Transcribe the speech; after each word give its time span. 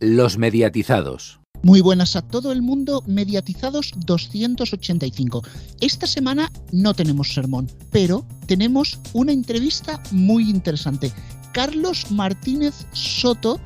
Los 0.00 0.38
mediatizados. 0.38 1.40
Muy 1.62 1.80
buenas 1.80 2.16
a 2.16 2.22
todo 2.22 2.52
el 2.52 2.62
mundo, 2.62 3.02
mediatizados 3.06 3.92
285. 4.04 5.42
Esta 5.80 6.06
semana 6.06 6.50
no 6.72 6.94
tenemos 6.94 7.32
sermón, 7.32 7.70
pero 7.90 8.26
tenemos 8.46 8.98
una 9.12 9.32
entrevista 9.32 10.02
muy 10.10 10.50
interesante. 10.50 11.12
Carlos 11.52 12.10
Martínez 12.10 12.86
Soto 12.92 13.60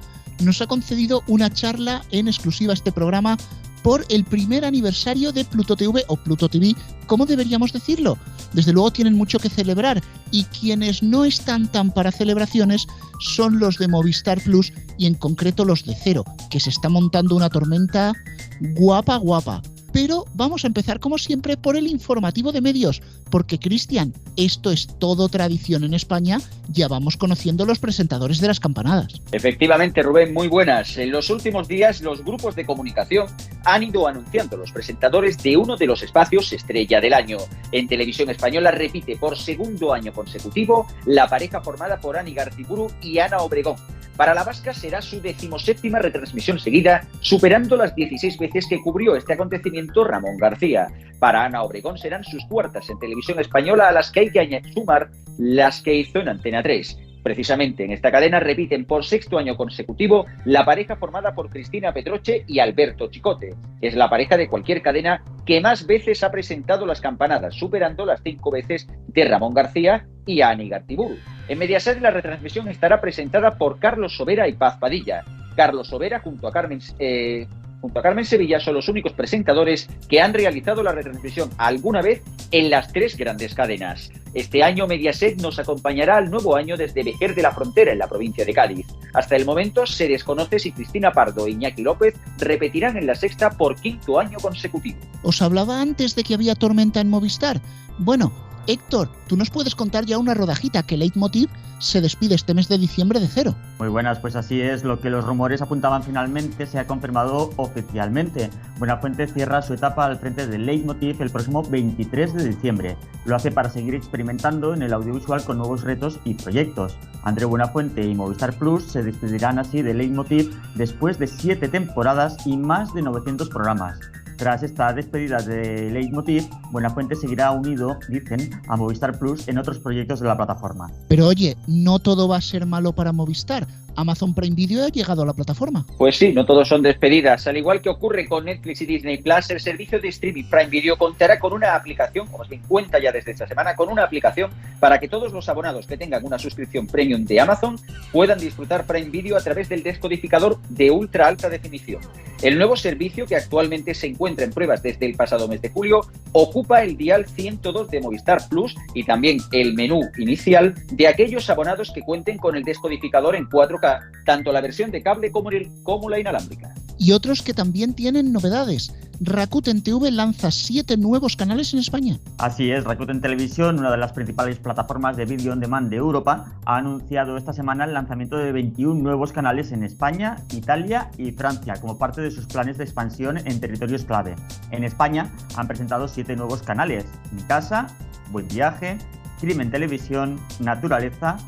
nos 0.44 0.60
ha 0.60 0.66
concedido 0.66 1.22
una 1.26 1.50
charla 1.50 2.04
en 2.10 2.28
exclusiva 2.28 2.72
a 2.72 2.74
este 2.74 2.92
programa 2.92 3.36
por 3.82 4.04
el 4.08 4.24
primer 4.24 4.64
aniversario 4.64 5.32
de 5.32 5.44
Pluto 5.44 5.76
TV 5.76 6.04
o 6.08 6.16
Pluto 6.16 6.48
TV, 6.48 6.74
¿cómo 7.06 7.26
deberíamos 7.26 7.72
decirlo? 7.72 8.18
Desde 8.52 8.72
luego 8.72 8.90
tienen 8.90 9.14
mucho 9.14 9.38
que 9.38 9.48
celebrar 9.48 10.02
y 10.30 10.44
quienes 10.44 11.02
no 11.02 11.24
están 11.24 11.70
tan 11.70 11.90
para 11.90 12.12
celebraciones 12.12 12.86
son 13.20 13.58
los 13.58 13.78
de 13.78 13.88
Movistar 13.88 14.40
Plus 14.42 14.72
y 14.96 15.06
en 15.06 15.14
concreto 15.14 15.64
los 15.64 15.84
de 15.84 15.96
Cero, 16.02 16.24
que 16.50 16.60
se 16.60 16.70
está 16.70 16.88
montando 16.88 17.36
una 17.36 17.50
tormenta 17.50 18.12
guapa 18.60 19.16
guapa. 19.16 19.62
Pero 19.92 20.26
vamos 20.34 20.64
a 20.64 20.66
empezar 20.66 21.00
como 21.00 21.18
siempre 21.18 21.56
por 21.56 21.76
el 21.76 21.86
informativo 21.86 22.52
de 22.52 22.60
medios, 22.60 23.00
porque 23.30 23.58
Cristian, 23.58 24.12
esto 24.36 24.70
es 24.70 24.86
todo 24.98 25.28
tradición 25.28 25.84
en 25.84 25.94
España, 25.94 26.38
ya 26.68 26.88
vamos 26.88 27.16
conociendo 27.16 27.64
los 27.64 27.78
presentadores 27.78 28.40
de 28.40 28.48
las 28.48 28.60
campanadas. 28.60 29.20
Efectivamente, 29.32 30.02
Rubén, 30.02 30.34
muy 30.34 30.48
buenas. 30.48 30.96
En 30.98 31.10
los 31.10 31.30
últimos 31.30 31.68
días 31.68 32.00
los 32.02 32.24
grupos 32.24 32.56
de 32.56 32.66
comunicación 32.66 33.26
han 33.64 33.82
ido 33.82 34.06
anunciando 34.06 34.56
los 34.56 34.72
presentadores 34.72 35.38
de 35.42 35.56
uno 35.56 35.76
de 35.76 35.86
los 35.86 36.02
espacios 36.02 36.52
estrella 36.52 37.00
del 37.00 37.14
año. 37.14 37.38
En 37.72 37.88
televisión 37.88 38.30
española 38.30 38.70
repite 38.70 39.16
por 39.16 39.36
segundo 39.38 39.92
año 39.92 40.12
consecutivo 40.12 40.86
la 41.06 41.28
pareja 41.28 41.60
formada 41.60 41.98
por 42.00 42.16
Ani 42.16 42.34
Garciburu 42.34 42.90
y 43.02 43.18
Ana 43.18 43.38
Obregón 43.38 43.76
para 44.18 44.34
la 44.34 44.42
vasca 44.42 44.74
será 44.74 45.00
su 45.00 45.20
decimoséptima 45.20 46.00
retransmisión 46.00 46.58
seguida, 46.58 47.06
superando 47.20 47.76
las 47.76 47.94
16 47.94 48.36
veces 48.36 48.66
que 48.68 48.80
cubrió 48.82 49.14
este 49.14 49.34
acontecimiento 49.34 50.02
Ramón 50.02 50.36
García. 50.38 50.88
Para 51.20 51.44
Ana 51.44 51.62
Obregón 51.62 51.98
serán 51.98 52.24
sus 52.24 52.44
cuartas 52.46 52.90
en 52.90 52.98
televisión 52.98 53.17
española 53.38 53.88
a 53.88 53.92
las 53.92 54.10
que 54.10 54.20
hay 54.20 54.30
que 54.30 54.62
sumar 54.72 55.10
las 55.38 55.82
que 55.82 55.94
hizo 55.94 56.20
en 56.20 56.28
Antena 56.28 56.62
3. 56.62 56.98
Precisamente 57.22 57.84
en 57.84 57.90
esta 57.90 58.10
cadena 58.10 58.40
repiten 58.40 58.84
por 58.84 59.04
sexto 59.04 59.38
año 59.38 59.56
consecutivo 59.56 60.26
la 60.44 60.64
pareja 60.64 60.96
formada 60.96 61.34
por 61.34 61.50
Cristina 61.50 61.92
Petroche 61.92 62.44
y 62.46 62.58
Alberto 62.58 63.10
Chicote. 63.10 63.54
Es 63.80 63.94
la 63.94 64.08
pareja 64.08 64.36
de 64.36 64.48
cualquier 64.48 64.82
cadena 64.82 65.22
que 65.44 65.60
más 65.60 65.86
veces 65.86 66.22
ha 66.22 66.30
presentado 66.30 66.86
las 66.86 67.00
campanadas, 67.00 67.54
superando 67.54 68.06
las 68.06 68.22
cinco 68.22 68.50
veces 68.50 68.88
de 69.08 69.24
Ramón 69.24 69.52
García 69.52 70.06
y 70.26 70.40
Ani 70.40 70.68
Gartiburu. 70.68 71.16
En 71.48 71.58
Mediaset 71.58 72.00
la 72.00 72.10
retransmisión 72.10 72.68
estará 72.68 73.00
presentada 73.00 73.58
por 73.58 73.78
Carlos 73.78 74.16
Sobera 74.16 74.48
y 74.48 74.52
Paz 74.52 74.78
Padilla. 74.78 75.24
Carlos 75.56 75.88
Sobera 75.88 76.20
junto 76.20 76.46
a 76.46 76.52
Carmen 76.52 76.80
eh, 76.98 77.46
junto 77.80 77.98
a 77.98 78.02
Carmen 78.02 78.24
Sevilla 78.24 78.60
son 78.60 78.74
los 78.74 78.88
únicos 78.88 79.12
presentadores 79.12 79.88
que 80.08 80.20
han 80.20 80.34
realizado 80.34 80.82
la 80.82 80.92
retransmisión 80.92 81.50
alguna 81.58 82.02
vez 82.02 82.22
en 82.50 82.70
las 82.70 82.92
tres 82.92 83.16
grandes 83.16 83.54
cadenas. 83.54 84.10
Este 84.34 84.62
año 84.62 84.86
Mediaset 84.86 85.40
nos 85.40 85.58
acompañará 85.58 86.16
al 86.16 86.30
nuevo 86.30 86.56
año 86.56 86.76
desde 86.76 87.02
Vejer 87.02 87.34
de 87.34 87.42
la 87.42 87.52
Frontera, 87.52 87.92
en 87.92 87.98
la 87.98 88.08
provincia 88.08 88.44
de 88.44 88.52
Cádiz. 88.52 88.86
Hasta 89.14 89.36
el 89.36 89.44
momento 89.44 89.86
se 89.86 90.08
desconoce 90.08 90.58
si 90.58 90.72
Cristina 90.72 91.12
Pardo 91.12 91.46
e 91.46 91.50
Iñaki 91.50 91.82
López 91.82 92.14
repetirán 92.38 92.96
en 92.96 93.06
la 93.06 93.14
sexta 93.14 93.50
por 93.50 93.76
quinto 93.76 94.18
año 94.18 94.38
consecutivo. 94.38 94.98
Os 95.22 95.42
hablaba 95.42 95.80
antes 95.80 96.14
de 96.14 96.24
que 96.24 96.34
había 96.34 96.54
tormenta 96.54 97.00
en 97.00 97.10
Movistar. 97.10 97.60
Bueno, 97.98 98.32
Héctor, 98.68 99.08
¿tú 99.26 99.38
nos 99.38 99.48
puedes 99.48 99.74
contar 99.74 100.04
ya 100.04 100.18
una 100.18 100.34
rodajita 100.34 100.82
que 100.82 100.98
Leitmotiv 100.98 101.48
se 101.78 102.02
despide 102.02 102.34
este 102.34 102.52
mes 102.52 102.68
de 102.68 102.76
diciembre 102.76 103.18
de 103.18 103.26
cero? 103.26 103.54
Muy 103.78 103.88
buenas, 103.88 104.18
pues 104.18 104.36
así 104.36 104.60
es. 104.60 104.84
Lo 104.84 105.00
que 105.00 105.08
los 105.08 105.24
rumores 105.24 105.62
apuntaban 105.62 106.02
finalmente 106.02 106.66
se 106.66 106.78
ha 106.78 106.86
confirmado 106.86 107.50
oficialmente. 107.56 108.50
Buenafuente 108.78 109.26
cierra 109.26 109.62
su 109.62 109.72
etapa 109.72 110.04
al 110.04 110.18
frente 110.18 110.46
de 110.46 110.58
Leitmotiv 110.58 111.22
el 111.22 111.30
próximo 111.30 111.62
23 111.62 112.34
de 112.34 112.44
diciembre. 112.44 112.96
Lo 113.24 113.36
hace 113.36 113.50
para 113.50 113.70
seguir 113.70 113.94
experimentando 113.94 114.74
en 114.74 114.82
el 114.82 114.92
audiovisual 114.92 115.42
con 115.44 115.56
nuevos 115.56 115.80
retos 115.80 116.20
y 116.24 116.34
proyectos. 116.34 116.94
André 117.22 117.46
Buenafuente 117.46 118.06
y 118.06 118.14
Movistar 118.14 118.52
Plus 118.58 118.84
se 118.84 119.02
despedirán 119.02 119.58
así 119.58 119.80
de 119.80 119.94
Leitmotiv 119.94 120.54
después 120.74 121.18
de 121.18 121.26
siete 121.26 121.68
temporadas 121.68 122.36
y 122.44 122.58
más 122.58 122.92
de 122.92 123.00
900 123.00 123.48
programas. 123.48 123.98
Tras 124.38 124.62
esta 124.62 124.92
despedida 124.92 125.38
de 125.38 125.90
Leitmotiv, 125.90 126.48
Buenafuente 126.70 127.16
seguirá 127.16 127.50
unido, 127.50 127.98
dicen, 128.08 128.48
a 128.68 128.76
Movistar 128.76 129.18
Plus 129.18 129.48
en 129.48 129.58
otros 129.58 129.80
proyectos 129.80 130.20
de 130.20 130.28
la 130.28 130.36
plataforma. 130.36 130.92
Pero 131.08 131.26
oye, 131.26 131.56
no 131.66 131.98
todo 131.98 132.28
va 132.28 132.36
a 132.36 132.40
ser 132.40 132.64
malo 132.64 132.92
para 132.92 133.10
Movistar. 133.10 133.66
Amazon 133.98 134.32
Prime 134.32 134.54
Video 134.54 134.84
ha 134.84 134.90
llegado 134.90 135.22
a 135.22 135.26
la 135.26 135.32
plataforma. 135.32 135.84
Pues 135.96 136.16
sí, 136.16 136.32
no 136.32 136.46
todos 136.46 136.68
son 136.68 136.82
despedidas. 136.82 137.48
Al 137.48 137.56
igual 137.56 137.82
que 137.82 137.88
ocurre 137.88 138.28
con 138.28 138.44
Netflix 138.44 138.80
y 138.82 138.86
Disney 138.86 139.18
Plus, 139.18 139.50
el 139.50 139.58
servicio 139.58 140.00
de 140.00 140.06
streaming 140.08 140.44
Prime 140.44 140.66
Video 140.66 140.96
contará 140.96 141.40
con 141.40 141.52
una 141.52 141.74
aplicación, 141.74 142.28
como 142.28 142.44
se 142.44 142.60
cuenta 142.60 143.00
ya 143.00 143.10
desde 143.10 143.32
esta 143.32 143.48
semana, 143.48 143.74
con 143.74 143.88
una 143.88 144.04
aplicación 144.04 144.52
para 144.78 145.00
que 145.00 145.08
todos 145.08 145.32
los 145.32 145.48
abonados 145.48 145.88
que 145.88 145.96
tengan 145.96 146.24
una 146.24 146.38
suscripción 146.38 146.86
premium 146.86 147.24
de 147.24 147.40
Amazon 147.40 147.76
puedan 148.12 148.38
disfrutar 148.38 148.86
Prime 148.86 149.10
Video 149.10 149.36
a 149.36 149.40
través 149.40 149.68
del 149.68 149.82
descodificador 149.82 150.60
de 150.68 150.92
ultra 150.92 151.26
alta 151.26 151.48
definición. 151.48 152.00
El 152.40 152.56
nuevo 152.56 152.76
servicio, 152.76 153.26
que 153.26 153.34
actualmente 153.34 153.94
se 153.94 154.06
encuentra 154.06 154.44
en 154.44 154.52
pruebas 154.52 154.80
desde 154.80 155.06
el 155.06 155.16
pasado 155.16 155.48
mes 155.48 155.60
de 155.60 155.70
julio, 155.70 156.02
ocupa 156.30 156.84
el 156.84 156.96
dial 156.96 157.26
102 157.26 157.90
de 157.90 158.00
Movistar 158.00 158.48
Plus 158.48 158.76
y 158.94 159.02
también 159.02 159.38
el 159.50 159.74
menú 159.74 160.02
inicial 160.18 160.76
de 160.92 161.08
aquellos 161.08 161.50
abonados 161.50 161.90
que 161.92 162.02
cuenten 162.02 162.38
con 162.38 162.54
el 162.54 162.62
descodificador 162.62 163.34
en 163.34 163.48
4K 163.48 163.87
tanto 164.24 164.52
la 164.52 164.60
versión 164.60 164.90
de 164.90 165.02
cable 165.02 165.30
como, 165.30 165.50
el, 165.50 165.68
como 165.82 166.08
la 166.08 166.18
inalámbrica. 166.18 166.74
Y 166.98 167.12
otros 167.12 167.42
que 167.42 167.54
también 167.54 167.94
tienen 167.94 168.32
novedades. 168.32 168.92
Rakuten 169.20 169.82
TV 169.82 170.12
lanza 170.12 170.52
siete 170.52 170.96
nuevos 170.96 171.34
canales 171.34 171.72
en 171.72 171.80
España. 171.80 172.18
Así 172.38 172.70
es, 172.70 172.84
Rakuten 172.84 173.20
Televisión, 173.20 173.78
una 173.78 173.90
de 173.90 173.96
las 173.96 174.12
principales 174.12 174.58
plataformas 174.58 175.16
de 175.16 175.24
vídeo 175.24 175.52
on 175.52 175.58
demand 175.58 175.90
de 175.90 175.96
Europa, 175.96 176.52
ha 176.64 176.76
anunciado 176.76 177.36
esta 177.36 177.52
semana 177.52 177.84
el 177.84 177.94
lanzamiento 177.94 178.36
de 178.36 178.52
21 178.52 179.00
nuevos 179.00 179.32
canales 179.32 179.72
en 179.72 179.82
España, 179.82 180.36
Italia 180.52 181.10
y 181.16 181.32
Francia, 181.32 181.74
como 181.80 181.98
parte 181.98 182.20
de 182.20 182.30
sus 182.30 182.46
planes 182.46 182.78
de 182.78 182.84
expansión 182.84 183.38
en 183.38 183.58
territorios 183.58 184.04
clave. 184.04 184.36
En 184.70 184.84
España 184.84 185.32
han 185.56 185.66
presentado 185.66 186.06
siete 186.06 186.36
nuevos 186.36 186.62
canales: 186.62 187.04
Mi 187.32 187.42
Casa, 187.42 187.88
Buen 188.30 188.46
Viaje, 188.46 188.98
Crimen 189.40 189.72
Televisión, 189.72 190.38
Naturaleza, 190.60 191.38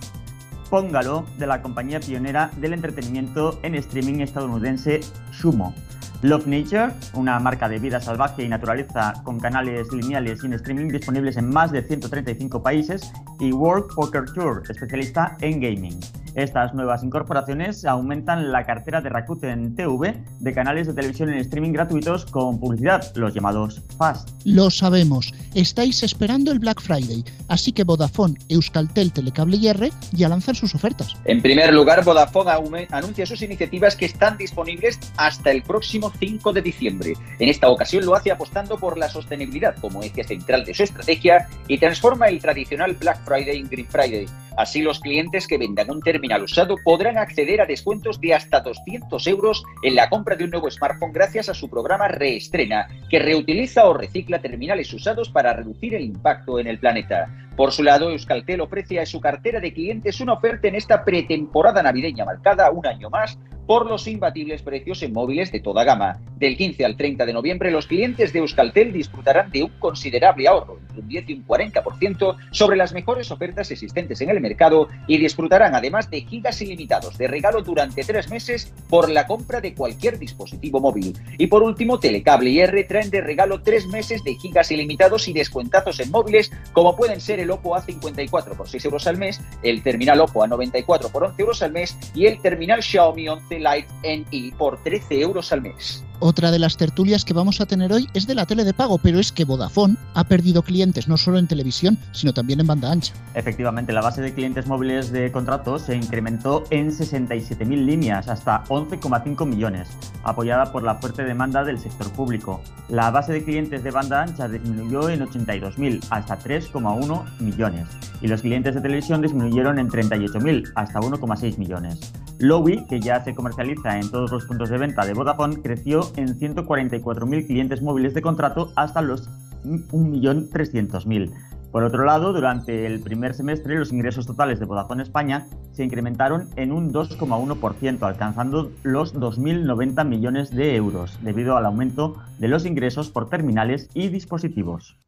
Póngalo, 0.71 1.27
de 1.37 1.49
la 1.49 1.61
compañía 1.61 1.99
pionera 1.99 2.51
del 2.59 2.75
entretenimiento 2.75 3.59
en 3.65 3.75
streaming 3.75 4.21
estadounidense 4.21 5.01
Sumo. 5.33 5.75
Love 6.23 6.47
Nature, 6.47 6.93
una 7.15 7.41
marca 7.41 7.69
de 7.69 7.79
vida 7.79 8.01
salvaje 8.01 8.45
y 8.45 8.49
naturaleza 8.49 9.15
con 9.25 9.41
canales 9.41 9.91
lineales 9.93 10.43
y 10.43 10.47
en 10.47 10.53
streaming 10.53 10.89
disponibles 10.89 11.37
en 11.39 11.49
más 11.49 11.73
de 11.73 11.83
135 11.83 12.63
países, 12.63 13.13
y 13.41 13.53
World 13.53 13.87
Poker 13.95 14.27
Tour, 14.33 14.63
especialista 14.69 15.37
en 15.41 15.61
gaming. 15.61 15.99
Estas 16.35 16.75
nuevas 16.75 17.03
incorporaciones 17.03 17.85
aumentan 17.85 18.53
la 18.53 18.65
cartera 18.65 19.01
de 19.01 19.09
Rakuten 19.09 19.75
TV 19.75 20.23
de 20.39 20.53
canales 20.53 20.87
de 20.87 20.95
televisión 20.95 21.31
en 21.31 21.39
streaming 21.39 21.73
gratuitos 21.73 22.25
con 22.27 22.61
publicidad, 22.61 23.05
los 23.17 23.35
llamados 23.35 23.83
FAST. 23.99 24.29
Lo 24.45 24.71
sabemos, 24.71 25.35
estáis 25.55 26.03
esperando 26.03 26.53
el 26.53 26.61
Black 26.61 26.81
Friday, 26.81 27.25
así 27.49 27.73
que 27.73 27.85
Vodafone, 27.85 28.39
Euskaltel, 28.49 29.13
Telecable 29.13 29.57
y 29.57 29.69
R 29.69 29.91
ya 30.13 30.29
lanzan 30.29 30.55
sus 30.55 30.75
ofertas. 30.75 31.15
En 31.25 31.43
primer 31.43 31.73
lugar, 31.73 32.05
Vodafone 32.05 32.87
anuncia 32.91 33.27
sus 33.27 33.43
iniciativas 33.43 33.97
que 33.97 34.07
están 34.07 34.37
disponibles 34.37 34.99
hasta 35.17 35.51
el 35.51 35.63
próximo 35.63 36.13
5 36.19 36.53
de 36.53 36.63
diciembre. 36.63 37.15
En 37.39 37.49
esta 37.49 37.69
ocasión 37.69 38.07
lo 38.07 38.15
hace 38.15 38.31
apostando 38.31 38.79
por 38.79 38.97
la 38.97 39.09
sostenibilidad 39.09 39.77
como 39.81 40.03
eje 40.03 40.25
central 40.25 40.65
de 40.65 40.75
su 40.75 40.85
estrategia 40.85 41.49
y 41.67 41.79
transforma 41.79 42.29
el 42.29 42.41
tradicional 42.41 42.95
Black 42.95 43.25
Friday 43.25 43.59
en 43.59 43.69
Green 43.69 43.87
Friday. 43.87 44.27
Así 44.61 44.83
los 44.83 45.01
clientes 45.01 45.47
que 45.47 45.57
vendan 45.57 45.91
un 45.91 46.03
terminal 46.03 46.43
usado 46.43 46.77
podrán 46.85 47.17
acceder 47.17 47.63
a 47.63 47.65
descuentos 47.65 48.21
de 48.21 48.35
hasta 48.35 48.61
200 48.61 49.27
euros 49.27 49.65
en 49.83 49.95
la 49.95 50.11
compra 50.11 50.37
de 50.37 50.45
un 50.45 50.51
nuevo 50.51 50.71
smartphone 50.71 51.13
gracias 51.13 51.49
a 51.49 51.55
su 51.55 51.71
programa 51.71 52.09
Reestrena, 52.09 52.87
que 53.09 53.21
reutiliza 53.21 53.87
o 53.87 53.95
recicla 53.95 54.43
terminales 54.43 54.93
usados 54.93 55.31
para 55.31 55.55
reducir 55.55 55.95
el 55.95 56.03
impacto 56.03 56.59
en 56.59 56.67
el 56.67 56.79
planeta. 56.79 57.49
Por 57.57 57.73
su 57.73 57.83
lado, 57.83 58.11
Euskaltel 58.11 58.61
ofrece 58.61 59.01
a 59.01 59.07
su 59.07 59.19
cartera 59.19 59.61
de 59.61 59.73
clientes 59.73 60.21
una 60.21 60.35
oferta 60.35 60.69
en 60.69 60.75
esta 60.75 61.07
pretemporada 61.07 61.83
navideña 61.83 62.27
marcada 62.27 62.71
un 62.71 62.87
año 62.87 63.09
más 63.09 63.39
por 63.71 63.87
los 63.87 64.09
imbatibles 64.09 64.63
precios 64.63 65.01
en 65.05 65.13
móviles 65.13 65.53
de 65.53 65.61
toda 65.61 65.85
gama. 65.85 66.19
Del 66.39 66.57
15 66.57 66.85
al 66.85 66.97
30 66.97 67.25
de 67.25 67.33
noviembre, 67.33 67.71
los 67.71 67.87
clientes 67.87 68.33
de 68.33 68.41
Euskaltel 68.41 68.93
disfrutarán 68.93 69.53
de 69.53 69.63
un 69.63 69.71
considerable 69.79 70.49
ahorro, 70.49 70.81
entre 70.81 71.03
un 71.03 71.07
10 71.07 71.29
y 71.29 71.33
un 71.35 71.47
40%, 71.47 72.37
sobre 72.51 72.77
las 72.77 72.93
mejores 72.93 73.31
ofertas 73.31 73.71
existentes 73.71 74.21
en 74.23 74.31
el 74.31 74.41
mercado 74.41 74.89
y 75.07 75.19
disfrutarán 75.19 75.77
además 75.77 76.11
de 76.11 76.23
gigas 76.23 76.61
ilimitados 76.61 77.17
de 77.17 77.29
regalo 77.29 77.63
durante 77.63 78.03
tres 78.03 78.29
meses 78.29 78.75
por 78.89 79.09
la 79.09 79.29
compra 79.29 79.61
de 79.61 79.73
cualquier 79.73 80.19
dispositivo 80.19 80.81
móvil. 80.81 81.17
Y 81.39 81.47
por 81.47 81.63
último, 81.63 82.01
Telecable 82.01 82.51
y 82.51 82.59
R 82.59 82.83
traen 82.83 83.11
de 83.11 83.21
regalo 83.21 83.63
tres 83.63 83.87
meses 83.87 84.25
de 84.25 84.35
gigas 84.35 84.73
ilimitados 84.73 85.29
y 85.29 85.33
descuentazos 85.33 86.01
en 86.01 86.11
móviles, 86.11 86.51
como 86.73 86.97
pueden 86.97 87.21
ser 87.21 87.39
el 87.39 87.53
Oppo 87.53 87.77
A54 87.77 88.57
por 88.57 88.69
6 88.69 88.85
euros 88.87 89.07
al 89.07 89.17
mes, 89.17 89.41
el 89.63 89.85
terminal 89.85 90.21
Oppo 90.23 90.45
A94 90.45 91.13
por 91.13 91.23
11 91.23 91.41
euros 91.41 91.63
al 91.63 91.71
mes 91.71 91.97
y 92.17 92.27
el 92.27 92.43
terminal 92.43 92.83
Xiaomi 92.83 93.29
11 93.29 93.60
Light 93.61 93.89
NE 94.03 94.53
por 94.59 94.83
13 94.83 95.21
euros 95.21 95.53
al 95.53 95.63
mes. 95.63 96.05
Otra 96.23 96.51
de 96.51 96.59
las 96.59 96.77
tertulias 96.77 97.25
que 97.25 97.33
vamos 97.33 97.63
a 97.63 97.67
tener 97.67 97.95
hoy 97.95 98.07
es 98.13 98.27
de 98.27 98.35
la 98.35 98.45
tele 98.45 98.65
de 98.65 98.75
pago, 98.75 98.99
pero 98.99 99.19
es 99.19 99.33
que 99.33 99.47
Vodafone 99.47 99.97
ha 100.13 100.25
perdido 100.25 100.63
clientes 100.63 101.09
no 101.09 101.17
solo 101.17 101.39
en 101.39 101.47
televisión, 101.47 101.97
sino 102.13 102.35
también 102.35 102.61
en 102.61 102.67
banda 102.67 102.93
ancha. 102.93 103.15
Efectivamente, 103.33 103.95
la 103.95 104.03
base 104.03 104.21
de 104.21 104.35
clientes 104.35 104.67
móviles 104.67 105.13
de 105.13 105.33
contratos 105.33 105.81
se 105.81 105.97
incrementó 105.97 106.65
en 106.69 106.91
67.000 106.91 107.87
líneas, 107.87 108.29
hasta 108.29 108.65
11,5 108.65 109.47
millones, 109.47 109.89
apoyada 110.23 110.71
por 110.71 110.83
la 110.83 110.97
fuerte 110.97 111.25
demanda 111.25 111.65
del 111.65 111.79
sector 111.79 112.13
público. 112.13 112.61
La 112.91 113.11
base 113.11 113.33
de 113.33 113.43
clientes 113.43 113.83
de 113.83 113.91
banda 113.91 114.23
ancha 114.23 114.47
disminuyó 114.47 115.09
en 115.09 115.21
82.000, 115.21 116.05
hasta 116.11 116.39
3,1 116.39 117.41
millones, 117.41 117.87
y 118.21 118.29
los 118.29 118.43
clientes 118.43 118.75
de 118.75 118.83
televisión 118.83 119.23
disminuyeron 119.23 119.79
en 119.79 119.89
38.000, 119.89 120.73
hasta 120.75 121.01
1,6 121.01 121.57
millones. 121.57 122.13
Lowy, 122.41 122.87
que 122.87 123.01
ya 123.01 123.23
se 123.23 123.35
comercializa 123.35 123.99
en 123.99 124.11
todos 124.11 124.33
los 124.33 124.47
puntos 124.47 124.71
de 124.71 124.79
venta 124.79 125.05
de 125.05 125.13
Vodafone, 125.13 125.61
creció 125.61 126.10
en 126.17 126.39
144.000 126.39 127.47
clientes 127.47 127.83
móviles 127.83 128.15
de 128.15 128.23
contrato 128.23 128.73
hasta 128.77 129.03
los 129.03 129.29
1.300.000. 129.65 131.33
Por 131.71 131.85
otro 131.85 132.05
lado, 132.05 132.33
durante 132.33 132.85
el 132.87 133.01
primer 133.01 133.33
semestre 133.33 133.79
los 133.79 133.93
ingresos 133.93 134.27
totales 134.27 134.59
de 134.59 134.67
Vodafone 134.67 135.05
España 135.05 135.47
se 135.71 135.85
incrementaron 135.85 136.49
en 136.57 136.73
un 136.73 136.93
2,1%, 136.93 138.03
alcanzando 138.03 138.73
los 138.83 139.15
2.090 139.15 140.05
millones 140.05 140.51
de 140.51 140.75
euros, 140.75 141.19
debido 141.23 141.57
al 141.57 141.67
aumento 141.67 142.17
de 142.39 142.49
los 142.49 142.67
ingresos 142.67 143.11
por 143.11 143.29
terminales 143.29 143.89
y 143.95 144.09
dispositivos. 144.09 144.99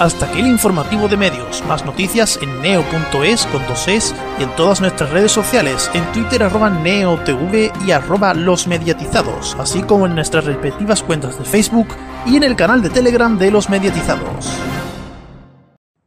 Hasta 0.00 0.26
aquí 0.26 0.40
el 0.40 0.48
informativo 0.48 1.06
de 1.06 1.16
medios. 1.16 1.62
Más 1.68 1.84
noticias 1.84 2.40
en 2.42 2.60
neo.es 2.60 3.46
con 3.46 3.64
dos 3.68 3.86
es 3.86 4.12
y 4.40 4.42
en 4.42 4.56
todas 4.56 4.80
nuestras 4.80 5.10
redes 5.10 5.30
sociales, 5.30 5.88
en 5.94 6.10
Twitter 6.12 6.42
arroba 6.42 6.68
neotv 6.68 7.70
y 7.86 7.92
arroba 7.92 8.34
los 8.34 8.66
mediatizados, 8.66 9.54
así 9.54 9.82
como 9.82 10.06
en 10.06 10.16
nuestras 10.16 10.46
respectivas 10.46 11.04
cuentas 11.04 11.38
de 11.38 11.44
Facebook 11.44 11.86
y 12.26 12.34
en 12.34 12.42
el 12.42 12.56
canal 12.56 12.82
de 12.82 12.90
Telegram 12.90 13.38
de 13.38 13.52
los 13.52 13.70
mediatizados. 13.70 14.46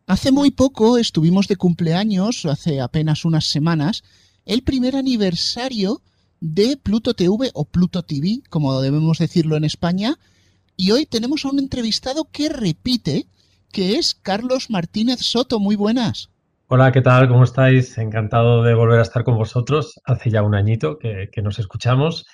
Hace 0.05 0.33
muy 0.33 0.51
poco 0.51 0.97
estuvimos 0.97 1.47
de 1.47 1.55
cumpleaños, 1.55 2.45
hace 2.45 2.81
apenas 2.81 3.23
unas 3.23 3.45
semanas, 3.45 4.03
el 4.45 4.63
primer 4.63 4.97
aniversario 4.97 6.01
de 6.41 6.75
Pluto 6.75 7.13
TV 7.13 7.51
o 7.53 7.63
Pluto 7.63 8.03
TV, 8.03 8.41
como 8.49 8.81
debemos 8.81 9.19
decirlo 9.19 9.55
en 9.55 9.63
España, 9.63 10.19
y 10.75 10.91
hoy 10.91 11.05
tenemos 11.05 11.45
a 11.45 11.49
un 11.49 11.59
entrevistado 11.59 12.25
que 12.29 12.49
repite 12.49 13.27
que 13.71 13.97
es 13.97 14.15
Carlos 14.15 14.69
Martínez 14.69 15.19
Soto. 15.19 15.59
Muy 15.59 15.75
buenas. 15.75 16.29
Hola, 16.67 16.91
¿qué 16.91 17.01
tal? 17.01 17.29
¿Cómo 17.29 17.43
estáis? 17.43 17.97
Encantado 17.97 18.61
de 18.61 18.73
volver 18.73 18.99
a 18.99 19.03
estar 19.03 19.23
con 19.23 19.37
vosotros. 19.37 20.01
Hace 20.03 20.29
ya 20.29 20.43
un 20.43 20.53
añito 20.53 20.99
que, 20.99 21.29
nos 21.41 21.59
escuchamos. 21.59 22.25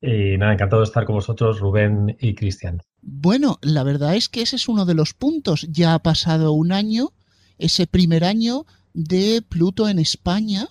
Y 0.00 0.38
nada, 0.38 0.54
encantado 0.54 0.80
de 0.80 0.86
estar 0.86 1.04
con 1.04 1.16
vosotros, 1.16 1.60
Rubén 1.60 2.16
y 2.18 2.34
Cristian. 2.34 2.80
Bueno, 3.02 3.58
la 3.60 3.82
verdad 3.82 4.16
es 4.16 4.28
que 4.28 4.42
ese 4.42 4.56
es 4.56 4.68
uno 4.68 4.86
de 4.86 4.94
los 4.94 5.12
puntos. 5.12 5.66
Ya 5.70 5.92
ha 5.94 5.98
pasado 5.98 6.52
un 6.52 6.72
año, 6.72 7.12
ese 7.58 7.86
primer 7.86 8.24
año 8.24 8.64
de 8.94 9.42
Pluto 9.46 9.88
en 9.88 9.98
España. 9.98 10.68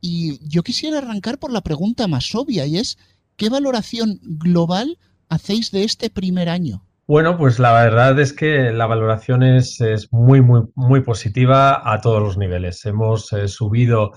Y 0.00 0.46
yo 0.46 0.62
quisiera 0.62 0.98
arrancar 0.98 1.38
por 1.38 1.50
la 1.50 1.62
pregunta 1.62 2.08
más 2.08 2.34
obvia 2.34 2.66
y 2.66 2.76
es, 2.76 2.98
¿qué 3.36 3.48
valoración 3.48 4.20
global 4.22 4.98
hacéis 5.30 5.70
de 5.70 5.84
este 5.84 6.10
primer 6.10 6.50
año? 6.50 6.84
Bueno, 7.06 7.36
pues 7.36 7.58
la 7.58 7.72
verdad 7.74 8.18
es 8.18 8.32
que 8.32 8.72
la 8.72 8.86
valoración 8.86 9.42
es, 9.42 9.78
muy, 10.10 10.40
muy, 10.40 10.62
muy 10.74 11.02
positiva 11.02 11.92
a 11.92 12.00
todos 12.00 12.22
los 12.22 12.38
niveles. 12.38 12.86
Hemos 12.86 13.30
eh, 13.34 13.46
subido 13.48 14.12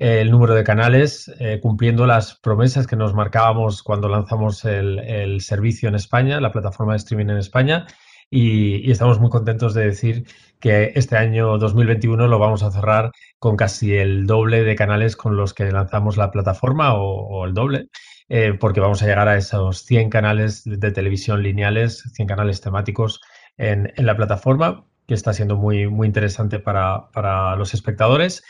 el 0.00 0.32
número 0.32 0.54
de 0.54 0.64
canales 0.64 1.32
eh, 1.38 1.60
cumpliendo 1.62 2.04
las 2.04 2.34
promesas 2.40 2.88
que 2.88 2.96
nos 2.96 3.14
marcábamos 3.14 3.84
cuando 3.84 4.08
lanzamos 4.08 4.64
el, 4.64 5.40
servicio 5.40 5.88
en 5.88 5.94
España, 5.94 6.40
la 6.40 6.50
plataforma 6.50 6.94
de 6.94 6.98
streaming 6.98 7.30
en 7.30 7.38
España, 7.38 7.86
y, 8.28 8.90
estamos 8.90 9.20
muy 9.20 9.30
contentos 9.30 9.72
de 9.74 9.84
decir 9.84 10.26
que 10.58 10.92
este 10.96 11.16
año 11.16 11.58
2021 11.58 12.26
lo 12.26 12.38
vamos 12.40 12.64
a 12.64 12.72
cerrar 12.72 13.12
con 13.38 13.56
casi 13.56 13.94
el 13.94 14.26
doble 14.26 14.64
de 14.64 14.74
canales 14.74 15.14
con 15.16 15.36
los 15.36 15.54
que 15.54 15.70
lanzamos 15.70 16.16
la 16.16 16.32
plataforma 16.32 16.94
o 16.94 17.44
el 17.44 17.54
doble. 17.54 17.88
Eh, 18.34 18.54
porque 18.58 18.80
vamos 18.80 19.02
a 19.02 19.06
llegar 19.06 19.28
a 19.28 19.36
esos 19.36 19.82
100 19.84 20.08
canales 20.08 20.62
de 20.64 20.90
televisión 20.90 21.42
lineales, 21.42 21.98
100 22.14 22.26
canales 22.26 22.62
temáticos 22.62 23.20
en, 23.58 23.92
la 23.98 24.16
plataforma, 24.16 24.86
que 25.06 25.12
está 25.12 25.34
siendo 25.34 25.58
muy, 25.58 25.86
muy 25.86 26.06
interesante 26.06 26.58
para, 26.58 27.56
los 27.56 27.74
espectadores. 27.74 28.42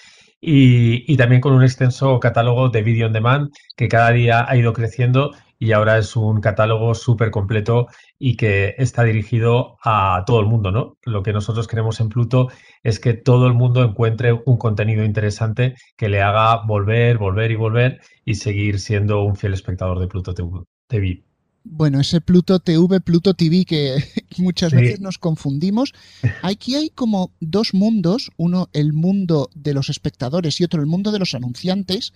Y, 0.44 1.17
también 1.17 1.41
con 1.41 1.53
un 1.55 1.62
extenso 1.62 2.19
catálogo 2.19 2.69
de 2.69 2.83
video 2.83 3.06
on 3.06 3.12
demand 3.12 3.50
que 3.77 3.89
cada 3.89 4.11
día 4.11 4.44
ha 4.49 4.56
ido 4.56 4.73
creciendo 4.73 5.33
y 5.56 5.71
ahora 5.71 5.99
es 5.99 6.17
un 6.17 6.41
catálogo 6.41 6.97
súper 6.97 7.31
completo 7.31 7.87
y 8.19 8.37
que 8.37 8.75
está 8.77 9.05
dirigido 9.05 9.79
a 9.85 10.25
todo 10.27 10.41
el 10.41 10.47
mundo, 10.47 10.73
¿no? 10.73 10.99
Lo 11.05 11.23
que 11.23 11.33
nosotros 11.33 11.69
queremos 11.69 12.00
en 12.00 12.09
Pluto 12.09 12.49
es 12.83 12.99
que 12.99 13.15
todo 13.15 13.47
el 13.47 13.55
mundo 13.55 13.85
encuentre 13.85 14.33
un 14.33 14.56
contenido 14.59 15.05
interesante 15.05 15.77
que 15.97 16.09
le 16.09 16.23
haga 16.23 16.65
volver, 16.67 17.19
volver 17.19 17.53
y 17.53 17.56
volver 17.56 18.00
y 18.25 18.35
seguir 18.35 18.81
siendo 18.81 19.23
un 19.23 19.37
fiel 19.37 19.55
espectador 19.55 20.00
de 20.00 20.09
Pluto 20.09 20.35
TV. 20.35 21.31
Bueno, 21.64 22.00
ese 22.00 22.20
Pluto 22.20 22.59
TV, 22.59 23.00
Pluto 23.00 23.35
TV 23.35 23.64
que 23.64 24.03
muchas 24.38 24.73
veces 24.73 25.00
nos 25.00 25.19
confundimos. 25.19 25.93
Aquí 26.43 26.75
hay 26.75 26.91
como 26.91 27.32
dos 27.41 27.75
mundos, 27.75 28.31
uno 28.37 28.69
el 28.73 28.93
mundo 28.93 29.49
de 29.55 29.75
los 29.75 29.88
espectadores 29.88 30.61
y 30.61 30.64
otro 30.64 30.81
el 30.81 30.87
mundo 30.87 31.12
de 31.12 31.20
los 31.20 31.35
anunciantes, 31.35 32.12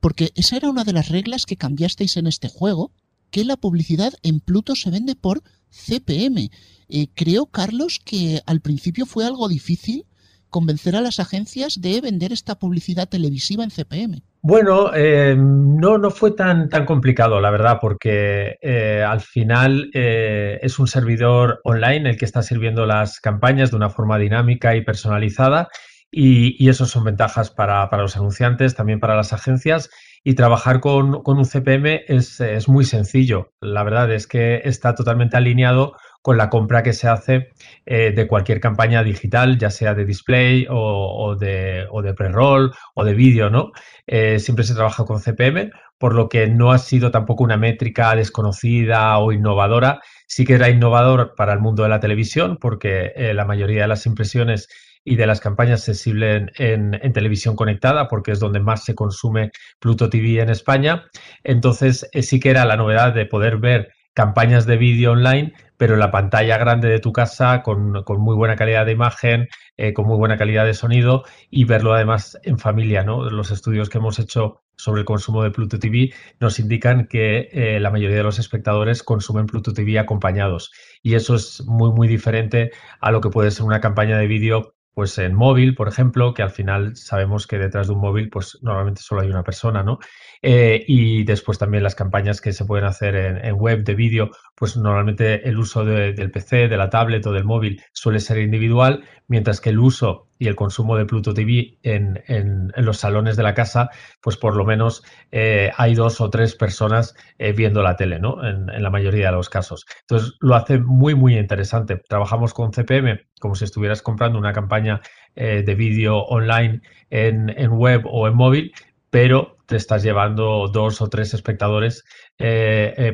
porque 0.00 0.32
esa 0.34 0.56
era 0.56 0.70
una 0.70 0.84
de 0.84 0.92
las 0.92 1.08
reglas 1.08 1.46
que 1.46 1.56
cambiasteis 1.56 2.16
en 2.16 2.26
este 2.26 2.48
juego, 2.48 2.92
que 3.30 3.44
la 3.44 3.56
publicidad 3.56 4.14
en 4.22 4.40
Pluto 4.40 4.74
se 4.74 4.90
vende 4.90 5.14
por 5.14 5.42
CPM. 5.70 6.50
Eh, 6.88 7.08
creo, 7.14 7.46
Carlos, 7.46 8.00
que 8.04 8.42
al 8.46 8.60
principio 8.60 9.06
fue 9.06 9.24
algo 9.24 9.48
difícil 9.48 10.06
convencer 10.50 10.96
a 10.96 11.02
las 11.02 11.20
agencias 11.20 11.80
de 11.80 12.00
vender 12.00 12.32
esta 12.32 12.58
publicidad 12.58 13.08
televisiva 13.08 13.64
en 13.64 13.70
CPM. 13.70 14.22
Bueno, 14.40 14.92
eh, 14.94 15.34
no, 15.36 15.98
no 15.98 16.10
fue 16.10 16.30
tan, 16.30 16.68
tan 16.68 16.86
complicado, 16.86 17.40
la 17.40 17.50
verdad, 17.50 17.78
porque 17.80 18.56
eh, 18.62 19.04
al 19.06 19.20
final 19.20 19.90
es 19.92 20.78
un 20.78 20.86
servidor 20.86 21.60
online 21.64 22.10
el 22.10 22.16
que 22.16 22.24
está 22.24 22.42
sirviendo 22.42 22.86
las 22.86 23.20
campañas 23.20 23.70
de 23.70 23.76
una 23.76 23.90
forma 23.90 24.18
dinámica 24.18 24.76
y 24.76 24.84
personalizada 24.84 25.68
y, 26.10 26.56
y 26.64 26.68
eso 26.68 26.86
son 26.86 27.04
ventajas 27.04 27.50
para, 27.50 27.90
para, 27.90 28.02
los 28.02 28.16
anunciantes, 28.16 28.74
también 28.74 29.00
para 29.00 29.16
las 29.16 29.32
agencias 29.32 29.90
y 30.24 30.34
trabajar 30.34 30.80
con, 30.80 31.22
un 31.24 31.44
CPM 31.44 32.04
es, 32.06 32.68
muy 32.68 32.84
sencillo. 32.84 33.52
La 33.60 33.82
verdad 33.82 34.12
es 34.12 34.26
que 34.26 34.60
está 34.64 34.94
totalmente 34.94 35.36
alineado 35.36 35.96
con 36.28 36.36
la 36.36 36.50
compra 36.50 36.82
que 36.82 36.92
se 36.92 37.08
hace 37.08 37.52
eh, 37.86 38.12
de 38.14 38.26
cualquier 38.28 38.60
campaña 38.60 39.02
digital, 39.02 39.56
ya 39.56 39.70
sea 39.70 39.94
de 39.94 40.04
display 40.04 40.66
o, 40.68 41.34
de, 41.40 41.86
pre-roll 42.14 42.70
o 42.92 43.02
de 43.02 43.14
vídeo, 43.14 43.48
¿no? 43.48 43.72
Eh, 44.06 44.38
siempre 44.38 44.66
se 44.66 44.74
trabaja 44.74 45.06
con 45.06 45.22
CPM, 45.22 45.70
por 45.96 46.14
lo 46.14 46.28
que 46.28 46.46
no 46.46 46.70
ha 46.70 46.76
sido 46.76 47.10
tampoco 47.10 47.44
una 47.44 47.56
métrica 47.56 48.14
desconocida 48.14 49.16
o 49.16 49.32
innovadora. 49.32 50.02
Sí 50.26 50.44
que 50.44 50.56
era 50.56 50.68
innovador 50.68 51.32
para 51.34 51.54
el 51.54 51.60
mundo 51.60 51.82
de 51.82 51.88
la 51.88 52.00
televisión, 52.00 52.58
porque 52.60 53.14
eh, 53.16 53.32
la 53.32 53.46
mayoría 53.46 53.80
de 53.80 53.88
las 53.88 54.04
impresiones 54.04 54.68
y 55.04 55.16
de 55.16 55.26
las 55.26 55.40
campañas 55.40 55.82
sensibles 55.82 56.50
en, 56.58 56.90
televisión 57.14 57.56
conectada, 57.56 58.06
porque 58.06 58.32
es 58.32 58.38
donde 58.38 58.60
más 58.60 58.84
se 58.84 58.94
consume 58.94 59.50
Pluto 59.80 60.10
TV 60.10 60.42
en 60.42 60.50
España. 60.50 61.06
Entonces, 61.42 62.06
sí 62.20 62.38
que 62.38 62.50
era 62.50 62.66
la 62.66 62.76
novedad 62.76 63.14
de 63.14 63.24
poder 63.24 63.56
ver 63.56 63.94
campañas 64.18 64.66
de 64.66 64.76
vídeo 64.76 65.12
online, 65.12 65.52
pero 65.76 65.94
en 65.94 66.00
la 66.00 66.10
pantalla 66.10 66.58
grande 66.58 66.88
de 66.88 66.98
tu 66.98 67.12
casa, 67.12 67.62
con, 67.62 67.92
muy 68.18 68.34
buena 68.34 68.56
calidad 68.56 68.84
de 68.84 68.90
imagen, 68.90 69.46
eh, 69.76 69.92
con 69.92 70.08
muy 70.08 70.16
buena 70.16 70.36
calidad 70.36 70.64
de 70.64 70.74
sonido 70.74 71.22
y 71.50 71.66
verlo 71.66 71.94
además 71.94 72.36
en 72.42 72.58
familia. 72.58 73.04
¿no? 73.04 73.30
Los 73.30 73.52
estudios 73.52 73.88
que 73.88 73.98
hemos 73.98 74.18
hecho 74.18 74.64
sobre 74.76 75.02
el 75.02 75.04
consumo 75.04 75.44
de 75.44 75.52
Pluto 75.52 75.78
TV 75.78 76.12
nos 76.40 76.58
indican 76.58 77.06
que 77.06 77.48
eh, 77.52 77.78
la 77.78 77.92
mayoría 77.92 78.16
de 78.16 78.24
los 78.24 78.40
espectadores 78.40 79.04
consumen 79.04 79.46
Pluto 79.46 79.72
TV 79.72 80.00
acompañados. 80.00 80.72
Y 81.00 81.14
eso 81.14 81.36
es 81.36 81.62
muy, 81.64 81.92
muy 81.92 82.08
diferente 82.08 82.72
a 83.00 83.12
lo 83.12 83.20
que 83.20 83.30
puede 83.30 83.52
ser 83.52 83.66
una 83.66 83.80
campaña 83.80 84.18
de 84.18 84.26
vídeo 84.26 84.74
pues 84.98 85.16
en 85.18 85.32
móvil, 85.32 85.76
por 85.76 85.86
ejemplo, 85.86 86.34
que 86.34 86.42
al 86.42 86.50
final 86.50 86.96
sabemos 86.96 87.46
que 87.46 87.56
detrás 87.56 87.86
de 87.86 87.92
un 87.92 88.00
móvil, 88.00 88.28
pues 88.30 88.58
normalmente 88.62 89.00
solo 89.00 89.20
hay 89.20 89.28
una 89.28 89.44
persona, 89.44 89.84
¿no? 89.84 90.00
Eh, 90.42 90.84
y 90.88 91.22
después 91.22 91.56
también 91.56 91.84
las 91.84 91.94
campañas 91.94 92.40
que 92.40 92.52
se 92.52 92.64
pueden 92.64 92.84
hacer 92.84 93.14
en, 93.14 93.54
web 93.54 93.84
de 93.84 93.94
vídeo, 93.94 94.30
pues 94.56 94.76
normalmente 94.76 95.48
el 95.48 95.56
uso 95.56 95.84
del 95.84 96.32
PC, 96.32 96.66
de 96.66 96.76
la 96.76 96.90
tablet 96.90 97.24
o 97.26 97.32
del 97.32 97.44
móvil 97.44 97.80
suele 97.92 98.18
ser 98.18 98.38
individual, 98.38 99.04
mientras 99.28 99.60
que 99.60 99.70
el 99.70 99.78
uso 99.78 100.27
y 100.38 100.46
el 100.46 100.56
consumo 100.56 100.96
de 100.96 101.04
Pluto 101.04 101.34
TV 101.34 101.78
en, 101.82 102.72
los 102.76 102.98
salones 102.98 103.36
de 103.36 103.42
la 103.42 103.54
casa, 103.54 103.90
pues 104.20 104.36
por 104.36 104.56
lo 104.56 104.64
menos 104.64 105.02
eh, 105.32 105.70
hay 105.76 105.94
dos 105.94 106.20
o 106.20 106.30
tres 106.30 106.54
personas 106.54 107.14
eh, 107.38 107.52
viendo 107.52 107.82
la 107.82 107.96
tele, 107.96 108.18
¿no? 108.18 108.46
En, 108.46 108.66
la 108.66 108.90
mayoría 108.90 109.26
de 109.26 109.32
los 109.32 109.48
casos. 109.48 109.86
Entonces 110.02 110.34
lo 110.40 110.54
hace 110.54 110.78
muy, 110.78 111.14
muy 111.14 111.36
interesante. 111.36 111.96
Trabajamos 111.96 112.54
con 112.54 112.72
CPM 112.72 113.20
como 113.40 113.54
si 113.54 113.64
estuvieras 113.64 114.02
comprando 114.02 114.38
una 114.38 114.52
campaña 114.52 115.00
eh, 115.34 115.62
de 115.64 115.74
vídeo 115.74 116.18
online 116.18 116.80
en, 117.10 117.70
web 117.70 118.02
o 118.06 118.28
en 118.28 118.34
móvil, 118.34 118.72
pero 119.10 119.56
te 119.66 119.76
estás 119.76 120.02
llevando 120.02 120.68
dos 120.68 121.00
o 121.00 121.08
tres 121.08 121.34
espectadores 121.34 122.04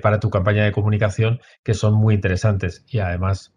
para 0.02 0.20
tu 0.20 0.28
campaña 0.28 0.64
de 0.64 0.72
comunicación 0.72 1.40
que 1.62 1.74
son 1.74 1.94
muy 1.94 2.14
interesantes 2.14 2.84
y 2.86 2.98
además 2.98 3.54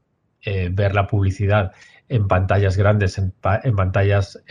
ver 0.71 0.95
la 0.95 1.07
publicidad 1.07 1.73
en 2.09 2.27
pantallas 2.27 2.77
grandes, 2.77 3.17
en, 3.17 3.31
pantallas 3.75 4.43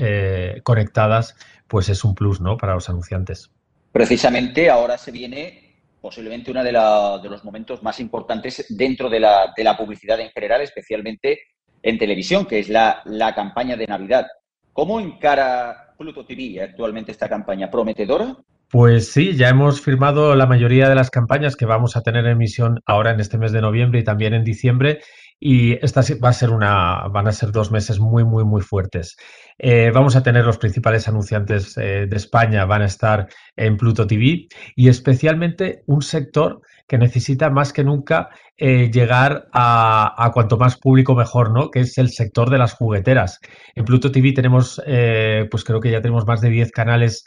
conectadas, 0.62 1.36
pues 1.68 1.88
es 1.88 2.04
un 2.04 2.14
plus 2.14 2.40
¿no? 2.40 2.56
para 2.56 2.74
los 2.74 2.88
anunciantes. 2.88 3.50
Precisamente 3.92 4.68
ahora 4.68 4.98
se 4.98 5.10
viene 5.10 5.66
posiblemente 6.06 6.52
uno 6.52 6.62
de, 6.62 6.70
los 6.70 7.44
momentos 7.44 7.82
más 7.82 7.98
importantes 7.98 8.64
dentro 8.68 9.10
de 9.10 9.18
la, 9.18 9.52
de 9.56 9.64
la 9.64 9.76
publicidad 9.76 10.20
en 10.20 10.30
general, 10.30 10.60
especialmente 10.60 11.40
en 11.82 11.98
televisión, 11.98 12.46
que 12.46 12.58
es 12.58 12.68
la, 12.68 13.02
campaña 13.34 13.76
de 13.76 13.86
Navidad. 13.86 14.26
¿Cómo 14.72 15.00
encara 15.00 15.94
Pluto 15.98 16.24
TV 16.24 16.62
actualmente 16.62 17.10
esta 17.10 17.28
campaña? 17.28 17.70
¿Prometedora? 17.70 18.36
Pues 18.70 19.12
sí, 19.12 19.36
ya 19.36 19.48
hemos 19.48 19.80
firmado 19.80 20.34
la 20.34 20.46
mayoría 20.46 20.88
de 20.88 20.94
las 20.94 21.10
campañas 21.10 21.56
que 21.56 21.66
vamos 21.66 21.96
a 21.96 22.02
tener 22.02 22.24
en 22.24 22.32
emisión 22.32 22.80
ahora 22.86 23.12
en 23.12 23.20
este 23.20 23.38
mes 23.38 23.52
de 23.52 23.60
noviembre 23.60 24.00
y 24.00 24.04
también 24.04 24.34
en 24.34 24.44
diciembre. 24.44 25.00
Y 25.38 25.74
esta 25.84 26.00
va 26.22 26.30
a 26.30 26.32
ser 26.32 26.50
una, 26.50 27.08
van 27.08 27.28
a 27.28 27.32
ser 27.32 27.52
dos 27.52 27.70
meses 27.70 28.00
muy, 28.00 28.24
muy, 28.24 28.44
muy 28.44 28.62
fuertes. 28.62 29.16
Eh, 29.58 29.90
vamos 29.92 30.16
a 30.16 30.22
tener 30.22 30.44
los 30.44 30.56
principales 30.56 31.08
anunciantes 31.08 31.76
eh, 31.76 32.06
de 32.08 32.16
España, 32.16 32.64
van 32.64 32.82
a 32.82 32.86
estar 32.86 33.28
en 33.54 33.76
Pluto 33.76 34.06
TV 34.06 34.48
y 34.74 34.88
especialmente 34.88 35.82
un 35.86 36.00
sector 36.00 36.60
que 36.88 36.96
necesita 36.96 37.50
más 37.50 37.72
que 37.72 37.84
nunca 37.84 38.30
eh, 38.56 38.90
llegar 38.90 39.48
a, 39.52 40.30
cuanto 40.32 40.56
más 40.56 40.78
público 40.78 41.14
mejor, 41.14 41.52
¿no? 41.52 41.70
Que 41.70 41.80
es 41.80 41.98
el 41.98 42.10
sector 42.10 42.48
de 42.48 42.58
las 42.58 42.72
jugueteras. 42.72 43.40
En 43.74 43.84
Pluto 43.84 44.10
TV 44.10 44.32
tenemos, 44.32 44.80
pues 45.50 45.64
creo 45.64 45.80
que 45.80 45.90
ya 45.90 46.00
tenemos 46.00 46.26
más 46.26 46.40
de 46.40 46.50
10 46.50 46.70
canales 46.72 47.24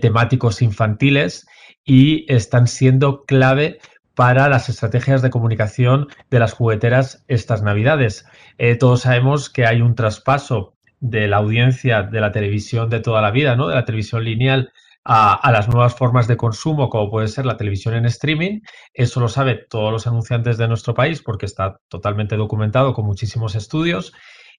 temáticos 0.00 0.62
infantiles 0.62 1.46
y 1.84 2.30
están 2.32 2.66
siendo 2.66 3.24
clave 3.24 3.78
para 4.16 4.48
las 4.48 4.68
estrategias 4.68 5.22
de 5.22 5.30
comunicación 5.30 6.08
de 6.30 6.40
las 6.40 6.52
jugueteras 6.52 7.24
estas 7.28 7.62
navidades. 7.62 8.26
todos 8.80 9.02
sabemos 9.02 9.50
que 9.50 9.66
hay 9.66 9.82
un 9.82 9.94
traspaso 9.94 10.74
de 11.00 11.28
la 11.28 11.36
audiencia 11.36 12.02
de 12.02 12.20
la 12.20 12.32
televisión 12.32 12.90
de 12.90 13.00
toda 13.00 13.20
la 13.20 13.30
vida, 13.30 13.54
¿no? 13.54 13.68
De 13.68 13.74
la 13.74 13.84
televisión 13.84 14.24
lineal 14.24 14.72
a, 15.08 15.52
las 15.52 15.68
nuevas 15.68 15.94
formas 15.94 16.26
de 16.26 16.36
consumo, 16.36 16.88
como 16.90 17.10
puede 17.10 17.28
ser 17.28 17.46
la 17.46 17.56
televisión 17.56 17.94
en 17.94 18.06
streaming. 18.06 18.60
Eso 18.92 19.20
lo 19.20 19.28
saben 19.28 19.60
todos 19.70 19.92
los 19.92 20.06
anunciantes 20.06 20.58
de 20.58 20.66
nuestro 20.66 20.94
país 20.94 21.22
porque 21.22 21.46
está 21.46 21.78
totalmente 21.88 22.36
documentado 22.36 22.92
con 22.92 23.06
muchísimos 23.06 23.54
estudios. 23.54 24.12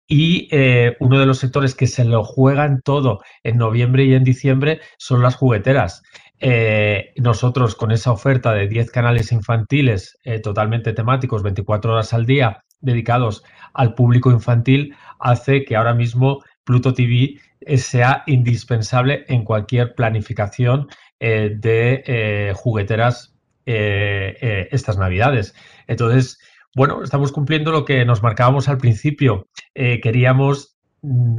Y 0.07 0.47
eh, 0.51 0.95
uno 1.01 1.19
de 1.19 1.25
los 1.25 1.39
sectores 1.39 1.75
que 1.75 1.85
se 1.85 2.05
lo 2.05 2.23
juegan 2.23 2.81
todo 2.81 3.19
en 3.43 3.57
noviembre 3.57 4.05
y 4.05 4.13
en 4.13 4.23
diciembre 4.23 4.79
son 4.97 5.21
las 5.21 5.35
jugueteras. 5.35 6.01
Eh, 6.39 7.13
nosotros 7.17 7.75
con 7.75 7.91
esa 7.91 8.11
oferta 8.11 8.53
de 8.53 8.67
10 8.67 8.91
canales 8.91 9.31
infantiles 9.31 10.17
eh, 10.23 10.39
totalmente 10.39 10.93
temáticos, 10.93 11.43
24 11.43 11.93
horas 11.93 12.13
al 12.13 12.25
día, 12.25 12.63
dedicados 12.79 13.43
al 13.73 13.95
público 13.95 14.31
infantil, 14.31 14.95
hace 15.19 15.65
que 15.65 15.75
ahora 15.75 15.93
mismo 15.93 16.43
Pluto 16.63 16.93
TV 16.93 17.39
sea 17.77 18.23
indispensable 18.27 19.25
en 19.27 19.43
cualquier 19.43 19.95
planificación 19.95 20.87
eh, 21.19 21.55
de 21.57 22.03
eh, 22.05 22.53
jugueteras 22.55 23.33
eh, 23.65 24.67
estas 24.71 24.97
navidades. 24.97 25.55
Entonces, 25.87 26.39
bueno, 26.75 27.01
estamos 27.03 27.31
cumpliendo 27.31 27.71
lo 27.71 27.85
que 27.85 28.05
nos 28.05 28.21
marcábamos 28.21 28.69
al 28.69 28.77
principio. 28.77 29.47
queríamos 29.73 30.76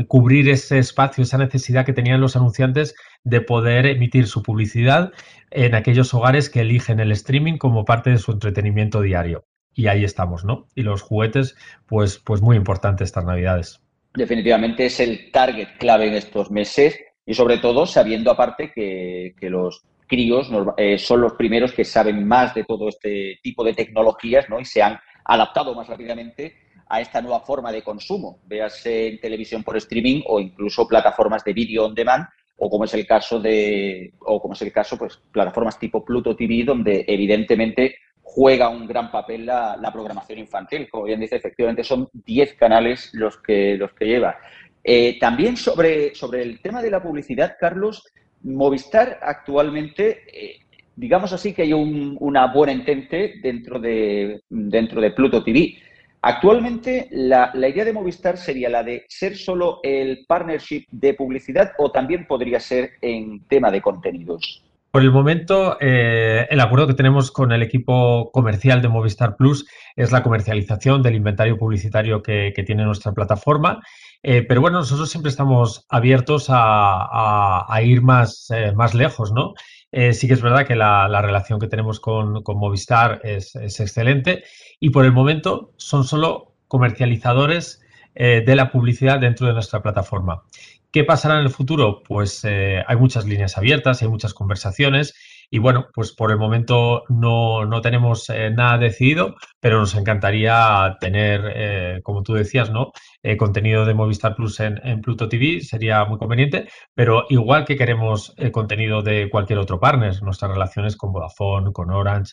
cubrir 0.07 0.49
ese 0.49 0.79
espacio, 0.79 1.25
esa 1.25 1.38
necesidad 1.38 1.85
que 1.85 1.93
tenían 1.93 2.21
los 2.21 2.37
anunciantes 2.37 2.95
de 3.25 3.41
poder 3.41 3.87
emitir 3.87 4.27
su 4.27 4.43
publicidad 4.43 5.12
en 5.50 5.75
aquellos 5.75 6.15
hogares 6.15 6.49
que 6.49 6.61
eligen 6.61 7.00
el 7.00 7.12
streaming 7.12 7.59
como 7.59 7.85
parte 7.85 8.11
de 8.11 8.19
su 8.19 8.33
entretenimiento 8.33 9.00
diario. 9.00 9.45
Y 9.75 9.87
ahí 9.87 10.05
estamos, 10.05 10.45
¿no? 10.45 10.67
Y 10.75 10.83
los 10.83 11.03
juguetes, 11.03 11.57
pues, 11.87 12.19
pues 12.19 12.41
muy 12.41 12.57
importantes 12.57 13.07
estas 13.09 13.25
navidades 13.25 13.81
definitivamente 14.19 14.87
es 14.87 15.00
el 15.00 15.31
target 15.31 15.69
clave 15.79 16.09
en 16.09 16.15
estos 16.15 16.50
meses 16.50 16.99
y 17.25 17.35
sobre 17.35 17.59
todo 17.59 17.87
sabiendo 17.87 18.31
aparte 18.31 18.73
que, 18.75 19.35
los 19.49 19.85
críos 20.07 20.50
eh, 20.79 20.99
son 20.99 21.21
los 21.21 21.35
primeros 21.35 21.73
que 21.73 21.85
saben 21.85 22.27
más 22.27 22.55
de 22.55 22.65
todo 22.65 22.88
este 22.88 23.38
tipo 23.43 23.62
de 23.62 23.75
tecnologías 23.75 24.49
¿no? 24.49 24.59
y 24.59 24.65
se 24.65 24.83
han 24.83 24.99
adaptado 25.25 25.75
más 25.75 25.87
rápidamente 25.87 26.57
a 26.88 27.00
esta 27.00 27.21
nueva 27.21 27.40
forma 27.40 27.71
de 27.71 27.83
consumo, 27.83 28.40
véase 28.47 29.09
en 29.09 29.21
televisión 29.21 29.62
por 29.62 29.76
streaming 29.76 30.23
o 30.26 30.40
incluso 30.40 30.88
plataformas 30.88 31.45
de 31.45 31.52
vídeo 31.52 31.85
on 31.85 31.95
demand 31.95 32.26
o 32.57 32.68
como 32.68 32.85
es 32.85 32.95
el 32.95 33.07
caso 33.07 33.38
de 33.38 34.12
o 34.21 34.40
como 34.40 34.54
es 34.54 34.62
el 34.62 34.73
caso 34.73 34.97
pues 34.97 35.21
plataformas 35.30 35.78
tipo 35.78 36.04
Pluto 36.04 36.35
TV 36.35 36.64
donde 36.64 37.04
evidentemente 37.07 37.97
juega 38.28 38.68
un 38.68 38.87
gran 38.87 39.11
papel 39.11 39.47
la, 39.47 39.90
programación 39.92 40.38
infantil. 40.38 40.88
Como 40.90 41.04
bien 41.04 41.18
dice, 41.18 41.37
efectivamente 41.37 41.83
son 41.83 42.09
10 42.12 42.54
canales 42.54 43.11
los 43.14 43.38
que, 43.38 43.76
los 43.76 43.92
que 43.95 44.04
lleva. 44.04 44.37
Eh, 44.85 45.18
también 45.18 45.57
sobre, 45.57 46.14
sobre 46.14 46.42
el 46.42 46.61
tema 46.61 46.83
de 46.83 46.90
la 46.90 47.02
publicidad, 47.02 47.57
Carlos, 47.59 48.04
Movistar 48.42 49.18
actualmente, 49.23 50.23
eh, 50.33 50.61
digamos 50.95 51.33
así 51.33 51.52
que 51.52 51.62
hay 51.62 51.73
una 51.73 52.52
buena 52.52 52.73
entente 52.73 53.35
dentro 53.42 53.80
de, 53.80 54.42
dentro 54.49 55.00
de 55.00 55.11
Pluto 55.11 55.42
TV. 55.42 55.76
Actualmente 56.23 57.09
la, 57.13 57.53
idea 57.55 57.85
de 57.85 57.93
Movistar 57.93 58.37
sería 58.37 58.69
la 58.69 58.83
de 58.83 59.05
ser 59.09 59.37
solo 59.37 59.79
el 59.83 60.25
partnership 60.27 60.85
de 60.91 61.15
publicidad 61.15 61.73
o 61.79 61.93
también 61.93 62.27
podría 62.27 62.59
ser 62.59 62.91
en 63.01 63.45
tema 63.47 63.71
de 63.71 63.81
contenidos. 63.81 64.65
Por 64.91 65.03
el 65.03 65.13
momento, 65.13 65.77
eh, 65.81 66.47
el 66.51 66.61
acuerdo 66.61 66.87
que 66.87 66.95
tenemos 66.95 67.31
con 67.31 67.53
el 67.53 67.63
equipo 67.63 68.31
comercial 68.33 68.81
de 68.83 68.89
Movistar 68.89 69.37
Plus 69.37 69.69
es 69.95 70.11
la 70.11 70.23
comercialización 70.23 71.03
del 71.03 71.15
inventario 71.15 71.59
publicitario 71.59 72.23
que, 72.23 72.53
tiene 72.67 72.85
nuestra 72.85 73.13
plataforma. 73.13 73.81
Eh, 74.23 74.43
pero 74.43 74.61
bueno, 74.61 74.79
nosotros 74.79 75.11
siempre 75.11 75.31
estamos 75.31 75.87
abiertos 75.89 76.47
a, 76.49 77.67
ir 77.83 78.03
más, 78.03 78.51
eh, 78.51 78.73
más 78.75 78.95
lejos, 78.95 79.31
¿no? 79.31 79.53
Sí 79.92 80.26
que 80.26 80.35
es 80.35 80.42
verdad 80.42 80.66
que 80.66 80.76
la, 80.76 81.23
relación 81.23 81.59
que 81.59 81.66
tenemos 81.66 82.00
con, 82.00 82.42
Movistar 82.47 83.21
es, 83.25 83.54
excelente 83.57 84.45
y 84.80 84.90
por 84.90 85.04
el 85.04 85.12
momento 85.12 85.73
son 85.76 86.04
solo 86.04 86.54
comercializadores 86.68 87.83
de 88.14 88.57
la 88.57 88.73
publicidad 88.73 89.21
dentro 89.21 89.47
de 89.47 89.52
nuestra 89.52 89.80
plataforma. 89.80 90.42
¿Qué 90.90 91.04
pasará 91.04 91.35
en 91.38 91.45
el 91.45 91.50
futuro? 91.50 92.02
Pues 92.02 92.45
eh, 92.45 92.83
hay 92.87 92.97
muchas 92.97 93.26
líneas 93.26 93.59
abiertas, 93.59 94.00
hay 94.00 94.09
muchas 94.09 94.33
conversaciones 94.33 95.14
y 95.50 95.59
bueno, 95.59 95.87
pues 95.95 96.12
por 96.12 96.31
el 96.31 96.38
momento 96.38 97.05
no, 97.09 97.64
no 97.64 97.81
tenemos 97.81 98.28
eh, 98.31 98.50
nada 98.50 98.78
decidido, 98.78 99.35
pero 99.61 99.78
nos 99.78 99.95
encantaría 99.95 100.97
tener, 101.00 101.52
eh, 101.55 102.00
como 102.02 102.23
tú 102.23 102.35
decías, 102.35 102.71
¿no? 102.71 102.93
contenido 103.37 103.85
de 103.85 103.93
Movistar 103.93 104.35
Plus 104.35 104.59
en, 104.61 105.02
Pluto 105.02 105.28
TV 105.28 105.61
sería 105.61 106.05
muy 106.07 106.19
conveniente, 106.19 106.69
pero 106.95 107.26
igual 107.28 107.67
que 107.67 107.76
queremos 107.76 108.35
contenido 108.52 109.02
de 109.02 109.28
cualquier 109.28 109.59
otro 109.59 109.78
partner, 109.78 110.23
nuestras 110.23 110.50
relaciones 110.52 110.97
con 110.97 111.12
Vodafone, 111.12 111.73
con 111.73 111.90
Orange, 111.90 112.33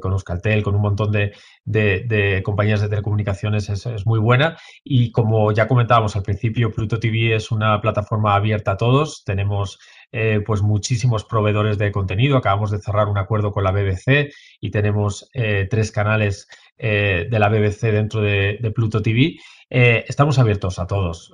con 0.00 0.12
Euskaltel, 0.12 0.62
con 0.62 0.76
un 0.76 0.82
montón 0.82 1.10
de, 1.10 1.32
de, 1.64 2.42
compañías 2.44 2.80
de 2.80 2.88
telecomunicaciones 2.88 3.68
es, 3.68 4.06
muy 4.06 4.18
buena. 4.18 4.56
Y 4.84 5.12
como 5.12 5.52
ya 5.52 5.68
comentábamos 5.68 6.16
al 6.16 6.22
principio, 6.22 6.70
Pluto 6.70 6.98
TV 6.98 7.34
es 7.34 7.50
una 7.50 7.80
plataforma 7.80 8.34
abierta 8.34 8.72
a 8.72 8.76
todos. 8.76 9.22
Tenemos 9.24 9.78
eh, 10.12 10.42
pues 10.44 10.60
muchísimos 10.60 11.24
proveedores 11.24 11.78
de 11.78 11.92
contenido. 11.92 12.36
Acabamos 12.36 12.72
de 12.72 12.80
cerrar 12.80 13.06
un 13.06 13.18
acuerdo 13.18 13.52
con 13.52 13.62
la 13.62 13.70
BBC 13.70 14.32
y 14.60 14.70
tenemos 14.70 15.30
eh, 15.34 15.68
tres 15.70 15.92
canales 15.92 16.48
eh, 16.78 17.28
de 17.30 17.38
la 17.38 17.48
BBC 17.48 17.92
dentro 17.92 18.20
de, 18.20 18.72
Pluto 18.74 19.02
TV. 19.02 19.38
estamos 19.68 20.40
abiertos 20.40 20.80
a 20.80 20.86
todos. 20.88 21.32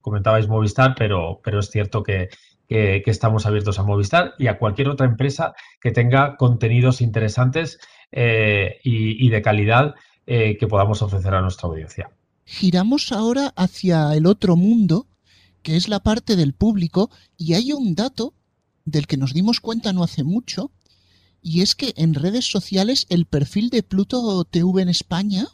comentabais 0.00 0.48
Movistar, 0.48 0.94
pero, 0.96 1.40
pero 1.44 1.60
es 1.60 1.68
cierto 1.68 2.02
que, 2.02 2.30
que, 2.66 3.02
estamos 3.04 3.44
abiertos 3.44 3.78
a 3.78 3.82
Movistar 3.82 4.32
y 4.38 4.46
a 4.46 4.56
cualquier 4.56 4.88
otra 4.88 5.06
empresa 5.06 5.54
que 5.78 5.90
tenga 5.90 6.36
contenidos 6.36 7.02
interesantes 7.02 7.78
y, 8.12 9.28
de 9.28 9.42
calidad 9.42 9.94
que 10.24 10.66
podamos 10.68 11.02
ofrecer 11.02 11.34
a 11.34 11.42
nuestra 11.42 11.68
audiencia. 11.68 12.08
Giramos 12.46 13.12
ahora 13.12 13.52
hacia 13.56 14.14
el 14.14 14.26
otro 14.26 14.56
mundo, 14.56 15.06
que 15.62 15.76
es 15.76 15.88
la 15.88 16.00
parte 16.00 16.36
del 16.36 16.52
público, 16.52 17.10
y 17.36 17.54
hay 17.54 17.72
un 17.72 17.94
dato 17.94 18.34
del 18.84 19.06
que 19.06 19.16
nos 19.16 19.34
dimos 19.34 19.60
cuenta 19.60 19.92
no 19.92 20.02
hace 20.02 20.24
mucho, 20.24 20.72
y 21.42 21.62
es 21.62 21.74
que 21.74 21.94
en 21.96 22.14
redes 22.14 22.50
sociales 22.50 23.06
el 23.08 23.26
perfil 23.26 23.70
de 23.70 23.82
Pluto 23.82 24.44
TV 24.44 24.82
en 24.82 24.88
España 24.88 25.48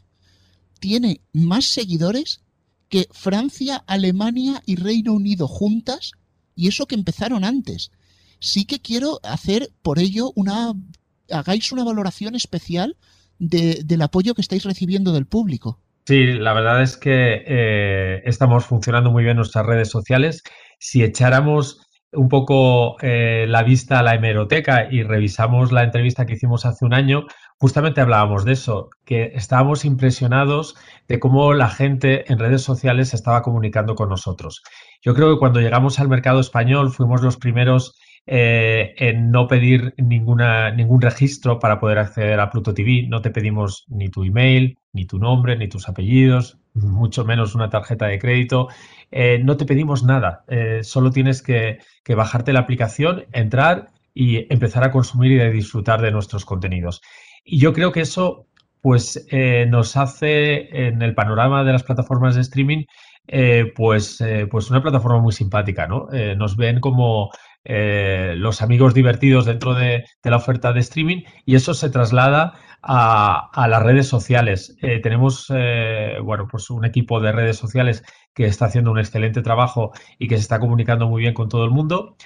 tiene 0.81 1.21
más 1.33 1.65
seguidores 1.67 2.41
que 2.89 3.09
Francia, 3.13 3.85
Alemania 3.87 4.63
y 4.67 4.77
Reino 4.77 5.13
Unido 5.13 5.49
juntas, 5.49 6.13
y 6.55 6.69
eso 6.69 6.87
que 6.87 6.95
empezaron 6.95 7.45
antes. 7.45 7.91
Sí 8.39 8.65
que 8.65 8.81
quiero 8.81 9.21
hacer 9.23 9.73
por 9.83 9.99
ello 9.99 10.33
una 10.35 10.75
hagáis 11.31 11.73
una 11.73 11.85
valoración 11.85 12.35
especial 12.35 12.97
del 13.39 14.03
apoyo 14.03 14.35
que 14.35 14.41
estáis 14.41 14.65
recibiendo 14.65 15.13
del 15.13 15.27
público. 15.27 15.81
Sí, 16.07 16.25
la 16.35 16.53
verdad 16.53 16.83
es 16.83 16.97
que 16.97 17.43
eh, 17.47 18.23
estamos 18.25 18.65
funcionando 18.65 19.11
muy 19.11 19.25
bien 19.25 19.37
nuestras 19.37 19.67
redes 19.67 19.91
sociales. 19.91 20.45
Si 20.79 21.03
echáramos 21.03 21.85
un 22.13 22.29
poco 22.29 22.97
eh, 23.03 23.47
la 23.49 23.65
vista 23.65 23.99
a 23.99 24.03
la 24.05 24.15
hemeroteca 24.15 24.87
y 24.89 25.03
revisamos 25.03 25.73
la 25.73 25.83
entrevista 25.83 26.25
que 26.25 26.35
hicimos 26.35 26.65
hace 26.65 26.85
un 26.85 26.95
año, 26.95 27.27
justamente 27.59 28.01
hablábamos 28.01 28.45
de 28.45 28.53
eso, 28.53 28.89
que 29.05 29.33
estábamos 29.35 29.85
impresionados 29.85 30.77
de 31.09 31.19
cómo 31.19 31.53
la 31.55 31.69
gente 31.71 32.31
en 32.33 32.39
redes 32.39 32.63
sociales 32.63 33.13
estaba 33.13 33.43
comunicando 33.43 33.97
con 33.97 34.09
nosotros. 34.09 34.63
Yo 35.03 35.13
creo 35.13 35.35
que 35.35 35.41
cuando 35.41 35.61
llegamos 35.61 35.99
al 35.99 36.09
mercado 36.09 36.39
español 36.39 36.93
fuimos 36.93 37.21
los 37.21 37.37
primeros 37.37 37.99
eh, 38.29 38.95
en 38.99 39.31
no 39.31 39.47
pedir 39.47 39.95
ningún 39.99 40.41
registro 41.01 41.61
para 41.61 41.79
poder 41.79 41.99
acceder 42.01 42.41
a 42.41 42.51
Pluto 42.51 42.75
TV. 42.75 43.07
No 43.09 43.23
te 43.23 43.31
pedimos 43.31 43.85
ni 43.87 44.09
tu 44.09 44.25
email, 44.25 44.77
ni 44.93 45.07
tu 45.07 45.21
nombre, 45.21 45.57
ni 45.57 45.69
tus 45.69 45.89
apellidos, 45.89 46.59
mucho 46.75 47.25
menos 47.25 47.55
una 47.55 47.71
tarjeta 47.71 48.07
de 48.07 48.19
crédito. 48.19 48.67
Eh, 49.13 49.41
no 49.45 49.57
te 49.57 49.65
pedimos 49.65 50.03
nada, 50.03 50.45
eh, 50.49 50.81
solo 50.83 51.13
tienes 51.13 51.41
que, 51.41 51.79
bajarte 52.17 52.53
la 52.53 52.61
aplicación, 52.61 53.27
entrar 53.33 53.91
y 54.13 54.53
empezar 54.53 54.83
a 54.83 54.91
consumir 54.91 55.33
y 55.33 55.41
a 55.41 55.51
disfrutar 55.51 56.01
de 56.03 56.11
nuestros 56.11 56.45
contenidos. 56.45 57.03
Y 57.45 57.59
yo 57.61 57.73
creo 57.73 57.93
que 57.93 58.01
eso 58.01 58.47
pues 58.81 59.27
nos 59.69 59.97
hace 59.97 60.87
en 60.87 61.03
el 61.03 61.15
panorama 61.15 61.65
de 61.65 61.73
las 61.73 61.83
plataformas 61.83 62.37
de 62.37 62.43
streaming 62.43 62.85
pues, 63.75 64.23
pues 64.49 64.71
una 64.71 64.81
plataforma 64.81 65.19
muy 65.19 65.33
simpática, 65.33 65.89
¿no? 65.89 66.07
nos 66.37 66.57
ven 66.57 66.79
como 66.79 67.31
eh, 67.69 68.35
los 68.37 68.63
amigos 68.63 68.95
divertidos 68.95 69.45
dentro 69.45 69.75
de, 69.75 70.05
la 70.23 70.37
oferta 70.37 70.73
de 70.73 70.81
streaming 70.81 71.23
y 71.45 71.57
eso 71.57 71.75
se 71.75 71.91
traslada 71.91 72.55
a, 72.81 73.67
las 73.69 73.83
redes 73.83 74.07
sociales. 74.07 74.77
Eh, 74.83 75.01
tenemos, 75.01 75.53
eh, 75.53 76.19
bueno, 76.23 76.47
pues 76.49 76.71
un 76.71 76.85
equipo 76.85 77.21
de 77.21 77.33
redes 77.33 77.57
sociales 77.57 78.05
que 78.37 78.47
está 78.47 78.67
haciendo 78.67 78.93
un 78.93 78.99
excelente 78.99 79.43
trabajo 79.43 79.93
y 80.19 80.29
que 80.29 80.37
se 80.37 80.43
está 80.43 80.61
comunicando 80.61 81.09
muy 81.09 81.23
bien 81.23 81.35
con 81.35 81.49
todo 81.49 81.65
el 81.65 81.71
mundo. 81.71 82.17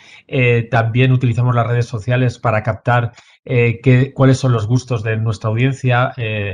también 0.71 1.13
utilizamos 1.13 1.55
las 1.55 1.67
redes 1.67 1.87
sociales 1.87 2.39
para 2.39 2.63
captar 2.63 3.13
cuáles 4.15 4.37
son 4.39 4.53
los 4.53 4.67
gustos 4.67 5.03
de 5.03 5.17
nuestra 5.17 5.49
audiencia. 5.51 6.13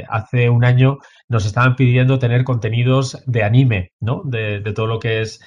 hace 0.09 0.51
un 0.51 0.65
año 0.65 0.99
nos 1.29 1.47
estaban 1.47 1.75
pidiendo 1.75 2.19
tener 2.19 2.45
contenidos 2.45 3.23
de 3.27 3.43
anime, 3.43 3.93
¿no? 3.99 4.23
De, 4.25 4.61
todo 4.75 4.87
lo 4.87 4.99
que 5.01 5.23
es 5.23 5.41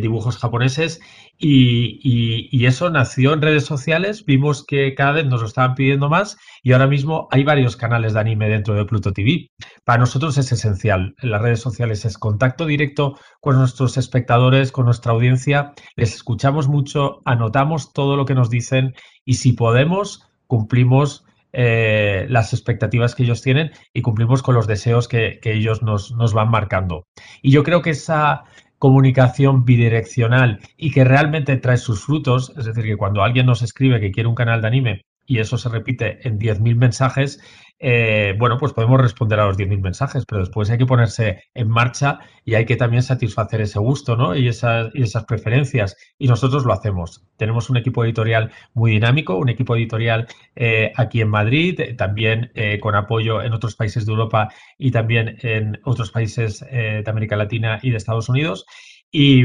dibujos 0.00 0.36
japoneses 0.36 1.00
y, 1.38 2.66
eso 2.66 2.88
nació 2.90 3.34
en 3.34 3.42
redes 3.42 3.64
sociales, 3.64 4.24
vimos 4.24 4.64
que 4.64 4.94
cada 4.94 5.12
vez 5.12 5.26
nos 5.26 5.40
lo 5.40 5.46
estaban 5.46 5.74
pidiendo 5.74 6.08
más 6.08 6.36
y 6.62 6.72
ahora 6.72 6.86
mismo 6.86 7.28
hay 7.30 7.44
varios 7.44 7.76
canales 7.76 8.14
de 8.14 8.20
anime 8.20 8.48
dentro 8.48 8.74
de 8.74 8.84
Pluto 8.84 9.12
TV. 9.12 9.50
Para 9.84 9.98
nosotros 9.98 10.38
es 10.38 10.50
esencial. 10.52 11.14
En 11.20 11.30
las 11.30 11.42
redes 11.42 11.60
sociales 11.60 12.04
es 12.04 12.16
contacto 12.16 12.66
directo 12.66 13.18
con 13.40 13.53
nuestros 13.58 13.96
espectadores, 13.96 14.72
con 14.72 14.84
nuestra 14.84 15.12
audiencia. 15.12 15.72
Les 15.96 16.14
escuchamos 16.14 16.68
mucho, 16.68 17.20
anotamos 17.24 17.92
todo 17.92 18.16
lo 18.16 18.24
que 18.24 18.34
nos 18.34 18.50
dicen 18.50 18.94
y 19.24 19.34
si 19.34 19.52
podemos, 19.52 20.28
cumplimos 20.46 21.24
eh, 21.52 22.26
las 22.28 22.52
expectativas 22.52 23.14
que 23.14 23.22
ellos 23.22 23.42
tienen 23.42 23.72
y 23.92 24.02
cumplimos 24.02 24.42
con 24.42 24.54
los 24.54 24.66
deseos 24.66 25.08
que, 25.08 25.40
ellos 25.44 25.82
nos, 25.82 26.12
nos, 26.12 26.34
van 26.34 26.50
marcando. 26.50 27.06
Y 27.42 27.52
yo 27.52 27.62
creo 27.62 27.80
que 27.80 27.90
esa, 27.90 28.44
comunicación 28.84 29.64
bidireccional 29.64 30.60
y 30.76 30.90
que 30.90 31.04
realmente 31.04 31.56
trae 31.56 31.78
sus 31.78 32.04
frutos, 32.04 32.52
es 32.58 32.66
decir, 32.66 32.84
que 32.84 32.98
cuando 32.98 33.22
alguien 33.22 33.46
nos 33.46 33.62
escribe 33.62 33.98
que 33.98 34.10
quiere 34.10 34.28
un 34.28 34.34
canal 34.34 34.60
de 34.60 34.68
anime 34.68 35.00
y 35.24 35.38
eso 35.38 35.56
se 35.56 35.70
repite 35.70 36.18
en 36.28 36.38
10.000 36.38 36.76
mensajes, 36.76 37.40
eh, 37.78 38.34
bueno, 38.38 38.56
pues 38.58 38.72
podemos 38.72 39.00
responder 39.00 39.40
a 39.40 39.46
los 39.46 39.58
10.000 39.58 39.80
mensajes, 39.80 40.24
pero 40.26 40.40
después 40.40 40.70
hay 40.70 40.78
que 40.78 40.86
ponerse 40.86 41.42
en 41.54 41.68
marcha 41.68 42.20
y 42.44 42.54
hay 42.54 42.64
que 42.64 42.76
también 42.76 43.02
satisfacer 43.02 43.60
ese 43.60 43.78
gusto 43.78 44.16
¿no? 44.16 44.34
y, 44.36 44.48
esas, 44.48 44.90
preferencias. 45.26 45.96
Y 46.18 46.28
nosotros 46.28 46.64
lo 46.64 46.72
hacemos. 46.72 47.26
Tenemos 47.36 47.70
un 47.70 47.76
equipo 47.76 48.04
editorial 48.04 48.52
muy 48.72 48.92
dinámico, 48.92 49.36
un 49.36 49.48
equipo 49.48 49.76
editorial 49.76 50.28
eh, 50.54 50.92
aquí 50.96 51.20
en 51.20 51.28
Madrid, 51.28 51.80
eh, 51.80 51.94
también 51.94 52.52
con 52.80 52.94
apoyo 52.94 53.42
en 53.42 53.52
otros 53.52 53.74
países 53.74 54.06
de 54.06 54.12
Europa 54.12 54.48
y 54.78 54.90
también 54.90 55.36
en 55.42 55.80
otros 55.84 56.10
países 56.10 56.60
de 56.60 57.04
América 57.06 57.36
Latina 57.36 57.78
y 57.82 57.90
de 57.90 57.96
Estados 57.96 58.28
Unidos. 58.28 58.66
y, 59.10 59.44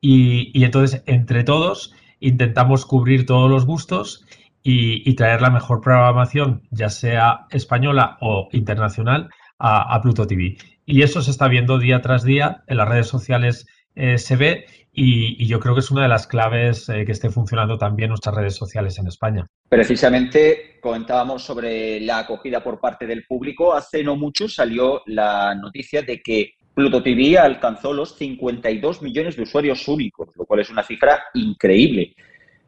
y 0.00 0.64
entonces, 0.64 1.02
entre 1.06 1.42
todos, 1.42 1.92
intentamos 2.20 2.86
cubrir 2.86 3.26
todos 3.26 3.50
los 3.50 3.66
gustos 3.66 4.24
y, 4.68 5.14
traer 5.14 5.42
la 5.42 5.50
mejor 5.50 5.80
programación, 5.80 6.62
ya 6.72 6.88
sea 6.88 7.46
española 7.50 8.18
o 8.20 8.48
internacional, 8.50 9.28
a, 9.60 10.00
Pluto 10.02 10.26
TV. 10.26 10.56
Y 10.84 11.02
eso 11.02 11.22
se 11.22 11.30
está 11.30 11.46
viendo 11.46 11.78
día 11.78 12.00
tras 12.00 12.24
día, 12.24 12.64
en 12.66 12.78
las 12.78 12.88
redes 12.88 13.06
sociales 13.06 13.66
eh, 13.94 14.18
se 14.18 14.34
ve 14.34 14.66
y, 14.92 15.46
yo 15.46 15.60
creo 15.60 15.74
que 15.74 15.80
es 15.80 15.90
una 15.92 16.02
de 16.02 16.08
las 16.08 16.26
claves 16.26 16.88
eh, 16.88 17.04
que 17.06 17.12
esté 17.12 17.30
funcionando 17.30 17.78
también 17.78 18.08
nuestras 18.08 18.34
redes 18.34 18.56
sociales 18.56 18.98
en 18.98 19.06
España. 19.06 19.46
Precisamente 19.68 20.80
comentábamos 20.80 21.44
sobre 21.44 22.00
la 22.00 22.18
acogida 22.18 22.62
por 22.62 22.80
parte 22.80 23.06
del 23.06 23.24
público. 23.24 23.72
Hace 23.72 24.02
no 24.02 24.16
mucho 24.16 24.48
salió 24.48 25.02
la 25.06 25.54
noticia 25.54 26.02
de 26.02 26.20
que 26.20 26.54
Pluto 26.74 27.02
TV 27.04 27.38
alcanzó 27.38 27.92
los 27.92 28.16
52 28.16 29.00
millones 29.00 29.36
de 29.36 29.44
usuarios 29.44 29.86
únicos, 29.86 30.28
lo 30.36 30.44
cual 30.44 30.60
es 30.60 30.70
una 30.70 30.82
cifra 30.82 31.22
increíble. 31.34 32.14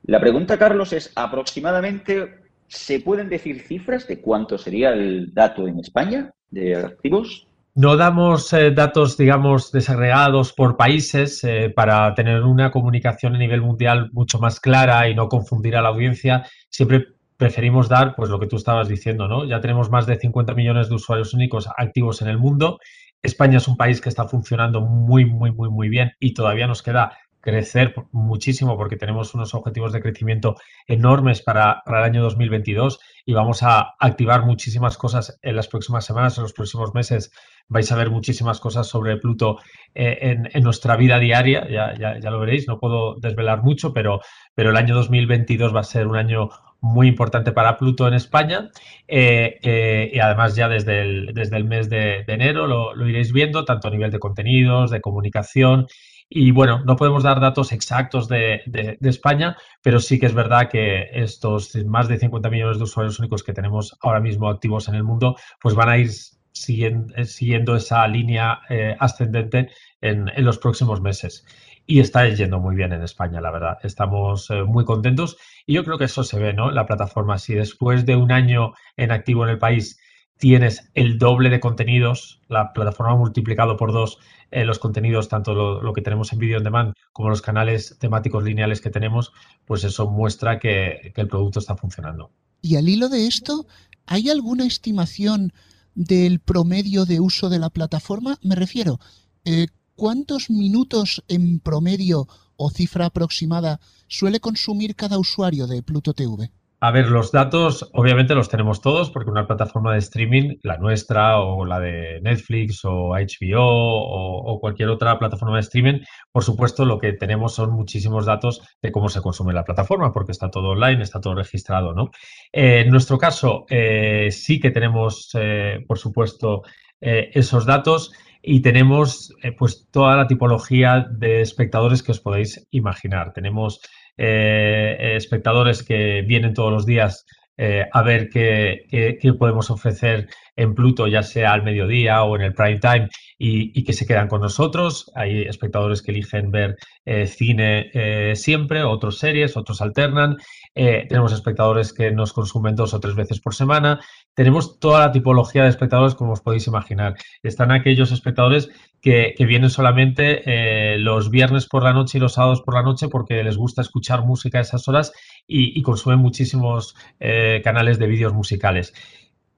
La 0.08 0.20
pregunta, 0.20 0.58
Carlos, 0.58 0.94
es 0.94 1.12
aproximadamente, 1.16 2.40
¿se 2.66 3.00
pueden 3.00 3.28
decir 3.28 3.60
cifras 3.60 4.08
de 4.08 4.22
cuánto 4.22 4.56
sería 4.56 4.88
el 4.94 5.34
dato 5.34 5.68
en 5.68 5.80
España 5.80 6.30
de 6.50 6.76
activos? 6.76 7.46
No 7.74 7.94
damos 7.94 8.50
eh, 8.54 8.70
datos, 8.70 9.18
digamos, 9.18 9.70
desagregados 9.70 10.54
por 10.54 10.78
países 10.78 11.44
eh, 11.44 11.70
para 11.76 12.14
tener 12.14 12.42
una 12.44 12.70
comunicación 12.70 13.34
a 13.34 13.38
nivel 13.38 13.60
mundial 13.60 14.08
mucho 14.14 14.38
más 14.38 14.60
clara 14.60 15.10
y 15.10 15.14
no 15.14 15.28
confundir 15.28 15.76
a 15.76 15.82
la 15.82 15.90
audiencia. 15.90 16.46
Siempre 16.70 17.08
preferimos 17.36 17.90
dar, 17.90 18.14
pues 18.16 18.30
lo 18.30 18.40
que 18.40 18.46
tú 18.46 18.56
estabas 18.56 18.88
diciendo, 18.88 19.28
¿no? 19.28 19.44
Ya 19.44 19.60
tenemos 19.60 19.90
más 19.90 20.06
de 20.06 20.16
50 20.16 20.54
millones 20.54 20.88
de 20.88 20.94
usuarios 20.94 21.34
únicos 21.34 21.68
activos 21.76 22.22
en 22.22 22.28
el 22.28 22.38
mundo. 22.38 22.78
España 23.22 23.58
es 23.58 23.68
un 23.68 23.76
país 23.76 24.00
que 24.00 24.08
está 24.08 24.26
funcionando 24.26 24.80
muy, 24.80 25.26
muy, 25.26 25.52
muy, 25.52 25.68
muy 25.68 25.90
bien 25.90 26.12
y 26.18 26.32
todavía 26.32 26.66
nos 26.66 26.82
queda 26.82 27.12
crecer 27.40 27.94
muchísimo 28.12 28.76
porque 28.76 28.96
tenemos 28.96 29.34
unos 29.34 29.54
objetivos 29.54 29.92
de 29.92 30.00
crecimiento 30.00 30.56
enormes 30.86 31.42
para, 31.42 31.82
el 31.86 31.94
año 31.94 32.22
2022 32.22 33.00
y 33.24 33.32
vamos 33.32 33.62
a 33.62 33.94
activar 33.98 34.44
muchísimas 34.44 34.96
cosas 34.96 35.38
en 35.42 35.56
las 35.56 35.68
próximas 35.68 36.04
semanas, 36.04 36.36
en 36.36 36.42
los 36.42 36.52
próximos 36.52 36.94
meses. 36.94 37.30
Vais 37.68 37.90
a 37.92 37.96
ver 37.96 38.10
muchísimas 38.10 38.60
cosas 38.60 38.86
sobre 38.86 39.16
Pluto 39.18 39.58
eh, 39.94 40.36
en, 40.52 40.62
nuestra 40.62 40.96
vida 40.96 41.18
diaria, 41.18 41.68
ya, 41.68 41.94
ya, 41.96 42.30
lo 42.30 42.40
veréis, 42.40 42.66
no 42.66 42.78
puedo 42.78 43.14
desvelar 43.16 43.62
mucho, 43.62 43.92
pero, 43.92 44.20
pero 44.54 44.70
el 44.70 44.76
año 44.76 44.94
2022 44.94 45.74
va 45.74 45.80
a 45.80 45.84
ser 45.84 46.06
un 46.06 46.16
año 46.16 46.48
muy 46.80 47.08
importante 47.08 47.52
para 47.52 47.76
Pluto 47.76 48.06
en 48.06 48.14
España 48.14 48.70
eh, 49.08 49.58
eh, 49.62 50.10
y 50.12 50.18
además 50.20 50.54
ya 50.54 50.68
desde 50.68 51.00
el, 51.02 51.34
desde 51.34 51.56
el 51.56 51.64
mes 51.64 51.90
de, 51.90 52.24
enero 52.28 52.66
lo, 52.66 52.94
lo, 52.94 53.08
iréis 53.08 53.32
viendo, 53.32 53.64
tanto 53.64 53.88
a 53.88 53.90
nivel 53.90 54.12
de 54.12 54.20
contenidos, 54.20 54.90
de 54.90 55.00
comunicación 55.00 55.88
y 56.30 56.50
bueno, 56.50 56.82
no 56.84 56.96
podemos 56.96 57.22
dar 57.22 57.40
datos 57.40 57.72
exactos 57.72 58.28
de, 58.28 58.62
España, 59.00 59.56
pero 59.82 59.98
sí 59.98 60.18
que 60.18 60.26
es 60.26 60.34
verdad 60.34 60.68
que 60.68 61.06
estos 61.12 61.74
más 61.86 62.08
de 62.08 62.18
50 62.18 62.50
millones 62.50 62.78
de 62.78 62.84
usuarios 62.84 63.18
únicos 63.18 63.42
que 63.42 63.54
tenemos 63.54 63.96
ahora 64.02 64.20
mismo 64.20 64.48
activos 64.48 64.88
en 64.88 64.94
el 64.94 65.04
mundo, 65.04 65.36
pues 65.60 65.74
van 65.74 65.88
a 65.88 65.96
ir 65.96 66.10
siguiendo, 66.52 67.76
esa 67.76 68.06
línea 68.08 68.60
eh, 68.68 68.94
ascendente 68.98 69.70
en, 70.00 70.30
los 70.38 70.58
próximos 70.58 71.00
meses. 71.00 71.46
Y 71.86 72.00
está 72.00 72.28
yendo 72.28 72.60
muy 72.60 72.76
bien 72.76 72.92
en 72.92 73.02
España, 73.02 73.40
la 73.40 73.50
verdad. 73.50 73.78
Estamos 73.82 74.50
eh, 74.50 74.64
muy 74.64 74.84
contentos 74.84 75.38
y 75.64 75.72
yo 75.72 75.84
creo 75.84 75.96
que 75.96 76.04
eso 76.04 76.22
se 76.22 76.38
ve, 76.38 76.52
¿no? 76.52 76.70
La 76.70 76.84
plataforma, 76.84 77.38
si 77.38 77.54
después 77.54 78.04
de 78.04 78.16
un 78.16 78.32
año 78.32 78.74
en 78.98 79.12
activo 79.12 79.44
en 79.44 79.50
el 79.50 79.58
país 79.58 79.98
tienes 80.38 80.90
el 80.94 81.18
doble 81.18 81.50
de 81.50 81.60
contenidos, 81.60 82.40
la 82.48 82.72
plataforma 82.72 83.16
multiplicado 83.16 83.76
por 83.76 83.92
dos 83.92 84.18
eh, 84.50 84.64
los 84.64 84.78
contenidos, 84.78 85.28
tanto 85.28 85.52
lo, 85.82 85.92
que 85.92 86.00
tenemos 86.00 86.32
en 86.32 86.38
Video 86.38 86.58
On 86.58 86.64
Demand 86.64 86.94
como 87.12 87.28
los 87.28 87.42
canales 87.42 87.96
temáticos 87.98 88.44
lineales 88.44 88.80
que 88.80 88.88
tenemos, 88.88 89.32
pues 89.66 89.84
eso 89.84 90.08
muestra 90.08 90.58
que, 90.58 91.12
el 91.14 91.28
producto 91.28 91.58
está 91.58 91.76
funcionando. 91.76 92.30
Y 92.62 92.76
al 92.76 92.88
hilo 92.88 93.08
de 93.08 93.26
esto, 93.26 93.66
¿hay 94.06 94.30
alguna 94.30 94.64
estimación 94.64 95.52
del 95.94 96.40
promedio 96.40 97.04
de 97.04 97.20
uso 97.20 97.50
de 97.50 97.58
la 97.58 97.68
plataforma? 97.68 98.38
Me 98.42 98.54
refiero, 98.54 99.00
eh, 99.44 99.66
¿cuántos 99.96 100.48
minutos 100.48 101.22
en 101.28 101.60
promedio 101.60 102.26
o 102.56 102.70
cifra 102.70 103.06
aproximada 103.06 103.80
suele 104.06 104.40
consumir 104.40 104.96
cada 104.96 105.18
usuario 105.18 105.66
de 105.66 105.82
Pluto 105.82 106.14
TV? 106.14 106.50
A 106.80 106.92
ver, 106.92 107.08
los 107.08 107.32
datos 107.32 107.90
obviamente 107.92 108.36
los 108.36 108.48
tenemos 108.48 108.80
todos 108.80 109.10
porque 109.10 109.30
una 109.30 109.48
plataforma 109.48 109.92
de 109.92 109.98
streaming, 109.98 110.58
la 110.62 110.78
nuestra 110.78 111.40
o 111.40 111.64
la 111.64 111.80
de 111.80 112.20
Netflix 112.20 112.84
o 112.84 113.16
HBO 113.16 113.64
o, 113.64 114.60
cualquier 114.60 114.88
otra 114.88 115.18
plataforma 115.18 115.56
de 115.56 115.62
streaming, 115.62 116.00
por 116.30 116.44
supuesto 116.44 116.84
lo 116.84 116.98
que 117.00 117.14
tenemos 117.14 117.56
son 117.56 117.72
muchísimos 117.72 118.26
datos 118.26 118.60
de 118.80 118.92
cómo 118.92 119.08
se 119.08 119.20
consume 119.20 119.52
la 119.52 119.64
plataforma 119.64 120.12
porque 120.12 120.30
está 120.30 120.50
todo 120.50 120.68
online, 120.68 121.02
está 121.02 121.20
todo 121.20 121.34
registrado, 121.34 121.94
¿no? 121.94 122.10
Eh, 122.52 122.82
en 122.86 122.90
nuestro 122.90 123.18
caso 123.18 123.66
eh, 123.68 124.28
sí 124.30 124.60
que 124.60 124.70
tenemos, 124.70 125.30
eh, 125.34 125.84
por 125.86 125.98
supuesto, 125.98 126.62
esos 127.00 127.64
datos 127.64 128.12
y 128.42 128.60
tenemos 128.60 129.32
pues 129.56 129.86
toda 129.92 130.16
la 130.16 130.26
tipología 130.26 131.06
de 131.10 131.42
espectadores 131.42 132.02
que 132.02 132.10
os 132.10 132.18
podéis 132.18 132.66
imaginar. 132.72 133.32
Tenemos 133.32 133.80
eh, 134.18 135.14
espectadores 135.16 135.82
que 135.82 136.22
vienen 136.26 136.54
todos 136.54 136.72
los 136.72 136.84
días 136.84 137.24
eh, 137.56 137.86
a 137.92 138.02
ver 138.02 138.28
qué, 138.28 138.86
qué, 138.88 139.32
podemos 139.32 139.68
ofrecer 139.70 140.28
en 140.54 140.74
Pluto, 140.76 141.08
ya 141.08 141.24
sea 141.24 141.52
al 141.52 141.64
mediodía 141.64 142.22
o 142.22 142.36
en 142.36 142.42
el 142.42 142.54
prime 142.54 142.78
time, 142.78 143.08
y, 143.38 143.84
que 143.84 143.92
se 143.92 144.06
quedan 144.06 144.28
con 144.28 144.40
nosotros. 144.40 145.10
Hay 145.14 145.42
espectadores 145.42 146.02
que 146.02 146.10
eligen 146.10 146.50
ver 146.50 146.76
eh, 147.04 147.26
cine 147.26 147.90
eh, 147.94 148.34
siempre, 148.34 148.82
otras 148.82 149.16
series, 149.16 149.56
otros 149.56 149.80
alternan. 149.80 150.36
tenemos 150.74 151.32
espectadores 151.32 151.92
que 151.92 152.10
nos 152.10 152.32
consumen 152.32 152.76
dos 152.76 152.94
o 152.94 153.00
tres 153.00 153.14
veces 153.14 153.40
por 153.40 153.54
semana. 153.54 154.00
Tenemos 154.34 154.78
toda 154.78 155.06
la 155.06 155.12
tipología 155.12 155.62
de 155.62 155.70
espectadores, 155.70 156.14
como 156.14 156.32
os 156.32 156.40
podéis 156.40 156.66
imaginar. 156.66 157.14
Están 157.42 157.72
aquellos 157.72 158.12
espectadores 158.12 158.68
que, 159.00 159.34
vienen 159.38 159.70
solamente 159.70 160.96
los 160.98 161.30
viernes 161.30 161.66
por 161.66 161.82
la 161.82 161.92
noche 161.92 162.18
y 162.18 162.20
los 162.20 162.34
sábados 162.34 162.62
por 162.62 162.74
la 162.74 162.82
noche 162.82 163.08
porque 163.08 163.42
les 163.42 163.56
gusta 163.56 163.82
escuchar 163.82 164.24
música 164.24 164.58
a 164.58 164.62
esas 164.62 164.86
horas 164.88 165.12
y, 165.48 165.80
consumen 165.82 166.18
muchísimos 166.18 166.94
eh, 167.18 167.60
canales 167.64 167.98
de 167.98 168.06
vídeos 168.06 168.34
musicales. 168.34 168.92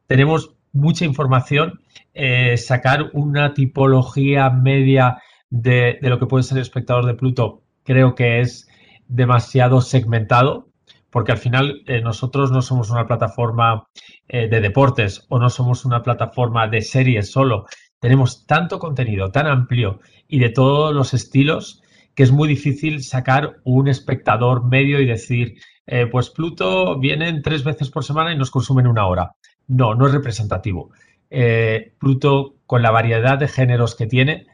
Tenemos 0.07 0.55
mucha 0.73 1.05
información, 1.05 1.81
eh, 2.15 2.57
sacar 2.57 3.11
una 3.13 3.55
tipología 3.55 4.51
media 4.51 5.19
de, 5.51 5.99
lo 6.03 6.19
que 6.19 6.27
puede 6.27 6.45
ser 6.45 6.59
el 6.59 6.63
espectador 6.63 7.07
de 7.07 7.15
Pluto 7.15 7.63
creo 7.83 8.15
que 8.15 8.41
es 8.41 8.69
demasiado 9.09 9.81
segmentado, 9.81 10.69
porque 11.11 11.33
al 11.33 11.39
final 11.39 11.83
eh, 11.87 12.01
nosotros 12.01 12.53
no 12.53 12.63
somos 12.63 12.91
una 12.91 13.07
plataforma 13.07 13.89
de 14.29 14.61
deportes 14.61 15.27
o 15.29 15.41
no 15.41 15.51
somos 15.51 15.85
una 15.85 16.05
plataforma 16.05 16.69
de 16.69 16.83
series 16.83 17.33
solo. 17.33 17.67
Tenemos 17.99 18.47
tanto 18.47 18.79
contenido 18.79 19.33
tan 19.33 19.49
amplio 19.49 19.99
y 20.29 20.39
de 20.39 20.51
todos 20.51 20.95
los 20.95 21.15
estilos 21.15 21.83
que 22.15 22.23
es 22.23 22.33
muy 22.33 22.49
difícil 22.49 23.03
sacar 23.03 23.61
un 23.65 23.89
espectador 23.89 24.67
medio 24.67 25.01
y 25.01 25.07
decir, 25.07 25.55
eh, 25.87 26.07
pues 26.07 26.31
Pluto 26.31 26.99
vienen 26.99 27.43
tres 27.43 27.65
veces 27.65 27.91
por 27.91 28.05
semana 28.05 28.33
y 28.33 28.39
nos 28.39 28.51
consumen 28.51 28.87
una 28.87 29.07
hora. 29.07 29.37
No, 29.71 29.95
no 29.95 30.07
es 30.07 30.13
representativo. 30.13 30.91
Eh, 31.31 31.93
Pluto, 31.99 32.57
con 32.67 32.83
la 32.83 32.91
variedad 32.91 33.39
de 33.39 33.47
géneros 33.47 33.95
que 33.95 34.07
tiene, 34.07 34.47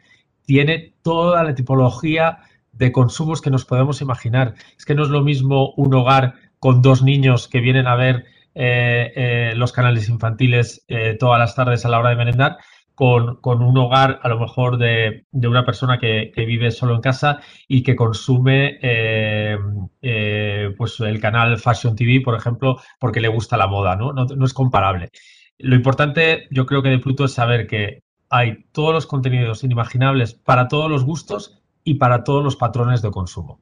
tiene 0.44 0.92
toda 1.02 1.42
la 1.42 1.54
tipología 1.54 2.38
de 2.72 2.92
consumos 2.92 3.40
que 3.40 3.50
nos 3.50 3.64
podemos 3.64 4.02
imaginar. 4.02 4.54
Es 4.76 4.84
que 4.84 4.94
no 4.94 5.02
es 5.02 5.08
lo 5.08 5.22
mismo 5.22 5.72
un 5.76 5.94
hogar 5.94 6.34
con 6.58 6.82
dos 6.82 7.02
niños 7.02 7.48
que 7.48 7.60
vienen 7.60 7.86
a 7.86 7.96
ver 7.96 8.26
eh, 8.54 9.52
los 9.56 9.72
canales 9.72 10.08
infantiles 10.08 10.84
todas 11.18 11.38
las 11.38 11.54
tardes 11.54 11.84
a 11.84 11.88
la 11.88 11.98
hora 11.98 12.10
de 12.10 12.16
merendar 12.16 12.58
con, 12.96 13.62
un 13.62 13.76
hogar 13.76 14.20
a 14.22 14.28
lo 14.28 14.40
mejor 14.40 14.78
de, 14.78 15.26
una 15.32 15.66
persona 15.66 15.98
que, 15.98 16.32
vive 16.34 16.70
solo 16.70 16.94
en 16.94 17.02
casa 17.02 17.40
y 17.68 17.82
que 17.82 17.94
consume 17.94 18.78
eh, 18.80 19.58
eh, 20.00 20.74
pues 20.76 20.98
el 21.00 21.20
canal 21.20 21.58
Fashion 21.58 21.94
TV, 21.94 22.22
por 22.22 22.34
ejemplo, 22.34 22.80
porque 22.98 23.20
le 23.20 23.28
gusta 23.28 23.58
la 23.58 23.66
moda, 23.66 23.96
¿no? 23.96 24.14
¿no? 24.14 24.44
es 24.44 24.54
comparable. 24.54 25.10
Lo 25.58 25.76
importante, 25.76 26.48
yo 26.50 26.64
creo 26.64 26.82
que 26.82 26.88
de 26.88 26.98
Pluto 26.98 27.26
es 27.26 27.34
saber 27.34 27.66
que 27.66 28.02
hay 28.30 28.64
todos 28.72 28.94
los 28.94 29.06
contenidos 29.06 29.62
inimaginables 29.62 30.32
para 30.32 30.66
todos 30.66 30.90
los 30.90 31.04
gustos 31.04 31.60
y 31.84 31.94
para 31.94 32.24
todos 32.24 32.42
los 32.42 32.56
patrones 32.56 33.02
de 33.02 33.10
consumo. 33.10 33.60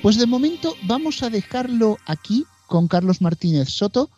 Pues 0.00 0.18
de 0.18 0.26
momento 0.26 0.74
vamos 0.84 1.22
a 1.22 1.28
dejarlo 1.28 1.98
aquí 2.06 2.46
con 2.66 2.88
Carlos 2.88 3.20
Martínez 3.20 3.68
Soto 3.68 4.08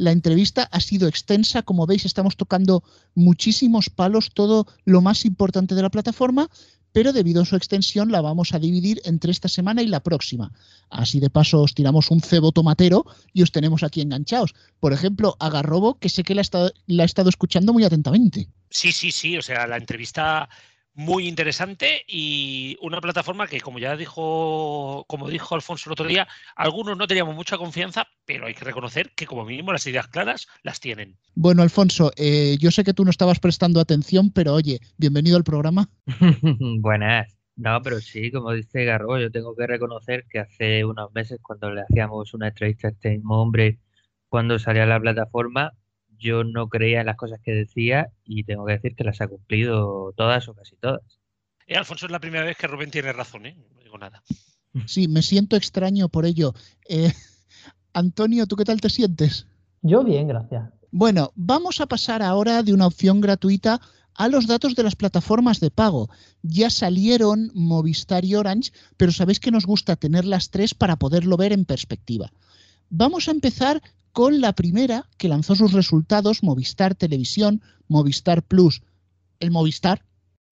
la 0.00 0.12
entrevista 0.12 0.68
ha 0.72 0.80
sido 0.80 1.06
extensa, 1.08 1.62
como 1.62 1.86
veis 1.86 2.04
estamos 2.04 2.36
tocando 2.36 2.82
muchísimos 3.14 3.90
palos, 3.90 4.30
todo 4.32 4.66
lo 4.84 5.02
más 5.02 5.24
importante 5.24 5.74
de 5.74 5.82
la 5.82 5.90
plataforma, 5.90 6.48
pero 6.92 7.12
debido 7.12 7.42
a 7.42 7.44
su 7.44 7.54
extensión 7.54 8.10
la 8.10 8.20
vamos 8.20 8.52
a 8.52 8.58
dividir 8.58 9.00
entre 9.04 9.30
esta 9.30 9.48
semana 9.48 9.82
y 9.82 9.86
la 9.86 10.00
próxima. 10.00 10.52
Así 10.88 11.20
de 11.20 11.30
paso 11.30 11.60
os 11.62 11.74
tiramos 11.74 12.10
un 12.10 12.20
cebo 12.20 12.50
tomatero 12.50 13.04
y 13.32 13.42
os 13.42 13.52
tenemos 13.52 13.82
aquí 13.82 14.00
enganchados. 14.00 14.54
Por 14.80 14.92
ejemplo, 14.92 15.36
a 15.38 15.50
Garrobo, 15.50 15.98
que 15.98 16.08
sé 16.08 16.24
que 16.24 16.34
la 16.34 16.42
la 16.86 17.02
ha 17.02 17.06
estado 17.06 17.28
escuchando 17.28 17.72
muy 17.72 17.84
atentamente. 17.84 18.48
Sí, 18.70 18.92
sí, 18.92 19.12
sí, 19.12 19.36
o 19.36 19.42
sea, 19.42 19.66
la 19.66 19.76
entrevista 19.76 20.48
muy 20.94 21.28
interesante 21.28 22.04
y 22.06 22.76
una 22.80 23.00
plataforma 23.00 23.46
que, 23.46 23.60
como 23.60 23.78
ya 23.78 23.96
dijo, 23.96 25.04
como 25.06 25.28
dijo 25.28 25.54
Alfonso 25.54 25.88
el 25.88 25.92
otro 25.92 26.06
día, 26.06 26.26
algunos 26.56 26.96
no 26.96 27.06
teníamos 27.06 27.34
mucha 27.34 27.58
confianza, 27.58 28.06
pero 28.24 28.46
hay 28.46 28.54
que 28.54 28.64
reconocer 28.64 29.12
que 29.14 29.26
como 29.26 29.44
mínimo 29.44 29.72
las 29.72 29.86
ideas 29.86 30.08
claras 30.08 30.46
las 30.62 30.80
tienen. 30.80 31.16
Bueno, 31.34 31.62
Alfonso, 31.62 32.12
eh, 32.16 32.56
yo 32.60 32.70
sé 32.70 32.84
que 32.84 32.94
tú 32.94 33.04
no 33.04 33.10
estabas 33.10 33.38
prestando 33.40 33.80
atención, 33.80 34.30
pero 34.30 34.54
oye, 34.54 34.80
bienvenido 34.96 35.36
al 35.36 35.44
programa. 35.44 35.88
Buenas. 36.80 37.36
No, 37.56 37.80
pero 37.82 38.00
sí, 38.00 38.30
como 38.30 38.52
dice 38.52 38.84
Garro, 38.84 39.20
yo 39.20 39.30
tengo 39.30 39.54
que 39.54 39.66
reconocer 39.66 40.24
que 40.30 40.38
hace 40.38 40.84
unos 40.84 41.12
meses 41.12 41.38
cuando 41.42 41.70
le 41.70 41.82
hacíamos 41.82 42.32
una 42.32 42.48
entrevista 42.48 42.88
a 42.88 42.90
este 42.92 43.10
mismo 43.10 43.42
hombre 43.42 43.78
cuando 44.30 44.58
salía 44.58 44.84
a 44.84 44.86
la 44.86 45.00
plataforma, 45.00 45.72
yo 46.20 46.44
no 46.44 46.68
creía 46.68 47.00
en 47.00 47.06
las 47.06 47.16
cosas 47.16 47.40
que 47.42 47.52
decía 47.52 48.10
y 48.24 48.44
tengo 48.44 48.66
que 48.66 48.74
decir 48.74 48.94
que 48.94 49.04
las 49.04 49.20
ha 49.20 49.28
cumplido 49.28 50.12
todas 50.16 50.48
o 50.48 50.54
casi 50.54 50.76
todas. 50.76 51.02
Eh, 51.66 51.76
Alfonso, 51.76 52.06
es 52.06 52.12
la 52.12 52.20
primera 52.20 52.44
vez 52.44 52.56
que 52.56 52.66
Rubén 52.66 52.90
tiene 52.90 53.12
razón, 53.12 53.46
¿eh? 53.46 53.56
No 53.74 53.82
digo 53.82 53.98
nada. 53.98 54.22
Sí, 54.86 55.08
me 55.08 55.22
siento 55.22 55.56
extraño 55.56 56.08
por 56.08 56.26
ello. 56.26 56.54
Eh, 56.88 57.12
Antonio, 57.92 58.46
¿tú 58.46 58.56
qué 58.56 58.64
tal 58.64 58.80
te 58.80 58.90
sientes? 58.90 59.46
Yo 59.82 60.04
bien, 60.04 60.28
gracias. 60.28 60.70
Bueno, 60.92 61.32
vamos 61.34 61.80
a 61.80 61.86
pasar 61.86 62.22
ahora 62.22 62.62
de 62.62 62.72
una 62.72 62.86
opción 62.86 63.20
gratuita 63.20 63.80
a 64.14 64.28
los 64.28 64.46
datos 64.46 64.74
de 64.74 64.82
las 64.82 64.96
plataformas 64.96 65.60
de 65.60 65.70
pago. 65.70 66.10
Ya 66.42 66.70
salieron 66.70 67.50
Movistar 67.54 68.24
y 68.24 68.34
Orange, 68.34 68.72
pero 68.96 69.12
sabéis 69.12 69.40
que 69.40 69.50
nos 69.50 69.66
gusta 69.66 69.96
tener 69.96 70.24
las 70.24 70.50
tres 70.50 70.74
para 70.74 70.96
poderlo 70.96 71.36
ver 71.36 71.52
en 71.52 71.64
perspectiva. 71.64 72.30
Vamos 72.90 73.28
a 73.28 73.30
empezar 73.30 73.80
con 74.12 74.40
la 74.40 74.52
primera 74.54 75.08
que 75.16 75.28
lanzó 75.28 75.54
sus 75.54 75.72
resultados, 75.72 76.42
Movistar 76.42 76.94
Televisión, 76.94 77.62
Movistar 77.88 78.42
Plus, 78.42 78.82
el 79.38 79.50
Movistar, 79.50 80.04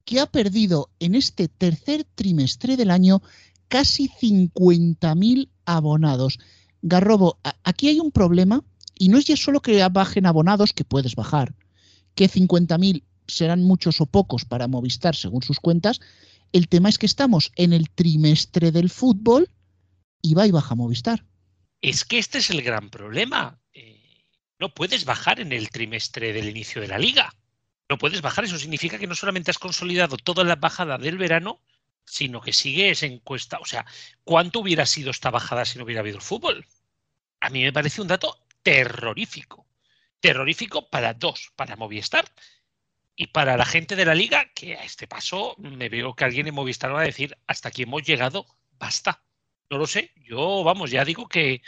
que 0.05 0.21
ha 0.21 0.27
perdido 0.27 0.91
en 1.01 1.15
este 1.15 1.49
tercer 1.49 2.05
trimestre 2.15 2.77
del 2.77 2.91
año 2.91 3.21
casi 3.69 4.09
50.000 4.09 5.51
abonados. 5.67 6.39
Garrobo, 6.83 7.39
aquí 7.65 7.89
hay 7.89 8.01
un 8.01 8.11
problema 8.11 8.65
y 8.99 9.09
no 9.09 9.19
es 9.19 9.27
ya 9.27 9.37
solo 9.37 9.61
que 9.61 9.87
bajen 9.89 10.27
abonados, 10.27 10.73
que 10.73 10.85
puedes 10.85 11.15
bajar, 11.15 11.55
que 12.15 12.31
50.000 12.31 13.05
serán 13.27 13.63
muchos 13.63 14.01
o 14.01 14.07
pocos 14.07 14.45
para 14.45 14.69
Movistar 14.69 15.15
según 15.15 15.43
sus 15.43 15.61
cuentas. 15.61 16.01
El 16.53 16.69
tema 16.69 16.89
es 16.89 16.99
que 16.99 17.07
estamos 17.07 17.53
en 17.57 17.73
el 17.73 17.91
trimestre 17.91 18.73
del 18.73 18.89
fútbol 18.89 19.51
y 20.23 20.35
va 20.35 20.47
y 20.47 20.51
baja 20.51 20.75
Movistar. 20.75 21.25
Es 21.81 22.05
que 22.05 22.19
este 22.19 22.39
es 22.39 22.51
el 22.51 22.63
gran 22.63 22.91
problema. 22.91 23.61
Eh, 23.73 24.25
no 24.59 24.75
puedes 24.75 25.05
bajar 25.05 25.41
en 25.41 25.53
el 25.53 25.71
trimestre 25.71 26.33
del 26.33 26.49
inicio 26.49 26.81
de 26.81 26.89
la 26.89 26.99
liga. 26.99 27.33
No 27.89 27.99
puedes 27.99 28.21
bajar. 28.21 28.45
Eso 28.45 28.59
significa 28.59 28.99
que 28.99 29.07
no 29.07 29.15
solamente 29.15 29.51
has 29.51 29.59
consolidado 29.59 30.17
toda 30.17 30.45
la 30.45 30.57
bajada 30.57 30.99
del 30.99 31.19
verano, 31.19 31.63
sino 32.05 32.41
que 32.41 32.53
sigues 32.53 33.03
en 33.03 33.19
cuesta. 33.21 33.59
O 33.61 33.65
sea, 33.65 33.87
¿cuánto 34.25 34.61
hubiera 34.61 34.87
sido 34.87 35.11
esta 35.11 35.31
bajada 35.31 35.65
si 35.65 35.79
no 35.79 35.85
hubiera 35.85 36.01
habido 36.01 36.17
el 36.17 36.23
fútbol? 36.23 36.67
A 37.41 37.51
mí 37.51 37.63
me 37.63 37.73
parece 37.73 38.01
un 38.03 38.09
dato 38.09 38.45
terrorífico. 38.63 39.67
Terrorífico 40.21 40.91
para 40.91 41.15
dos, 41.15 41.53
para 41.55 41.77
Movistar 41.77 42.25
y 43.15 43.29
para 43.29 43.57
la 43.57 43.65
gente 43.65 43.95
de 43.97 44.05
la 44.05 44.15
liga, 44.15 44.51
que 44.55 44.77
a 44.77 44.85
este 44.85 45.07
paso 45.07 45.55
me 45.59 45.89
veo 45.89 46.15
que 46.15 46.25
alguien 46.25 46.49
en 46.49 46.55
Movistar 46.55 46.93
va 46.95 47.03
a 47.03 47.05
decir, 47.05 47.37
hasta 47.47 47.69
aquí 47.69 47.83
hemos 47.83 48.03
llegado, 48.03 48.47
basta. 48.79 49.23
No 49.71 49.79
lo 49.79 49.87
sé. 49.87 50.11
Yo, 50.17 50.63
vamos, 50.65 50.91
ya 50.91 51.05
digo 51.05 51.29
que 51.29 51.63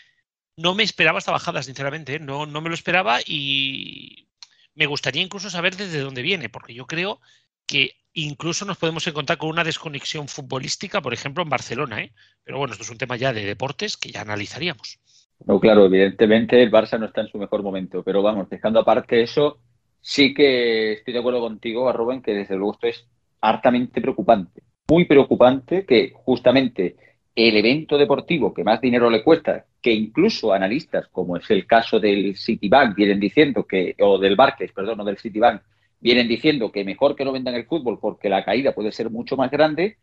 no 0.57 0.75
me 0.75 0.83
esperaba 0.83 1.19
esta 1.19 1.33
bajada, 1.33 1.63
sinceramente. 1.63 2.17
¿eh? 2.17 2.19
No, 2.19 2.47
no 2.47 2.61
me 2.61 2.69
lo 2.69 2.75
esperaba 2.75 3.19
y 3.27 4.29
me 4.75 4.87
gustaría 4.87 5.23
incluso 5.23 5.51
saber 5.51 5.77
desde 5.77 6.01
dónde 6.01 6.23
viene, 6.23 6.49
porque 6.49 6.75
yo 6.75 6.87
creo 6.87 7.21
que 7.67 7.93
incluso 8.13 8.65
nos 8.65 8.79
podemos 8.79 9.07
encontrar 9.07 9.39
con 9.39 9.51
una 9.51 9.65
desconexión 9.65 10.29
futbolística, 10.29 11.01
por 11.01 11.15
ejemplo, 11.15 11.43
en 11.43 11.51
Barcelona. 11.51 12.03
¿eh? 12.03 12.13
Pero 12.45 12.59
bueno, 12.59 12.73
esto 12.73 12.85
es 12.85 12.91
un 12.91 12.99
tema 12.99 13.17
ya 13.17 13.33
de 13.33 13.45
deportes 13.45 13.97
que 13.97 14.11
ya 14.11 14.23
analizaríamos. 14.23 14.99
No, 15.47 15.59
claro, 15.59 15.87
evidentemente 15.87 16.63
el 16.63 16.71
Barça 16.71 16.99
no 16.99 17.07
está 17.07 17.23
en 17.23 17.29
su 17.29 17.39
mejor 17.39 17.63
momento, 17.63 18.03
pero 18.03 18.23
vamos, 18.23 18.51
dejando 18.51 18.81
aparte 18.81 19.23
eso, 19.23 19.59
sí 20.01 20.35
que 20.35 20.93
estoy 20.93 21.15
de 21.15 21.21
acuerdo 21.21 21.41
contigo, 21.41 21.91
Rubén, 21.93 22.21
que 22.21 22.35
desde 22.35 22.57
luego 22.57 22.73
esto 22.73 22.87
es 22.89 23.07
hartamente 23.41 24.01
preocupante. 24.01 24.63
Muy 24.91 25.07
preocupante 25.07 25.87
que 25.87 26.13
justamente 26.15 26.97
el 27.35 27.57
evento 27.57 27.97
deportivo 27.97 28.53
que 28.53 28.65
más 28.65 28.81
dinero 28.81 29.09
le 29.09 29.23
cuesta, 29.23 29.65
que 29.81 29.93
incluso 29.93 30.53
analistas, 30.53 31.09
como 31.09 31.37
es 31.37 31.51
el 31.51 31.67
caso 31.67 32.01
del 32.01 32.37
Citibank, 32.37 32.95
vienen 32.97 33.21
diciendo 33.21 33.65
que, 33.65 33.95
o 34.01 34.19
del 34.19 34.37
Barclays, 34.37 34.73
perdón, 34.73 35.05
del 35.05 35.19
Citibank, 35.19 35.63
vienen 36.01 36.29
diciendo 36.29 36.73
que 36.73 36.85
mejor 36.85 37.15
que 37.15 37.25
no 37.25 37.33
vendan 37.33 37.55
el 37.55 37.67
fútbol 37.67 37.99
porque 38.01 38.29
la 38.29 38.45
caída 38.45 38.73
puede 38.73 38.93
ser 38.93 39.11
mucho 39.11 39.37
más 39.37 39.51
grande 39.51 39.99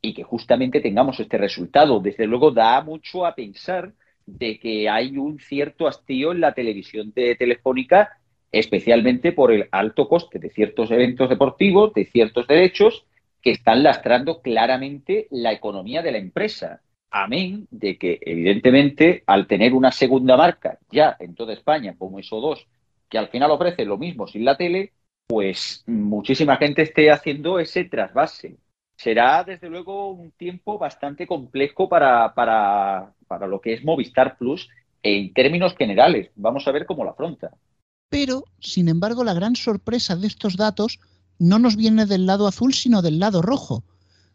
y 0.00 0.14
que 0.14 0.22
justamente 0.22 0.80
tengamos 0.80 1.20
este 1.20 1.38
resultado. 1.38 2.00
Desde 2.00 2.26
luego 2.26 2.50
da 2.50 2.82
mucho 2.82 3.24
a 3.24 3.34
pensar 3.34 3.92
de 4.26 4.58
que 4.58 4.88
hay 4.88 5.16
un 5.16 5.38
cierto 5.38 5.86
hastío 5.86 6.32
en 6.32 6.40
la 6.40 6.54
televisión 6.54 7.12
de 7.14 7.36
telefónica, 7.36 8.18
especialmente 8.50 9.32
por 9.32 9.52
el 9.52 9.68
alto 9.70 10.08
coste 10.08 10.38
de 10.38 10.50
ciertos 10.50 10.90
eventos 10.90 11.28
deportivos, 11.28 11.92
de 11.94 12.04
ciertos 12.06 12.46
derechos 12.46 13.06
que 13.44 13.50
están 13.50 13.82
lastrando 13.82 14.40
claramente 14.40 15.28
la 15.30 15.52
economía 15.52 16.00
de 16.00 16.12
la 16.12 16.18
empresa. 16.18 16.80
Amén 17.10 17.68
de 17.70 17.98
que, 17.98 18.18
evidentemente, 18.22 19.22
al 19.26 19.46
tener 19.46 19.74
una 19.74 19.92
segunda 19.92 20.36
marca 20.36 20.78
ya 20.90 21.14
en 21.20 21.34
toda 21.34 21.52
España, 21.52 21.94
como 21.96 22.18
eso 22.18 22.40
2 22.40 22.66
que 23.08 23.18
al 23.18 23.28
final 23.28 23.50
ofrece 23.50 23.84
lo 23.84 23.98
mismo 23.98 24.26
sin 24.26 24.46
la 24.46 24.56
tele, 24.56 24.92
pues 25.26 25.84
muchísima 25.86 26.56
gente 26.56 26.82
esté 26.82 27.10
haciendo 27.10 27.58
ese 27.58 27.84
trasvase. 27.84 28.56
Será, 28.96 29.44
desde 29.44 29.68
luego, 29.68 30.10
un 30.10 30.32
tiempo 30.32 30.78
bastante 30.78 31.26
complejo 31.26 31.88
para, 31.88 32.34
para, 32.34 33.12
para 33.28 33.46
lo 33.46 33.60
que 33.60 33.74
es 33.74 33.84
Movistar 33.84 34.38
Plus 34.38 34.68
en 35.02 35.32
términos 35.34 35.76
generales. 35.76 36.30
Vamos 36.34 36.66
a 36.66 36.72
ver 36.72 36.86
cómo 36.86 37.04
la 37.04 37.10
afronta. 37.10 37.50
Pero, 38.08 38.44
sin 38.58 38.88
embargo, 38.88 39.22
la 39.22 39.34
gran 39.34 39.54
sorpresa 39.54 40.16
de 40.16 40.26
estos 40.26 40.56
datos 40.56 40.98
no 41.38 41.58
nos 41.58 41.76
viene 41.76 42.06
del 42.06 42.26
lado 42.26 42.46
azul, 42.46 42.74
sino 42.74 43.02
del 43.02 43.18
lado 43.18 43.42
rojo. 43.42 43.84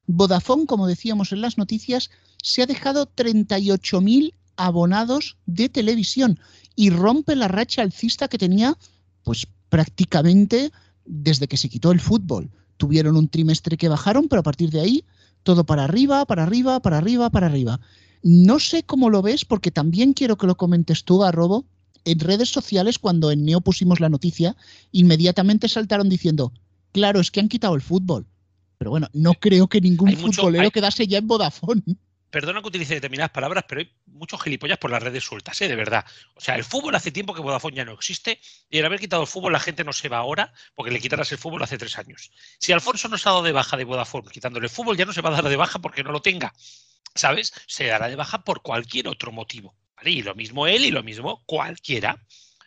Vodafone, 0.08 0.66
como 0.66 0.88
decíamos 0.88 1.32
en 1.32 1.42
las 1.42 1.58
noticias, 1.58 2.10
se 2.42 2.62
ha 2.62 2.66
dejado 2.66 3.08
38.000 3.16 4.34
abonados 4.58 5.38
de 5.46 5.70
televisión 5.70 6.40
y 6.76 6.90
rompe 6.90 7.36
la 7.36 7.48
racha 7.48 7.82
alcista 7.82 8.28
que 8.28 8.38
tenía, 8.38 8.78
pues 9.24 9.48
prácticamente 9.70 10.72
desde 11.06 11.48
que 11.48 11.58
se 11.58 11.70
quitó 11.70 11.92
el 11.92 12.00
fútbol. 12.00 12.50
Tuvieron 12.78 13.18
un 13.18 13.30
trimestre 13.30 13.78
que 13.78 13.90
bajaron, 13.90 14.28
pero 14.28 14.40
a 14.42 14.44
partir 14.44 14.70
de 14.70 14.82
ahí 14.82 15.06
todo 15.44 15.64
para 15.64 15.84
arriba, 15.84 16.26
para 16.26 16.44
arriba, 16.44 16.80
para 16.80 16.98
arriba, 16.98 17.30
para 17.30 17.48
arriba. 17.48 17.80
No 18.22 18.60
sé 18.60 18.84
cómo 18.84 19.10
lo 19.10 19.22
ves, 19.22 19.46
porque 19.46 19.72
también 19.72 20.14
quiero 20.14 20.38
que 20.38 20.48
lo 20.48 20.58
comentes 20.58 21.04
tú, 21.04 21.24
Robo. 21.32 21.66
En 22.06 22.20
redes 22.20 22.50
sociales, 22.50 23.00
cuando 23.00 23.32
en 23.32 23.46
Neo 23.46 23.62
pusimos 23.62 24.00
la 24.00 24.10
noticia, 24.10 24.56
inmediatamente 24.92 25.68
saltaron 25.68 26.10
diciendo, 26.10 26.54
claro, 26.92 27.20
es 27.20 27.32
que 27.32 27.40
han 27.40 27.50
quitado 27.50 27.76
el 27.76 27.82
fútbol. 27.82 28.26
Pero 28.78 28.92
bueno, 28.92 29.10
no 29.14 29.34
creo 29.34 29.68
que 29.68 29.82
ningún 29.82 30.16
futbolero 30.16 30.72
quedase 30.72 31.06
ya 31.08 31.18
en 31.18 31.28
Vodafone 31.28 31.84
perdona 32.30 32.62
que 32.62 32.68
utilice 32.68 32.94
determinadas 32.94 33.32
palabras, 33.32 33.66
pero 33.68 33.82
hay 33.82 33.92
muchos 34.06 34.42
gilipollas 34.42 34.78
por 34.78 34.92
las 34.92 35.02
redes 35.02 35.24
sueltas, 35.24 35.60
¿eh? 35.62 35.68
de 35.68 35.76
verdad. 35.76 36.06
O 36.36 36.42
sea, 36.42 36.56
el 36.56 36.64
fútbol 36.64 36.96
hace 36.96 37.12
tiempo 37.12 37.34
que 37.34 37.42
Vodafone 37.42 37.78
ya 37.78 37.86
no 37.86 37.94
existe 37.94 38.40
y 38.70 38.80
al 38.80 38.86
haber 38.86 39.00
quitado 39.00 39.22
el 39.24 39.28
fútbol 39.28 39.54
la 39.54 39.60
gente 39.60 39.84
no 39.84 39.94
se 39.94 40.10
va 40.10 40.18
ahora 40.18 40.54
porque 40.76 40.92
le 40.92 41.00
quitaras 41.00 41.32
el 41.32 41.38
fútbol 41.38 41.64
hace 41.64 41.78
tres 41.78 41.98
años. 41.98 42.32
Si 42.60 42.72
Alfonso 42.72 43.08
no 43.08 43.18
se 43.18 43.28
ha 43.28 43.32
dado 43.32 43.44
de 43.44 43.52
baja 43.52 43.78
de 43.78 43.84
Vodafone 43.84 44.30
quitándole 44.32 44.68
el 44.68 44.72
fútbol, 44.72 44.98
ya 44.98 45.06
no 45.06 45.14
se 45.14 45.22
va 45.22 45.30
a 45.30 45.42
dar 45.42 45.50
de 45.50 45.56
baja 45.56 45.80
porque 45.80 46.04
no 46.04 46.12
lo 46.12 46.22
tenga. 46.22 46.54
¿Sabes? 47.16 47.54
Se 47.68 47.86
dará 47.86 48.08
de 48.08 48.16
baja 48.16 48.44
por 48.44 48.62
cualquier 48.62 49.08
otro 49.08 49.32
motivo. 49.32 49.76
Y 50.04 50.22
lo 50.22 50.36
mismo 50.36 50.68
él 50.68 50.86
y 50.86 50.92
lo 50.92 51.04
mismo 51.04 51.44
cualquiera. 51.46 52.24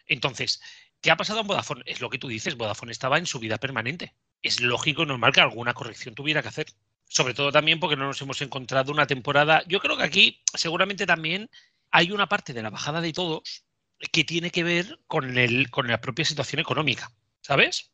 Entonces, 0.07 0.61
¿qué 1.03 1.11
ha 1.11 1.17
pasado 1.17 1.41
en 1.41 1.47
Vodafone? 1.47 1.83
Es 1.85 2.01
lo 2.01 2.09
que 2.09 2.19
tú 2.19 2.29
dices, 2.29 2.57
Vodafone 2.57 2.93
estaba 2.93 3.19
en 3.19 3.27
su 3.27 3.39
vida 3.39 3.59
permanente. 3.59 4.15
Es 4.41 4.61
lógico 4.61 5.03
y 5.03 5.07
normal 5.07 5.33
que 5.33 5.43
alguna 5.43 5.75
corrección 5.75 6.15
tuviera 6.15 6.41
que 6.41 6.49
hacer 6.49 6.67
sobre 7.13 7.35
todo 7.35 7.53
también 7.53 7.79
porque 7.79 7.97
no 7.97 8.07
nos 8.07 8.21
hemos 8.23 8.41
encontrado 8.41 8.91
una 8.91 9.07
temporada. 9.07 9.63
Yo 9.69 9.81
creo 9.81 9.99
que 9.99 10.03
aquí 10.03 10.41
seguramente 10.55 11.05
también 11.05 11.51
hay 11.91 12.11
una 12.11 12.27
parte 12.27 12.55
de 12.55 12.63
la 12.63 12.71
bajada 12.71 13.03
de 13.03 13.13
todos 13.13 13.65
que 14.11 14.25
tiene 14.25 14.51
que 14.51 14.65
ver 14.65 14.99
con, 15.07 15.37
el, 15.37 15.71
con 15.71 15.87
la 15.89 16.01
propia 16.01 16.25
situación 16.25 16.61
económica, 16.61 17.13
¿sabes? 17.43 17.91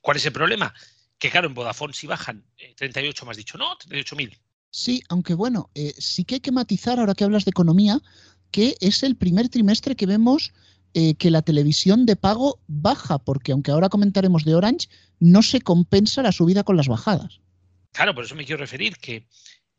¿Cuál 0.00 0.16
es 0.16 0.26
el 0.26 0.32
problema? 0.32 0.72
Que 1.18 1.28
claro, 1.28 1.48
en 1.48 1.54
Vodafone 1.54 1.92
si 1.92 2.06
bajan 2.06 2.44
38, 2.76 3.24
eh, 3.24 3.26
más 3.26 3.36
dicho, 3.36 3.58
¿no? 3.58 3.76
38.000. 3.78 4.38
Sí, 4.70 5.02
aunque 5.08 5.34
bueno, 5.34 5.70
eh, 5.74 5.92
sí 5.98 6.24
que 6.24 6.36
hay 6.36 6.40
que 6.40 6.52
matizar, 6.52 7.00
ahora 7.00 7.14
que 7.14 7.24
hablas 7.24 7.44
de 7.44 7.50
economía, 7.50 8.00
que 8.52 8.76
es 8.80 9.02
el 9.02 9.16
primer 9.16 9.48
trimestre 9.48 9.96
que 9.96 10.06
vemos 10.06 10.52
eh, 10.94 11.14
que 11.14 11.30
la 11.30 11.42
televisión 11.42 12.06
de 12.06 12.16
pago 12.16 12.60
baja, 12.66 13.18
porque 13.18 13.52
aunque 13.52 13.70
ahora 13.70 13.88
comentaremos 13.88 14.44
de 14.44 14.54
Orange, 14.54 14.88
no 15.20 15.42
se 15.42 15.60
compensa 15.60 16.22
la 16.22 16.32
subida 16.32 16.64
con 16.64 16.76
las 16.76 16.88
bajadas. 16.88 17.40
Claro, 17.92 18.14
por 18.14 18.24
eso 18.24 18.34
me 18.34 18.44
quiero 18.44 18.60
referir 18.60 18.96
que 18.96 19.26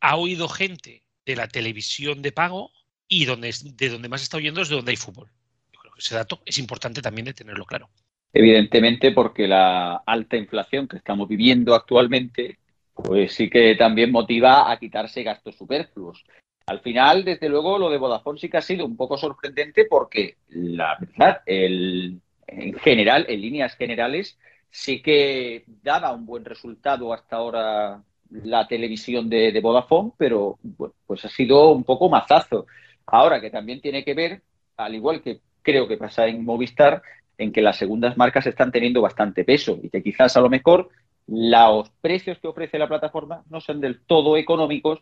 ha 0.02 0.16
oído 0.16 0.48
gente 0.48 1.04
de 1.26 1.36
la 1.36 1.48
televisión 1.48 2.22
de 2.22 2.32
pago 2.32 2.72
y 3.08 3.26
donde, 3.26 3.54
de 3.64 3.90
donde 3.90 4.10
más 4.10 4.24
está 4.24 4.38
oyendo 4.38 4.62
es 4.62 4.70
de 4.70 4.76
donde 4.76 4.92
hay 4.92 4.98
fútbol. 4.98 5.30
Yo 5.72 5.80
creo 5.80 5.94
que 5.94 6.00
ese 6.00 6.16
dato 6.16 6.42
es 6.46 6.58
importante 6.58 7.02
también 7.02 7.26
de 7.26 7.34
tenerlo 7.34 7.66
claro. 7.66 7.90
Evidentemente, 8.34 9.12
porque 9.12 9.48
la 9.48 9.98
alta 10.06 10.38
inflación 10.38 10.88
que 10.88 10.98
estamos 10.98 11.28
viviendo 11.28 11.76
actualmente, 11.76 12.58
pues 12.94 13.34
sí 13.34 13.50
que 13.50 13.76
también 13.76 14.12
motiva 14.12 14.72
a 14.72 14.80
quitarse 14.80 15.22
gastos 15.22 15.56
superfluos. 15.56 16.26
Al 16.66 16.80
final, 16.80 17.26
desde 17.26 17.50
luego, 17.50 17.78
lo 17.78 17.90
de 17.90 17.98
Vodafone 17.98 18.40
sí 18.40 18.50
que 18.50 18.58
ha 18.58 18.62
sido 18.62 18.86
un 18.86 18.96
poco 18.96 19.18
sorprendente 19.18 19.86
porque 19.90 20.38
la 20.50 20.98
verdad, 21.00 21.42
el, 21.46 22.22
en 22.48 22.74
general, 22.76 23.26
en 23.28 23.42
líneas 23.42 23.76
generales, 23.76 24.38
sí 24.70 25.02
que 25.02 25.66
daba 25.84 26.14
un 26.14 26.26
buen 26.26 26.46
resultado 26.46 27.14
hasta 27.14 27.36
ahora 27.36 28.02
la 28.30 28.68
televisión 28.68 29.30
de, 29.30 29.60
Vodafone, 29.62 30.12
pero 30.18 30.58
pues 31.06 31.26
ha 31.26 31.30
sido 31.30 31.72
un 31.72 31.84
poco 31.84 32.10
mazazo. 32.10 32.66
Ahora 33.06 33.42
que 33.42 33.52
también 33.52 33.82
tiene 33.82 34.04
que 34.04 34.14
ver, 34.14 34.42
al 34.78 34.96
igual 34.96 35.22
que 35.22 35.42
creo 35.62 35.88
que 35.88 35.98
pasa 35.98 36.28
en 36.28 36.44
Movistar, 36.44 37.02
en 37.38 37.52
que 37.52 37.62
las 37.62 37.78
segundas 37.78 38.18
marcas 38.18 38.48
están 38.48 38.72
teniendo 38.72 39.02
bastante 39.02 39.44
peso 39.44 39.80
y 39.82 39.90
que 39.90 40.02
quizás 40.02 40.36
a 40.38 40.42
lo 40.42 40.50
mejor 40.50 40.90
los 41.28 41.90
precios 42.02 42.40
que 42.40 42.48
ofrece 42.48 42.80
la 42.80 42.88
plataforma 42.88 43.44
no 43.50 43.62
son 43.62 43.82
del 43.82 44.02
todo 44.02 44.38
económicos 44.38 45.00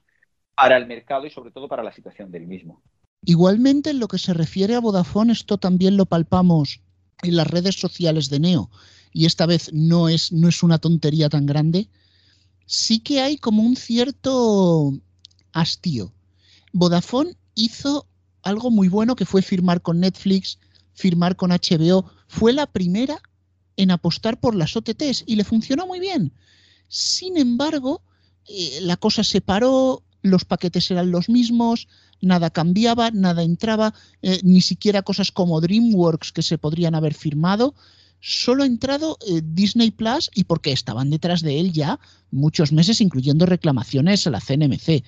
para 0.62 0.78
el 0.78 0.86
mercado 0.86 1.26
y 1.26 1.32
sobre 1.32 1.50
todo 1.50 1.68
para 1.68 1.82
la 1.82 1.92
situación 1.92 2.30
del 2.30 2.46
mismo. 2.46 2.84
Igualmente, 3.26 3.90
en 3.90 4.00
lo 4.00 4.08
que 4.08 4.20
se 4.20 4.32
refiere 4.32 4.76
a 4.76 4.80
Vodafone, 4.80 5.34
esto 5.34 5.58
también 5.58 5.98
lo 5.98 6.06
palpamos 6.06 6.82
en 7.24 7.36
las 7.36 7.48
redes 7.48 7.80
sociales 7.80 8.30
de 8.30 8.42
Neo 8.42 8.70
y 9.12 9.26
esta 9.26 9.48
vez 9.48 9.74
no 9.74 10.08
es, 10.08 10.32
no 10.32 10.48
es 10.48 10.62
una 10.62 10.78
tontería 10.78 11.30
tan 11.30 11.48
grande, 11.48 11.90
sí 12.68 13.00
que 13.00 13.22
hay 13.22 13.38
como 13.38 13.64
un 13.64 13.76
cierto 13.76 14.94
hastío. 15.52 16.14
Vodafone 16.74 17.36
hizo 17.56 18.06
algo 18.44 18.70
muy 18.70 18.88
bueno 18.88 19.16
que 19.16 19.26
fue 19.26 19.42
firmar 19.42 19.82
con 19.82 20.00
Netflix, 20.00 20.60
firmar 20.94 21.38
con 21.38 21.50
HBO. 21.50 22.06
Fue 22.28 22.54
la 22.54 22.68
primera 22.68 23.20
en 23.78 23.90
apostar 23.90 24.40
por 24.40 24.54
las 24.54 24.76
OTTs 24.76 25.24
y 25.26 25.38
le 25.38 25.44
funcionó 25.44 25.88
muy 25.88 26.00
bien. 26.00 26.34
Sin 26.88 27.38
embargo, 27.38 28.04
eh, 28.48 28.78
la 28.82 28.98
cosa 28.98 29.24
se 29.24 29.42
paró, 29.42 30.04
los 30.22 30.46
paquetes 30.46 30.92
eran 30.92 31.12
los 31.12 31.30
mismos, 31.30 31.88
nada 32.22 32.50
cambiaba, 32.50 33.12
nada 33.12 33.44
entraba, 33.44 33.94
eh, 34.22 34.40
ni 34.44 34.62
siquiera 34.62 35.02
cosas 35.02 35.32
como 35.32 35.62
DreamWorks 35.62 36.32
que 36.32 36.42
se 36.42 36.58
podrían 36.58 36.96
haber 36.96 37.14
firmado 37.14 37.74
solo 38.22 38.64
ha 38.64 38.68
entrado 38.68 39.18
eh, 39.28 39.42
Disney 39.44 39.92
Plus 39.92 40.30
y 40.34 40.46
porque 40.46 40.72
estaban 40.72 41.10
detrás 41.10 41.42
de 41.42 41.60
él 41.60 41.74
ya 41.74 42.00
muchos 42.30 42.72
meses, 42.72 43.02
incluyendo 43.02 43.46
reclamaciones 43.46 44.26
a 44.26 44.30
la 44.30 44.40
CNMC. 44.40 45.04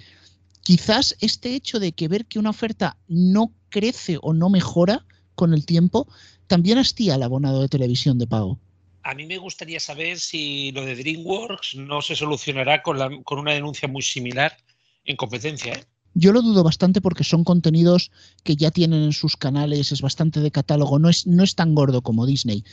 Quizás 0.64 1.16
este 1.22 1.56
hecho 1.56 1.80
de 1.80 1.92
que 1.92 2.08
ver 2.08 2.26
que 2.26 2.40
una 2.40 2.50
oferta 2.50 2.98
no 3.08 3.54
crece 3.70 4.18
o 4.22 4.34
no 4.34 4.50
mejora 4.50 5.06
con 5.36 5.54
el 5.54 5.66
tiempo 5.66 6.08
también 6.48 6.78
hastía 6.78 7.16
al 7.16 7.24
abonado 7.24 7.62
de 7.62 7.70
televisión 7.70 8.18
de 8.18 8.28
pago. 8.28 8.60
A 9.04 9.14
mí 9.14 9.26
me 9.26 9.38
gustaría 9.38 9.80
saber 9.80 10.20
si 10.20 10.72
lo 10.72 10.86
de 10.86 10.96
DreamWorks 10.96 11.76
no 11.76 12.02
se 12.02 12.16
solucionará 12.16 12.82
con, 12.82 13.24
con 13.24 13.40
una 13.40 13.52
denuncia 13.52 13.88
muy 13.88 14.02
similar 14.02 14.58
en 15.06 15.16
competencia. 15.16 15.74
¿eh? 15.74 15.86
Yo 16.14 16.32
lo 16.32 16.42
dudo 16.42 16.64
bastante 16.64 17.02
porque 17.02 17.24
son 17.24 17.44
contenidos 17.44 18.12
que 18.44 18.56
ya 18.56 18.72
tienen 18.72 19.04
en 19.04 19.14
sus 19.14 19.36
canales, 19.36 19.92
es 19.92 20.02
bastante 20.02 20.40
de 20.40 20.52
catálogo, 20.52 21.00
no 21.00 21.10
es, 21.10 21.26
no 21.26 21.44
es 21.44 21.56
tan 21.56 21.74
gordo 21.74 22.02
como 22.02 22.26
Disney. 22.26 22.64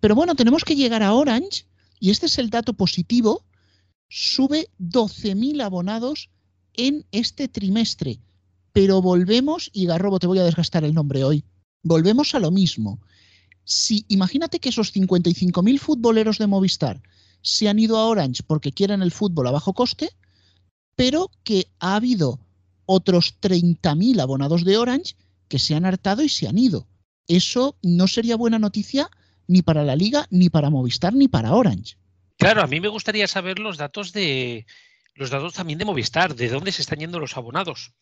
Pero 0.00 0.14
bueno, 0.14 0.34
tenemos 0.34 0.64
que 0.64 0.76
llegar 0.76 1.02
a 1.02 1.14
Orange 1.14 1.66
y 2.00 2.10
este 2.10 2.26
es 2.26 2.38
el 2.38 2.50
dato 2.50 2.72
positivo. 2.72 3.44
Sube 4.08 4.68
12.000 4.80 5.62
abonados 5.62 6.30
en 6.74 7.06
este 7.12 7.46
trimestre. 7.46 8.18
Pero 8.72 9.02
volvemos, 9.02 9.70
y 9.72 9.86
Garrobo, 9.86 10.18
te 10.18 10.26
voy 10.26 10.38
a 10.38 10.44
desgastar 10.44 10.84
el 10.84 10.94
nombre 10.94 11.24
hoy, 11.24 11.44
volvemos 11.82 12.34
a 12.34 12.40
lo 12.40 12.50
mismo. 12.50 13.00
Si 13.64 14.04
imagínate 14.08 14.58
que 14.58 14.70
esos 14.70 14.94
55.000 14.94 15.78
futboleros 15.78 16.38
de 16.38 16.46
Movistar 16.46 17.02
se 17.42 17.68
han 17.68 17.78
ido 17.78 17.98
a 17.98 18.06
Orange 18.06 18.42
porque 18.46 18.72
quieren 18.72 19.02
el 19.02 19.12
fútbol 19.12 19.46
a 19.46 19.52
bajo 19.52 19.74
coste, 19.74 20.10
pero 21.00 21.30
que 21.44 21.66
ha 21.78 21.96
habido 21.96 22.38
otros 22.84 23.40
30.000 23.40 24.20
abonados 24.20 24.66
de 24.66 24.76
Orange 24.76 25.16
que 25.48 25.58
se 25.58 25.74
han 25.74 25.86
hartado 25.86 26.22
y 26.22 26.28
se 26.28 26.46
han 26.46 26.58
ido. 26.58 26.86
Eso 27.26 27.74
no 27.82 28.06
sería 28.06 28.36
buena 28.36 28.58
noticia 28.58 29.08
ni 29.46 29.62
para 29.62 29.82
la 29.82 29.96
liga, 29.96 30.26
ni 30.28 30.50
para 30.50 30.68
Movistar, 30.68 31.14
ni 31.14 31.26
para 31.26 31.54
Orange. 31.54 31.96
Claro, 32.36 32.60
a 32.60 32.66
mí 32.66 32.80
me 32.80 32.88
gustaría 32.88 33.26
saber 33.28 33.60
los 33.60 33.78
datos 33.78 34.12
de 34.12 34.66
los 35.14 35.30
datos 35.30 35.54
también 35.54 35.78
de 35.78 35.86
Movistar, 35.86 36.34
de 36.34 36.50
dónde 36.50 36.70
se 36.70 36.82
están 36.82 36.98
yendo 36.98 37.18
los 37.18 37.34
abonados. 37.38 37.94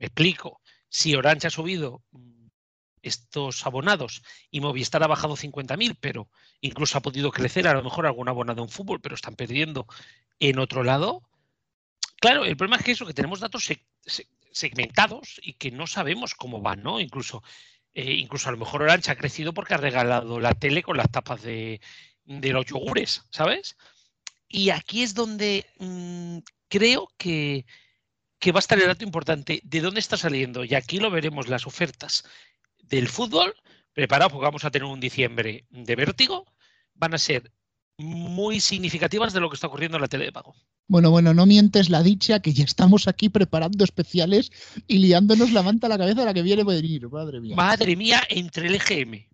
Me 0.00 0.06
explico. 0.06 0.60
Si 0.88 1.14
Orange 1.14 1.46
ha 1.46 1.50
subido 1.50 2.02
mm, 2.10 2.46
estos 3.02 3.64
abonados 3.64 4.20
y 4.50 4.60
Movistar 4.60 5.04
ha 5.04 5.06
bajado 5.06 5.36
50.000, 5.36 5.96
pero 6.00 6.28
incluso 6.60 6.98
ha 6.98 7.02
podido 7.02 7.30
crecer 7.30 7.68
a 7.68 7.74
lo 7.74 7.84
mejor 7.84 8.04
algún 8.04 8.28
abonado 8.28 8.64
en 8.64 8.68
fútbol, 8.68 9.00
pero 9.00 9.14
están 9.14 9.36
perdiendo 9.36 9.86
en 10.40 10.58
otro 10.58 10.82
lado. 10.82 11.22
Claro, 12.22 12.44
el 12.44 12.56
problema 12.56 12.76
es 12.76 12.84
que 12.84 12.92
eso, 12.92 13.04
que 13.04 13.14
tenemos 13.14 13.40
datos 13.40 13.68
segmentados 14.52 15.40
y 15.42 15.54
que 15.54 15.72
no 15.72 15.88
sabemos 15.88 16.36
cómo 16.36 16.60
van, 16.62 16.80
¿no? 16.80 17.00
Incluso 17.00 17.42
eh, 17.94 18.12
incluso 18.14 18.48
a 18.48 18.52
lo 18.52 18.58
mejor 18.58 18.82
Orange 18.82 19.10
ha 19.10 19.16
crecido 19.16 19.52
porque 19.52 19.74
ha 19.74 19.78
regalado 19.78 20.38
la 20.38 20.54
tele 20.54 20.84
con 20.84 20.96
las 20.96 21.10
tapas 21.10 21.42
de, 21.42 21.80
los 22.24 22.66
yogures, 22.66 23.24
¿sabes? 23.30 23.76
Y 24.48 24.70
aquí 24.70 25.02
es 25.02 25.14
donde 25.14 25.66
mm, 25.80 26.38
creo 26.68 27.08
que, 27.18 27.66
que 28.38 28.52
va 28.52 28.58
a 28.58 28.60
estar 28.60 28.78
el 28.78 28.86
dato 28.86 29.04
importante. 29.04 29.60
¿De 29.64 29.80
dónde 29.80 29.98
está 29.98 30.16
saliendo? 30.16 30.64
Y 30.64 30.76
aquí 30.76 30.98
lo 30.98 31.10
veremos, 31.10 31.48
las 31.48 31.66
ofertas 31.66 32.24
del 32.78 33.08
fútbol, 33.08 33.52
preparado 33.92 34.30
porque 34.30 34.44
vamos 34.44 34.64
a 34.64 34.70
tener 34.70 34.86
un 34.86 35.00
diciembre 35.00 35.66
de 35.70 35.96
vértigo, 35.96 36.46
van 36.94 37.14
a 37.14 37.18
ser 37.18 37.50
muy 37.98 38.60
significativas 38.60 39.32
de 39.32 39.40
lo 39.40 39.48
que 39.50 39.54
está 39.54 39.66
ocurriendo 39.66 39.96
en 39.96 40.02
la 40.02 40.08
tele 40.08 40.24
de 40.26 40.32
pago. 40.32 40.54
Bueno, 40.88 41.10
bueno, 41.10 41.32
no 41.34 41.46
mientes 41.46 41.90
la 41.90 42.02
dicha 42.02 42.40
que 42.40 42.52
ya 42.52 42.64
estamos 42.64 43.06
aquí 43.08 43.28
preparando 43.28 43.84
especiales 43.84 44.50
y 44.88 44.98
liándonos 44.98 45.52
la 45.52 45.62
manta 45.62 45.86
a 45.86 45.90
la 45.90 45.98
cabeza 45.98 46.22
a 46.22 46.24
la 46.26 46.34
que 46.34 46.42
viene 46.42 46.62
a 46.62 46.64
venir, 46.64 47.08
madre 47.08 47.40
mía. 47.40 47.54
Madre 47.56 47.94
mía, 47.96 48.22
entre 48.28 48.68
el 48.68 48.74
EGM, 48.76 49.26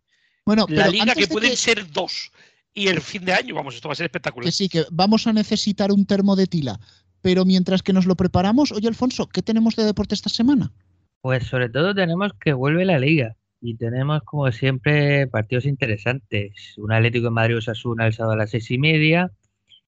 Bueno, 0.45 0.67
la 0.69 0.83
pero 0.85 0.91
liga 0.93 1.15
que 1.15 1.23
de 1.23 1.29
pueden 1.29 1.51
que- 1.51 1.57
ser 1.57 1.91
dos 1.91 2.31
y 2.75 2.89
el 2.89 3.01
fin 3.01 3.25
de 3.25 3.33
año, 3.33 3.55
vamos, 3.55 3.75
esto 3.75 3.89
va 3.89 3.93
a 3.93 3.97
ser 3.97 4.07
espectacular. 4.07 4.45
que 4.45 4.53
sí, 4.53 4.69
que 4.69 4.85
vamos 4.91 5.27
a 5.27 5.33
necesitar 5.33 5.91
un 5.91 6.05
termo 6.07 6.37
de 6.37 6.47
tila. 6.47 6.79
Pero 7.21 7.45
mientras 7.45 7.83
que 7.83 7.93
nos 7.93 8.07
lo 8.07 8.15
preparamos, 8.17 8.71
oye 8.71 8.87
Alfonso, 8.87 9.27
¿qué 9.29 9.43
tenemos 9.43 9.75
de 9.75 9.85
deporte 9.85 10.15
esta 10.15 10.29
semana? 10.29 10.73
Pues 11.21 11.45
sobre 11.49 11.69
todo 11.69 11.93
tenemos 11.95 12.31
que 12.41 12.53
vuelve 12.53 12.85
la 12.85 13.01
liga 13.01 13.37
y 13.61 13.77
tenemos 13.77 14.23
como 14.23 14.51
siempre 14.53 15.27
partidos 15.27 15.67
interesantes. 15.67 16.75
Un 16.79 16.93
Atlético 16.93 17.27
de 17.27 17.31
Madrid 17.31 17.59
Osasuna 17.59 18.07
el 18.07 18.13
sábado 18.13 18.35
a 18.35 18.37
las 18.37 18.51
seis 18.51 18.71
y 18.71 18.79
media 18.79 19.33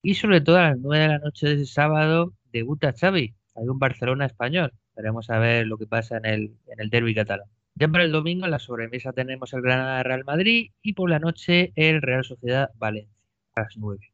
y 0.03 0.15
sobre 0.15 0.41
todo 0.41 0.59
a 0.59 0.71
las 0.71 0.79
nueve 0.79 1.03
de 1.05 1.09
la 1.09 1.19
noche 1.19 1.49
de 1.49 1.55
ese 1.55 1.67
sábado 1.67 2.33
debuta 2.53 2.93
Xavi. 2.93 3.35
Hay 3.55 3.69
un 3.69 3.79
Barcelona 3.79 4.27
español. 4.27 4.73
Veremos 4.97 5.31
a 5.31 5.39
ver 5.39 5.67
lo 5.67 5.79
que 5.79 5.87
pasa 5.87 6.17
en 6.19 6.27
el, 6.27 6.57
en 6.67 6.81
el 6.81 6.91
derby 6.91 7.15
catalán. 7.15 7.49
Ya 7.75 7.89
para 7.89 8.05
el 8.05 8.13
domingo 8.13 8.45
en 8.45 8.51
la 8.51 8.59
sobremesa 8.59 9.13
tenemos 9.13 9.53
el 9.53 9.63
Granada 9.63 10.03
Real 10.03 10.25
Madrid 10.25 10.73
y 10.83 10.93
por 10.95 11.09
la 11.09 11.19
noche 11.19 11.73
el 11.77 12.03
Real 12.03 12.25
Sociedad 12.25 12.71
Valencia 12.77 13.15
a 13.55 13.63
las 13.63 13.77
nueve. 13.77 14.13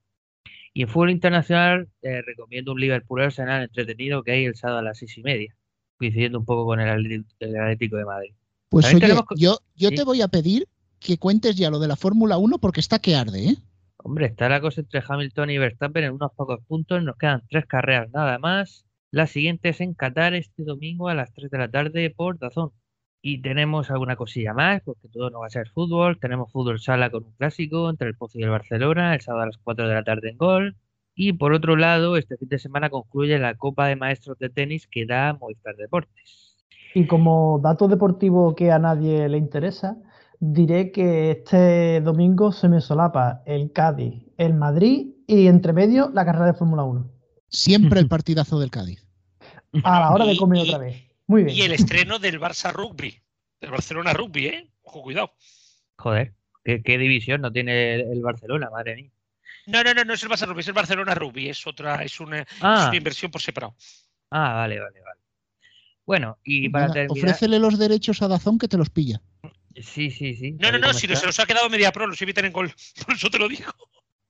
Y 0.74 0.82
en 0.82 0.88
fútbol 0.88 1.10
internacional 1.10 1.88
recomiendo 2.02 2.72
un 2.72 2.80
Liverpool 2.80 3.22
Arsenal 3.22 3.62
entretenido 3.62 4.22
que 4.22 4.32
hay 4.32 4.44
el 4.44 4.56
sábado 4.56 4.80
a 4.80 4.82
las 4.82 4.98
seis 4.98 5.16
y 5.16 5.22
media, 5.22 5.56
coincidiendo 5.96 6.38
un 6.38 6.44
poco 6.44 6.66
con 6.66 6.80
el 6.80 6.88
Atlético 6.90 7.96
de 7.96 8.04
Madrid. 8.04 8.34
Pues 8.76 8.92
oye, 8.92 9.00
tenemos 9.00 9.24
yo, 9.36 9.58
yo 9.74 9.88
sí. 9.88 9.94
te 9.94 10.04
voy 10.04 10.20
a 10.20 10.28
pedir 10.28 10.68
que 11.00 11.16
cuentes 11.16 11.56
ya 11.56 11.70
lo 11.70 11.78
de 11.78 11.88
la 11.88 11.96
Fórmula 11.96 12.36
1 12.36 12.58
porque 12.58 12.80
está 12.80 12.98
que 12.98 13.16
arde, 13.16 13.48
¿eh? 13.48 13.56
Hombre, 13.96 14.26
está 14.26 14.50
la 14.50 14.60
cosa 14.60 14.82
entre 14.82 15.02
Hamilton 15.06 15.48
y 15.48 15.56
Verstappen 15.56 16.04
en 16.04 16.12
unos 16.12 16.30
pocos 16.36 16.60
puntos. 16.68 17.02
Nos 17.02 17.16
quedan 17.16 17.42
tres 17.48 17.64
carreras 17.64 18.10
nada 18.12 18.38
más. 18.38 18.84
La 19.10 19.26
siguiente 19.26 19.70
es 19.70 19.80
en 19.80 19.94
Qatar 19.94 20.34
este 20.34 20.62
domingo 20.62 21.08
a 21.08 21.14
las 21.14 21.32
3 21.32 21.50
de 21.50 21.56
la 21.56 21.70
tarde 21.70 22.10
por 22.10 22.38
Dazón. 22.38 22.72
Y 23.22 23.40
tenemos 23.40 23.90
alguna 23.90 24.14
cosilla 24.14 24.52
más, 24.52 24.82
porque 24.82 25.08
todo 25.08 25.30
no 25.30 25.40
va 25.40 25.46
a 25.46 25.50
ser 25.50 25.70
fútbol. 25.70 26.18
Tenemos 26.20 26.52
fútbol 26.52 26.78
sala 26.78 27.08
con 27.08 27.24
un 27.24 27.32
clásico 27.32 27.88
entre 27.88 28.08
el 28.08 28.14
Pozo 28.14 28.38
y 28.38 28.42
el 28.42 28.50
Barcelona, 28.50 29.14
el 29.14 29.22
sábado 29.22 29.44
a 29.44 29.46
las 29.46 29.56
4 29.56 29.88
de 29.88 29.94
la 29.94 30.04
tarde 30.04 30.28
en 30.28 30.36
Gol. 30.36 30.76
Y 31.14 31.32
por 31.32 31.54
otro 31.54 31.76
lado, 31.76 32.18
este 32.18 32.36
fin 32.36 32.50
de 32.50 32.58
semana 32.58 32.90
concluye 32.90 33.38
la 33.38 33.54
Copa 33.54 33.86
de 33.86 33.96
Maestros 33.96 34.38
de 34.38 34.50
Tenis 34.50 34.86
que 34.86 35.06
da 35.06 35.32
Movistar 35.32 35.76
Deportes. 35.76 36.45
Y 36.94 37.06
como 37.06 37.60
dato 37.62 37.88
deportivo 37.88 38.54
que 38.54 38.72
a 38.72 38.78
nadie 38.78 39.28
le 39.28 39.38
interesa, 39.38 39.96
diré 40.40 40.90
que 40.92 41.30
este 41.32 42.00
domingo 42.00 42.52
se 42.52 42.68
me 42.68 42.80
solapa 42.80 43.42
el 43.46 43.72
Cádiz, 43.72 44.22
el 44.38 44.54
Madrid 44.54 45.08
y 45.26 45.46
entre 45.46 45.72
medio 45.72 46.10
la 46.14 46.24
carrera 46.24 46.46
de 46.46 46.54
Fórmula 46.54 46.84
1. 46.84 47.10
Siempre 47.48 48.00
el 48.00 48.08
partidazo 48.08 48.58
del 48.58 48.70
Cádiz. 48.70 49.06
A 49.84 50.00
la 50.00 50.10
hora 50.10 50.24
de 50.24 50.36
comer 50.36 50.58
y- 50.64 50.68
otra 50.68 50.78
vez. 50.78 51.02
Muy 51.26 51.42
bien. 51.44 51.56
Y 51.56 51.62
el 51.62 51.72
estreno 51.72 52.18
del 52.18 52.40
Barça 52.40 52.72
Rugby, 52.72 53.20
del 53.60 53.70
Barcelona 53.72 54.12
Rugby, 54.12 54.46
¿eh? 54.46 54.70
Ojo, 54.82 55.02
cuidado. 55.02 55.32
Joder, 55.98 56.34
¿qué, 56.64 56.82
qué 56.82 56.98
división 56.98 57.40
no 57.40 57.50
tiene 57.50 57.96
el, 57.96 58.00
el 58.12 58.22
Barcelona, 58.22 58.70
madre 58.70 58.94
mía? 58.94 59.10
No, 59.66 59.82
no, 59.82 59.92
no, 59.92 60.04
no 60.04 60.14
es 60.14 60.22
el 60.22 60.28
Barça 60.28 60.46
Rugby, 60.46 60.60
es 60.60 60.68
el 60.68 60.74
Barcelona 60.74 61.14
Rugby, 61.16 61.48
es 61.48 61.66
otra, 61.66 61.96
es 62.04 62.20
una, 62.20 62.38
es 62.42 62.46
Ah, 62.60 62.86
una 62.88 62.96
inversión 62.96 63.32
por 63.32 63.40
separado. 63.42 63.74
ah, 64.30 64.54
vale, 64.54 64.78
vale, 64.78 65.00
vale. 65.00 65.20
Bueno, 66.06 66.38
y 66.44 66.68
para 66.68 66.86
Nada, 66.86 66.94
terminar, 66.94 67.30
ofrécele 67.30 67.58
los 67.58 67.78
derechos 67.78 68.22
a 68.22 68.28
Dazón 68.28 68.58
que 68.58 68.68
te 68.68 68.78
los 68.78 68.90
pilla. 68.90 69.20
sí, 69.74 70.10
sí, 70.10 70.34
sí. 70.34 70.52
No, 70.52 70.70
no, 70.70 70.78
no, 70.78 70.94
si 70.94 71.06
está. 71.06 71.16
se 71.18 71.26
los 71.26 71.40
ha 71.40 71.46
quedado 71.46 71.68
media 71.68 71.92
pro, 71.92 72.06
los 72.06 72.22
evitan 72.22 72.44
en 72.44 72.52
gol. 72.52 72.72
Por 73.06 73.16
eso 73.16 73.28
te 73.28 73.38
lo 73.38 73.48
digo. 73.48 73.72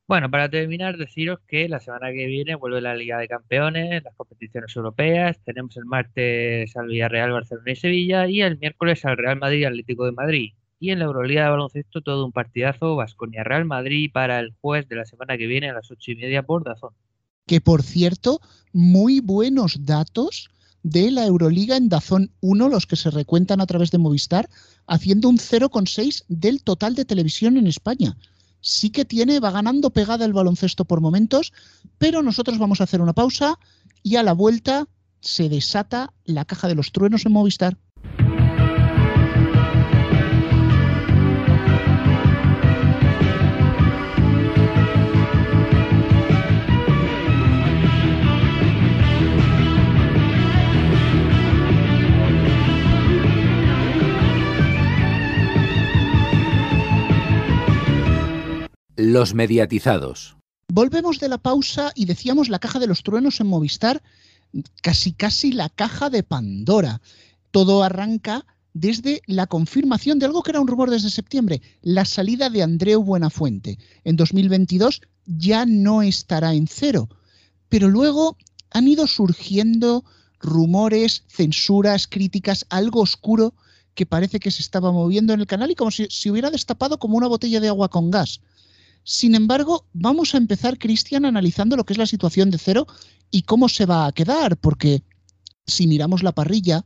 Bueno, 0.09 0.31
para 0.31 0.49
terminar, 0.49 0.97
deciros 0.97 1.41
que 1.49 1.69
la 1.69 1.81
semana 1.81 2.13
que 2.13 2.27
viene 2.27 2.55
vuelve 2.55 2.81
la 2.81 2.95
Liga 2.95 3.19
de 3.19 3.27
Campeones, 3.27 4.05
las 4.05 4.15
competiciones 4.15 4.75
europeas. 4.77 5.37
Tenemos 5.45 5.77
el 5.77 5.85
martes 5.85 6.77
al 6.77 6.87
Villarreal, 6.87 7.33
Barcelona 7.33 7.73
y 7.73 7.77
Sevilla 7.77 8.29
y 8.29 8.41
el 8.41 8.57
miércoles 8.57 9.05
al 9.05 9.17
Real 9.17 9.37
Madrid 9.37 9.59
y 9.59 9.65
Atlético 9.65 10.07
de 10.07 10.13
Madrid. 10.13 10.53
Y 10.79 10.91
en 10.91 11.01
la 11.01 11.07
Euroliga 11.07 11.45
de 11.45 11.51
baloncesto 11.51 12.03
todo 12.03 12.25
un 12.25 12.33
partidazo, 12.33 12.95
Vasconia 12.95 13.43
Real 13.43 13.65
Madrid 13.65 14.11
para 14.13 14.39
el 14.39 14.55
jueves 14.61 14.89
de 14.89 14.97
la 14.97 15.07
semana 15.07 15.37
que 15.37 15.47
viene 15.47 15.71
a 15.71 15.75
las 15.75 15.91
ocho 15.91 16.13
y 16.13 16.17
media 16.17 16.45
por 16.45 16.63
Dazón. 16.63 16.95
Que 17.45 17.61
por 17.61 17.83
cierto, 17.83 18.41
muy 18.73 19.21
buenos 19.21 19.85
datos 19.85 20.51
de 20.87 21.11
la 21.11 21.27
Euroliga 21.27 21.77
en 21.77 21.89
Dazón 21.89 22.31
1, 22.43 22.69
los 22.69 22.87
que 22.87 22.95
se 22.95 23.11
recuentan 23.11 23.61
a 23.61 23.67
través 23.67 23.91
de 23.91 23.99
Movistar, 23.99 24.49
haciendo 24.87 25.29
un 25.29 25.37
0,6 25.37 26.23
del 26.29 26.63
total 26.63 26.95
de 26.95 27.05
televisión 27.05 27.57
en 27.57 27.67
España. 27.67 28.17
Sí 28.61 28.91
que 28.91 29.05
tiene, 29.05 29.41
va 29.41 29.51
ganando 29.51 29.91
pegada 29.91 30.25
el 30.25 30.33
baloncesto 30.33 30.85
por 30.85 31.01
momentos, 31.01 31.53
pero 31.99 32.23
nosotros 32.23 32.59
vamos 32.59 32.81
a 32.81 32.85
hacer 32.85 33.01
una 33.01 33.15
pausa 33.15 33.59
y 34.05 34.15
a 34.15 34.23
la 34.23 34.33
vuelta 34.33 34.87
se 35.21 35.49
desata 35.49 36.15
la 36.25 36.45
caja 36.45 36.69
de 36.69 36.77
los 36.77 36.93
truenos 36.93 37.27
en 37.27 37.33
Movistar. 37.33 37.77
Los 58.97 59.35
mediatizados. 59.35 60.37
Volvemos 60.73 61.21
de 61.21 61.29
la 61.29 61.37
pausa 61.37 61.93
y 61.95 62.07
decíamos 62.07 62.49
la 62.49 62.59
caja 62.59 62.79
de 62.79 62.87
los 62.87 63.03
truenos 63.03 63.41
en 63.41 63.47
Movistar, 63.47 64.03
casi 64.83 65.13
casi 65.13 65.53
la 65.53 65.69
caja 65.69 66.09
de 66.09 66.23
Pandora. 66.23 67.03
Todo 67.51 67.83
arranca 67.85 68.47
desde 68.73 69.21
la 69.27 69.47
confirmación 69.47 70.19
de 70.19 70.27
algo 70.27 70.43
que 70.43 70.51
era 70.51 70.61
un 70.61 70.67
rumor 70.67 70.89
desde 70.89 71.11
septiembre, 71.11 71.61
la 71.83 72.07
salida 72.07 72.49
de 72.49 72.63
Andreu 72.63 73.03
Buenafuente. 73.03 73.79
En 74.05 74.17
2022 74.17 75.03
ya 75.27 75.67
no 75.67 76.01
estará 76.01 76.55
en 76.55 76.67
cero, 76.67 77.11
pero 77.69 77.89
luego 77.89 78.39
han 78.71 78.89
ido 78.89 79.07
surgiendo 79.07 80.05
rumores, 80.41 81.25
censuras, 81.29 82.07
críticas, 82.07 82.65
algo 82.71 83.01
oscuro 83.01 83.55
que 83.95 84.07
parece 84.07 84.41
que 84.41 84.51
se 84.51 84.63
estaba 84.63 84.93
moviendo 84.93 85.33
en 85.33 85.41
el 85.41 85.47
canal 85.47 85.71
y 85.71 85.75
como 85.75 85.91
si 85.91 86.07
se 86.09 86.31
hubiera 86.31 86.51
destapado 86.51 86.99
como 86.99 87.17
una 87.17 87.29
botella 87.29 87.61
de 87.61 87.69
agua 87.69 87.89
con 87.89 88.11
gas. 88.11 88.41
Sin 89.09 89.37
embargo, 89.37 89.87
vamos 89.93 90.35
a 90.35 90.39
empezar, 90.39 90.79
Cristian, 90.79 91.25
analizando 91.25 91.77
lo 91.77 91.85
que 91.85 91.93
es 91.93 91.99
la 91.99 92.07
situación 92.07 92.51
de 92.51 92.59
cero 92.59 92.89
y 93.31 93.43
cómo 93.43 93.69
se 93.69 93.87
va 93.87 94.05
a 94.05 94.11
quedar, 94.11 94.57
porque 94.57 95.05
si 95.65 95.87
miramos 95.87 96.25
la 96.25 96.33
parrilla, 96.33 96.85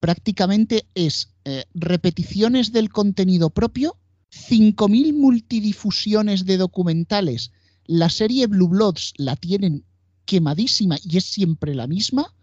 prácticamente 0.00 0.86
es 0.96 1.28
eh, 1.44 1.64
repeticiones 1.72 2.72
del 2.72 2.90
contenido 2.90 3.48
propio, 3.50 3.96
5.000 4.32 5.14
multidifusiones 5.14 6.46
de 6.46 6.56
documentales. 6.56 7.52
La 7.86 8.10
serie 8.10 8.48
Blue 8.48 8.66
Bloods 8.66 9.12
la 9.16 9.36
tienen 9.36 9.84
quemadísima 10.24 10.96
y 11.04 11.16
es 11.16 11.26
siempre 11.26 11.76
la 11.76 11.86
misma. 11.86 12.34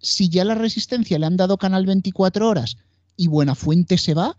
Si 0.00 0.28
ya 0.28 0.44
la 0.44 0.56
resistencia 0.56 1.16
le 1.20 1.26
han 1.26 1.36
dado 1.36 1.58
canal 1.58 1.86
24 1.86 2.48
horas 2.48 2.76
y 3.16 3.28
Buenafuente 3.28 3.98
se 3.98 4.14
va, 4.14 4.36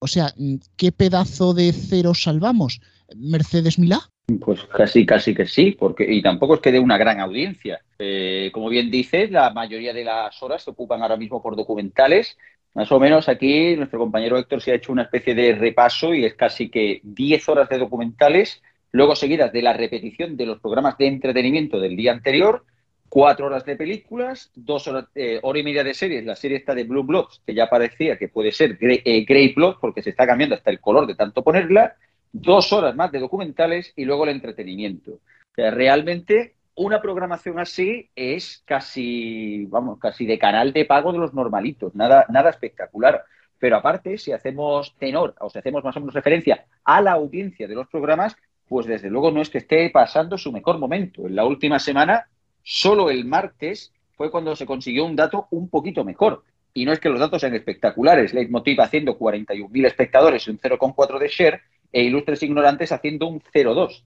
o 0.00 0.06
sea, 0.06 0.32
¿qué 0.76 0.92
pedazo 0.92 1.54
de 1.54 1.72
cero 1.72 2.14
salvamos? 2.14 2.80
Mercedes 3.14 3.78
Milá. 3.78 4.00
Pues 4.40 4.62
casi, 4.64 5.04
casi 5.04 5.34
que 5.34 5.46
sí, 5.46 5.72
porque 5.72 6.10
y 6.10 6.22
tampoco 6.22 6.54
es 6.54 6.60
que 6.60 6.72
dé 6.72 6.78
una 6.78 6.96
gran 6.96 7.20
audiencia. 7.20 7.80
Eh, 7.98 8.50
como 8.52 8.68
bien 8.68 8.90
dices, 8.90 9.30
la 9.30 9.50
mayoría 9.50 9.92
de 9.92 10.04
las 10.04 10.42
horas 10.42 10.62
se 10.62 10.70
ocupan 10.70 11.02
ahora 11.02 11.16
mismo 11.16 11.42
por 11.42 11.56
documentales. 11.56 12.38
Más 12.74 12.90
o 12.92 13.00
menos 13.00 13.28
aquí 13.28 13.76
nuestro 13.76 13.98
compañero 13.98 14.38
Héctor 14.38 14.62
se 14.62 14.72
ha 14.72 14.76
hecho 14.76 14.92
una 14.92 15.02
especie 15.02 15.34
de 15.34 15.54
repaso 15.54 16.14
y 16.14 16.24
es 16.24 16.34
casi 16.34 16.70
que 16.70 17.00
10 17.02 17.48
horas 17.48 17.68
de 17.68 17.78
documentales, 17.78 18.62
luego 18.92 19.16
seguidas 19.16 19.52
de 19.52 19.62
la 19.62 19.72
repetición 19.72 20.36
de 20.36 20.46
los 20.46 20.60
programas 20.60 20.96
de 20.96 21.08
entretenimiento 21.08 21.80
del 21.80 21.96
día 21.96 22.12
anterior, 22.12 22.64
cuatro 23.10 23.46
horas 23.46 23.64
de 23.66 23.76
películas, 23.76 24.50
dos 24.54 24.86
horas, 24.86 25.06
eh, 25.16 25.40
hora 25.42 25.58
y 25.58 25.64
media 25.64 25.84
de 25.84 25.92
series, 25.92 26.24
la 26.24 26.36
serie 26.36 26.58
está 26.58 26.74
de 26.74 26.84
Blue 26.84 27.02
Bloods, 27.02 27.42
que 27.44 27.52
ya 27.52 27.68
parecía 27.68 28.16
que 28.16 28.28
puede 28.28 28.52
ser 28.52 28.76
Grey, 28.76 29.02
eh, 29.04 29.24
Grey 29.24 29.54
porque 29.80 30.00
se 30.00 30.10
está 30.10 30.26
cambiando 30.26 30.54
hasta 30.54 30.70
el 30.70 30.80
color 30.80 31.06
de 31.08 31.16
tanto 31.16 31.42
ponerla, 31.42 31.96
dos 32.32 32.72
horas 32.72 32.94
más 32.94 33.10
de 33.10 33.18
documentales 33.18 33.92
y 33.96 34.04
luego 34.04 34.24
el 34.24 34.30
entretenimiento. 34.30 35.18
O 35.58 35.70
realmente 35.70 36.54
una 36.76 37.02
programación 37.02 37.58
así 37.58 38.08
es 38.14 38.62
casi, 38.64 39.66
vamos, 39.66 39.98
casi 39.98 40.24
de 40.24 40.38
canal 40.38 40.72
de 40.72 40.84
pago 40.84 41.12
de 41.12 41.18
los 41.18 41.34
normalitos, 41.34 41.94
nada, 41.96 42.26
nada 42.28 42.50
espectacular. 42.50 43.24
Pero 43.58 43.76
aparte, 43.76 44.16
si 44.16 44.32
hacemos 44.32 44.96
tenor 44.98 45.34
o 45.40 45.50
si 45.50 45.58
hacemos 45.58 45.84
más 45.84 45.96
o 45.96 46.00
menos 46.00 46.14
referencia 46.14 46.64
a 46.84 47.02
la 47.02 47.12
audiencia 47.12 47.66
de 47.66 47.74
los 47.74 47.88
programas, 47.88 48.36
pues 48.68 48.86
desde 48.86 49.10
luego 49.10 49.32
no 49.32 49.42
es 49.42 49.50
que 49.50 49.58
esté 49.58 49.90
pasando 49.90 50.38
su 50.38 50.52
mejor 50.52 50.78
momento. 50.78 51.26
En 51.26 51.34
la 51.34 51.44
última 51.44 51.80
semana, 51.80 52.28
solo 52.62 53.10
el 53.10 53.24
martes 53.24 53.92
fue 54.12 54.30
cuando 54.30 54.54
se 54.54 54.66
consiguió 54.66 55.04
un 55.04 55.16
dato 55.16 55.46
un 55.50 55.68
poquito 55.68 56.04
mejor. 56.04 56.44
Y 56.74 56.84
no 56.84 56.92
es 56.92 57.00
que 57.00 57.08
los 57.08 57.18
datos 57.18 57.40
sean 57.40 57.54
espectaculares. 57.54 58.32
Leitmotiv 58.34 58.80
haciendo 58.80 59.18
41.000 59.18 59.86
espectadores 59.86 60.46
y 60.46 60.50
un 60.50 60.58
0,4 60.58 61.18
de 61.18 61.28
share, 61.28 61.60
e 61.92 62.04
Ilustres 62.04 62.42
Ignorantes 62.42 62.92
haciendo 62.92 63.26
un 63.26 63.40
0,2. 63.40 64.04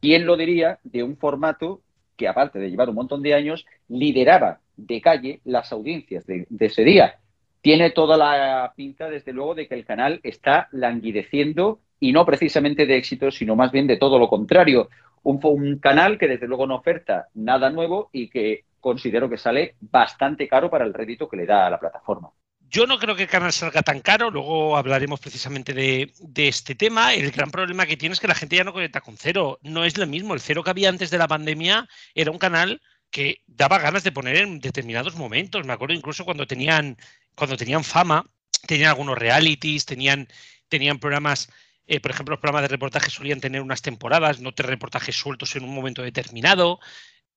¿Quién 0.00 0.26
lo 0.26 0.36
diría 0.36 0.78
de 0.84 1.02
un 1.02 1.16
formato 1.16 1.82
que, 2.16 2.28
aparte 2.28 2.58
de 2.58 2.70
llevar 2.70 2.88
un 2.88 2.94
montón 2.94 3.22
de 3.22 3.34
años, 3.34 3.66
lideraba 3.88 4.60
de 4.76 5.00
calle 5.00 5.40
las 5.44 5.72
audiencias 5.72 6.26
de, 6.26 6.46
ese 6.58 6.84
día? 6.84 7.16
Tiene 7.60 7.90
toda 7.90 8.16
la 8.16 8.72
pinta, 8.76 9.10
desde 9.10 9.32
luego, 9.32 9.54
de 9.54 9.66
que 9.66 9.74
el 9.74 9.84
canal 9.84 10.20
está 10.22 10.68
languideciendo 10.72 11.80
y 11.98 12.12
no 12.12 12.24
precisamente 12.24 12.86
de 12.86 12.96
éxito, 12.96 13.30
sino 13.30 13.56
más 13.56 13.72
bien 13.72 13.86
de 13.86 13.96
todo 13.96 14.18
lo 14.18 14.28
contrario. 14.28 14.88
Un, 15.28 15.78
canal 15.80 16.18
que 16.18 16.28
desde 16.28 16.46
luego 16.46 16.68
no 16.68 16.76
oferta 16.76 17.26
nada 17.34 17.68
nuevo 17.68 18.10
y 18.12 18.28
que 18.30 18.64
considero 18.78 19.28
que 19.28 19.36
sale 19.36 19.74
bastante 19.80 20.46
caro 20.46 20.70
para 20.70 20.84
el 20.84 20.94
rédito 20.94 21.28
que 21.28 21.36
le 21.36 21.46
da 21.46 21.66
a 21.66 21.70
la 21.70 21.80
plataforma. 21.80 22.30
Yo 22.68 22.86
no 22.86 22.96
creo 22.98 23.16
que 23.16 23.24
el 23.24 23.28
canal 23.28 23.52
salga 23.52 23.82
tan 23.82 24.00
caro, 24.00 24.30
luego 24.30 24.76
hablaremos 24.76 25.18
precisamente 25.18 25.72
de, 25.72 26.12
este 26.36 26.76
tema. 26.76 27.12
El 27.12 27.32
gran 27.32 27.50
problema 27.50 27.86
que 27.86 27.96
tiene 27.96 28.12
es 28.12 28.20
que 28.20 28.28
la 28.28 28.36
gente 28.36 28.54
ya 28.54 28.62
no 28.62 28.72
conecta 28.72 29.00
con 29.00 29.16
cero. 29.16 29.58
No 29.62 29.84
es 29.84 29.98
lo 29.98 30.06
mismo. 30.06 30.32
El 30.32 30.40
cero 30.40 30.62
que 30.62 30.70
había 30.70 30.88
antes 30.88 31.10
de 31.10 31.18
la 31.18 31.26
pandemia 31.26 31.88
era 32.14 32.30
un 32.30 32.38
canal 32.38 32.80
que 33.10 33.42
daba 33.46 33.78
ganas 33.78 34.04
de 34.04 34.12
poner 34.12 34.36
en 34.36 34.60
determinados 34.60 35.16
momentos. 35.16 35.66
Me 35.66 35.72
acuerdo 35.72 35.94
incluso 35.94 36.24
cuando 36.24 36.46
tenían, 36.46 36.96
cuando 37.34 37.56
tenían 37.56 37.82
fama, 37.82 38.24
tenían 38.68 38.90
algunos 38.90 39.18
realities, 39.18 39.86
tenían, 39.86 40.28
tenían 40.68 41.00
programas 41.00 41.48
eh, 41.86 42.00
por 42.00 42.10
ejemplo, 42.10 42.34
los 42.34 42.40
programas 42.40 42.62
de 42.62 42.68
reportaje 42.68 43.10
solían 43.10 43.40
tener 43.40 43.60
unas 43.60 43.82
temporadas, 43.82 44.40
no 44.40 44.52
te 44.52 44.62
reportajes 44.62 45.16
sueltos 45.16 45.54
en 45.56 45.64
un 45.64 45.74
momento 45.74 46.02
determinado. 46.02 46.80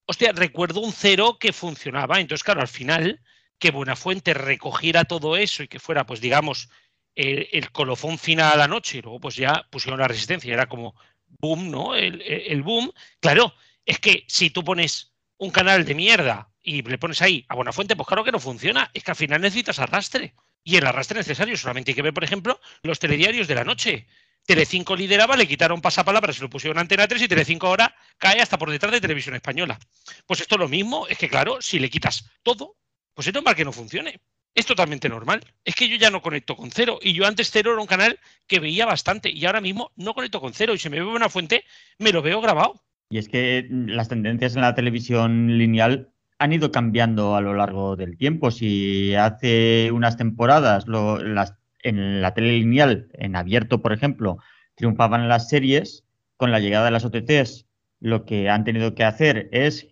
Hostia, 0.06 0.32
recuerdo 0.32 0.82
un 0.82 0.92
cero 0.92 1.38
que 1.40 1.54
funcionaba. 1.54 2.20
Entonces, 2.20 2.44
claro, 2.44 2.62
al 2.62 2.68
final, 2.68 3.22
que 3.60 3.72
Buenafuente 3.72 4.34
recogiera 4.34 5.06
todo 5.06 5.38
eso 5.38 5.64
y 5.64 5.68
que 5.68 5.80
fuera, 5.80 6.06
pues 6.06 6.22
digamos, 6.22 6.70
el, 7.16 7.72
colofón 7.72 8.18
final 8.18 8.54
a 8.54 8.58
la 8.58 8.68
noche 8.68 9.00
y 9.00 9.02
luego 9.02 9.20
pues 9.20 9.36
ya 9.36 9.68
pusieron 9.70 10.00
la 10.00 10.08
resistencia. 10.08 10.54
Era 10.54 10.68
como 10.68 10.96
boom, 11.28 11.70
¿no? 11.70 11.96
El, 11.96 12.22
el 12.22 12.64
boom. 12.64 12.92
Claro, 13.20 13.54
es 13.86 14.00
que 14.00 14.26
si 14.28 14.50
tú 14.50 14.64
pones 14.64 15.14
un 15.38 15.52
canal 15.52 15.86
de 15.86 15.96
mierda 15.96 16.50
y 16.62 16.82
le 16.82 16.98
pones 16.98 17.22
ahí 17.22 17.46
a 17.50 17.56
Buenafuente, 17.56 17.96
pues 17.96 18.08
claro 18.08 18.24
que 18.24 18.32
no 18.32 18.40
funciona. 18.40 18.90
Es 18.94 19.04
que 19.04 19.12
al 19.12 19.18
final 19.18 19.42
necesitas 19.42 19.80
arrastre. 19.80 20.34
Y 20.64 20.78
el 20.78 20.86
arrastre 20.88 21.20
necesario 21.20 21.58
solamente 21.58 21.92
hay 21.92 21.96
que 21.96 22.02
ver, 22.02 22.14
por 22.14 22.24
ejemplo, 22.24 22.60
los 22.84 23.00
telediarios 23.00 23.48
de 23.48 23.56
la 23.56 23.64
noche. 23.64 24.08
Telecinco 24.46 24.96
lideraba, 24.96 25.38
le 25.38 25.48
quitaron 25.48 25.82
pasapalabra, 25.82 26.34
se 26.34 26.42
lo 26.42 26.50
pusieron 26.50 26.78
a 26.78 26.82
Antena 26.82 27.08
3 27.08 27.22
y 27.22 27.28
Telecinco 27.28 27.68
ahora 27.68 27.94
cae 28.18 28.42
hasta 28.42 28.58
por 28.58 28.72
detrás 28.72 28.92
de 28.92 29.02
Televisión 29.02 29.36
Española. 29.36 29.78
Pues 30.26 30.42
esto 30.42 30.56
es 30.56 30.60
lo 30.60 30.68
mismo, 30.68 31.08
es 31.08 31.18
que 31.18 31.30
claro, 31.30 31.62
si 31.62 31.80
le 31.80 31.90
quitas 31.90 32.30
todo, 32.42 32.76
pues 33.14 33.28
es 33.28 33.34
normal 33.34 33.56
que 33.56 33.66
no 33.66 33.72
funcione. 33.72 34.20
Es 34.56 34.66
totalmente 34.66 35.10
normal. 35.10 35.42
Es 35.64 35.76
que 35.76 35.88
yo 35.88 35.96
ya 35.98 36.10
no 36.10 36.22
conecto 36.22 36.56
con 36.56 36.72
cero. 36.72 37.00
Y 37.02 37.14
yo 37.14 37.26
antes 37.26 37.52
cero 37.52 37.72
era 37.74 37.82
un 37.82 37.88
canal 37.88 38.20
que 38.48 38.60
veía 38.60 38.86
bastante. 38.86 39.30
Y 39.30 39.46
ahora 39.46 39.62
mismo 39.62 39.92
no 39.96 40.14
conecto 40.14 40.42
con 40.42 40.54
cero. 40.54 40.74
Y 40.74 40.78
si 40.78 40.90
me 40.90 40.98
veo 40.98 41.16
una 41.16 41.30
fuente, 41.30 41.64
me 41.98 42.12
lo 42.12 42.22
veo 42.22 42.42
grabado. 42.42 42.82
Y 43.10 43.18
es 43.20 43.30
que 43.30 43.68
las 43.70 44.10
tendencias 44.10 44.56
en 44.56 44.62
la 44.62 44.76
televisión 44.76 45.58
lineal 45.58 46.12
han 46.40 46.54
ido 46.54 46.72
cambiando 46.72 47.36
a 47.36 47.42
lo 47.42 47.54
largo 47.54 47.96
del 47.96 48.18
tiempo. 48.18 48.52
Si 48.52 49.14
hace 49.16 49.92
unas 49.92 50.18
temporadas 50.18 50.86
las 50.88 51.59
en 51.84 52.22
la 52.22 52.34
tele 52.34 52.54
lineal, 52.54 53.10
en 53.14 53.36
abierto, 53.36 53.82
por 53.82 53.94
ejemplo, 53.94 54.38
triunfaban 54.76 55.28
las 55.28 55.50
series, 55.50 56.06
con 56.38 56.52
la 56.52 56.60
llegada 56.60 56.86
de 56.86 56.92
las 56.92 57.04
OTTs, 57.04 57.68
lo 58.00 58.24
que 58.24 58.50
han 58.50 58.64
tenido 58.64 58.96
que 58.96 59.04
hacer 59.04 59.50
es 59.52 59.90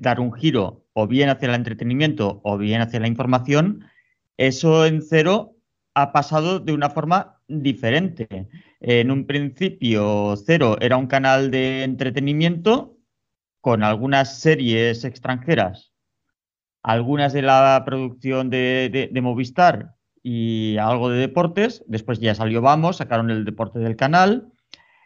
dar 0.00 0.18
un 0.18 0.32
giro 0.32 0.86
o 0.94 1.06
bien 1.06 1.28
hacia 1.28 1.48
el 1.48 1.54
entretenimiento 1.54 2.40
o 2.42 2.56
bien 2.56 2.80
hacia 2.80 3.00
la 3.00 3.06
información. 3.06 3.84
Eso 4.38 4.86
en 4.86 5.02
cero 5.02 5.56
ha 5.92 6.12
pasado 6.12 6.58
de 6.58 6.72
una 6.72 6.88
forma 6.88 7.38
diferente. 7.48 8.48
En 8.80 9.10
un 9.10 9.26
principio, 9.26 10.36
Cero 10.36 10.78
era 10.80 10.96
un 10.96 11.06
canal 11.06 11.50
de 11.50 11.82
entretenimiento 11.82 12.96
con 13.60 13.82
algunas 13.82 14.40
series 14.40 15.04
extranjeras, 15.04 15.92
algunas 16.82 17.34
de 17.34 17.42
la 17.42 17.82
producción 17.84 18.48
de, 18.48 19.10
de 19.12 19.20
Movistar 19.20 19.97
y 20.30 20.76
algo 20.76 21.08
de 21.08 21.20
deportes. 21.20 21.82
Después 21.86 22.20
ya 22.20 22.34
salió 22.34 22.60
Vamos, 22.60 22.98
sacaron 22.98 23.30
el 23.30 23.46
deporte 23.46 23.78
del 23.78 23.96
canal. 23.96 24.52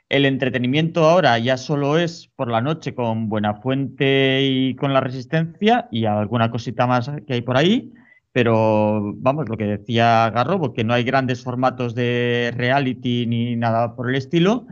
El 0.09 0.27
entretenimiento 0.27 1.09
ahora 1.09 1.39
ya 1.39 1.57
solo 1.57 1.97
es 1.97 2.29
por 2.35 2.51
la 2.51 2.61
noche 2.61 2.93
con 2.97 3.29
Buena 3.29 3.55
Fuente 3.55 4.41
y 4.43 4.75
con 4.75 4.93
La 4.93 5.01
Resistencia 5.01 5.87
y 5.93 6.07
alguna 6.07 6.51
cosita 6.51 6.89
más 6.89 7.09
que 7.25 7.35
hay 7.35 7.43
por 7.43 7.57
ahí. 7.57 7.93
Pero 8.33 9.14
vamos, 9.14 9.49
lo 9.49 9.57
que 9.57 9.64
decía 9.64 10.29
Garro, 10.31 10.59
porque 10.59 10.83
no 10.83 10.93
hay 10.93 11.05
grandes 11.05 11.45
formatos 11.45 11.95
de 11.95 12.53
reality 12.57 13.27
ni 13.27 13.55
nada 13.55 13.95
por 13.95 14.11
el 14.11 14.16
estilo. 14.16 14.66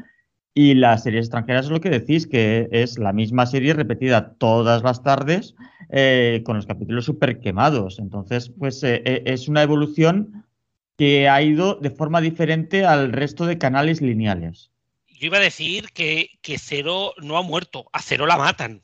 Y 0.53 0.75
las 0.75 1.05
series 1.05 1.27
extranjeras 1.27 1.67
es 1.67 1.71
lo 1.71 1.81
que 1.81 1.91
decís, 1.91 2.27
que 2.27 2.69
es 2.73 2.99
la 2.99 3.13
misma 3.13 3.47
serie 3.47 3.73
repetida 3.73 4.33
todas 4.33 4.83
las 4.83 5.05
tardes 5.05 5.55
eh, 5.93 6.43
con 6.45 6.57
los 6.57 6.67
capítulos 6.67 7.05
súper 7.05 7.41
quemados. 7.41 7.99
Entonces, 7.99 8.51
pues 8.51 8.83
eh, 8.83 9.03
eh, 9.05 9.23
es 9.27 9.49
una 9.49 9.63
evolución 9.63 10.47
que 10.97 11.29
ha 11.29 11.43
ido 11.43 11.75
de 11.75 11.91
forma 11.91 12.21
diferente 12.21 12.85
al 12.85 13.13
resto 13.13 13.47
de 13.47 13.59
canales 13.59 14.01
lineales. 14.01 14.71
Yo 15.09 15.27
iba 15.27 15.39
a 15.39 15.41
decir 15.41 15.87
que, 15.93 16.31
que 16.43 16.59
Cero 16.59 17.13
no 17.23 17.37
ha 17.37 17.43
muerto, 17.43 17.89
a 17.93 18.03
Cero 18.03 18.27
la 18.27 18.37
matan. 18.37 18.83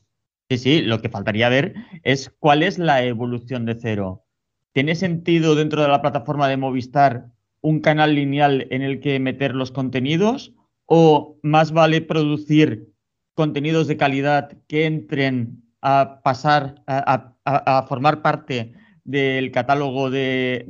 Sí, 0.48 0.58
sí, 0.58 0.82
lo 0.82 1.00
que 1.00 1.08
faltaría 1.08 1.48
ver 1.48 1.74
es 2.02 2.32
cuál 2.38 2.62
es 2.62 2.78
la 2.78 3.04
evolución 3.04 3.66
de 3.66 3.74
Cero. 3.74 4.24
¿Tiene 4.72 4.94
sentido 4.94 5.54
dentro 5.54 5.82
de 5.82 5.88
la 5.88 6.02
plataforma 6.02 6.48
de 6.48 6.56
Movistar 6.56 7.26
un 7.60 7.80
canal 7.80 8.14
lineal 8.14 8.66
en 8.70 8.82
el 8.82 9.00
que 9.00 9.18
meter 9.18 9.54
los 9.54 9.70
contenidos? 9.70 10.54
¿O 10.86 11.38
más 11.42 11.72
vale 11.72 12.00
producir 12.00 12.92
contenidos 13.34 13.86
de 13.86 13.96
calidad 13.96 14.56
que 14.66 14.86
entren 14.86 15.65
a 15.88 16.20
pasar 16.24 16.82
a, 16.88 17.84
formar 17.88 18.20
parte 18.20 18.72
del 19.04 19.52
catálogo 19.52 20.10
de, 20.10 20.66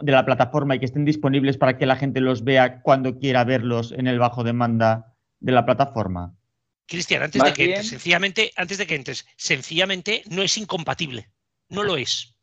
la 0.00 0.24
plataforma 0.26 0.74
y 0.76 0.80
que 0.80 0.84
estén 0.84 1.06
disponibles 1.06 1.56
para 1.56 1.78
que 1.78 1.86
la 1.86 1.96
gente 1.96 2.20
los 2.20 2.44
vea 2.44 2.82
cuando 2.82 3.18
quiera 3.18 3.44
verlos 3.44 3.90
en 3.92 4.06
el 4.06 4.18
bajo 4.18 4.44
demanda 4.44 5.16
de 5.40 5.52
la 5.52 5.64
plataforma. 5.64 6.34
Cristian, 6.86 7.22
antes 7.22 7.42
de 7.42 7.52
que 7.54 7.64
entres, 7.64 7.88
sencillamente, 7.88 8.50
antes 8.56 8.76
de 8.76 8.86
que 8.86 8.96
entres, 8.96 9.26
sencillamente 9.36 10.22
no 10.28 10.42
es 10.42 10.58
incompatible. 10.58 11.30
No 11.70 11.82
lo 11.82 11.96
es. 11.96 12.34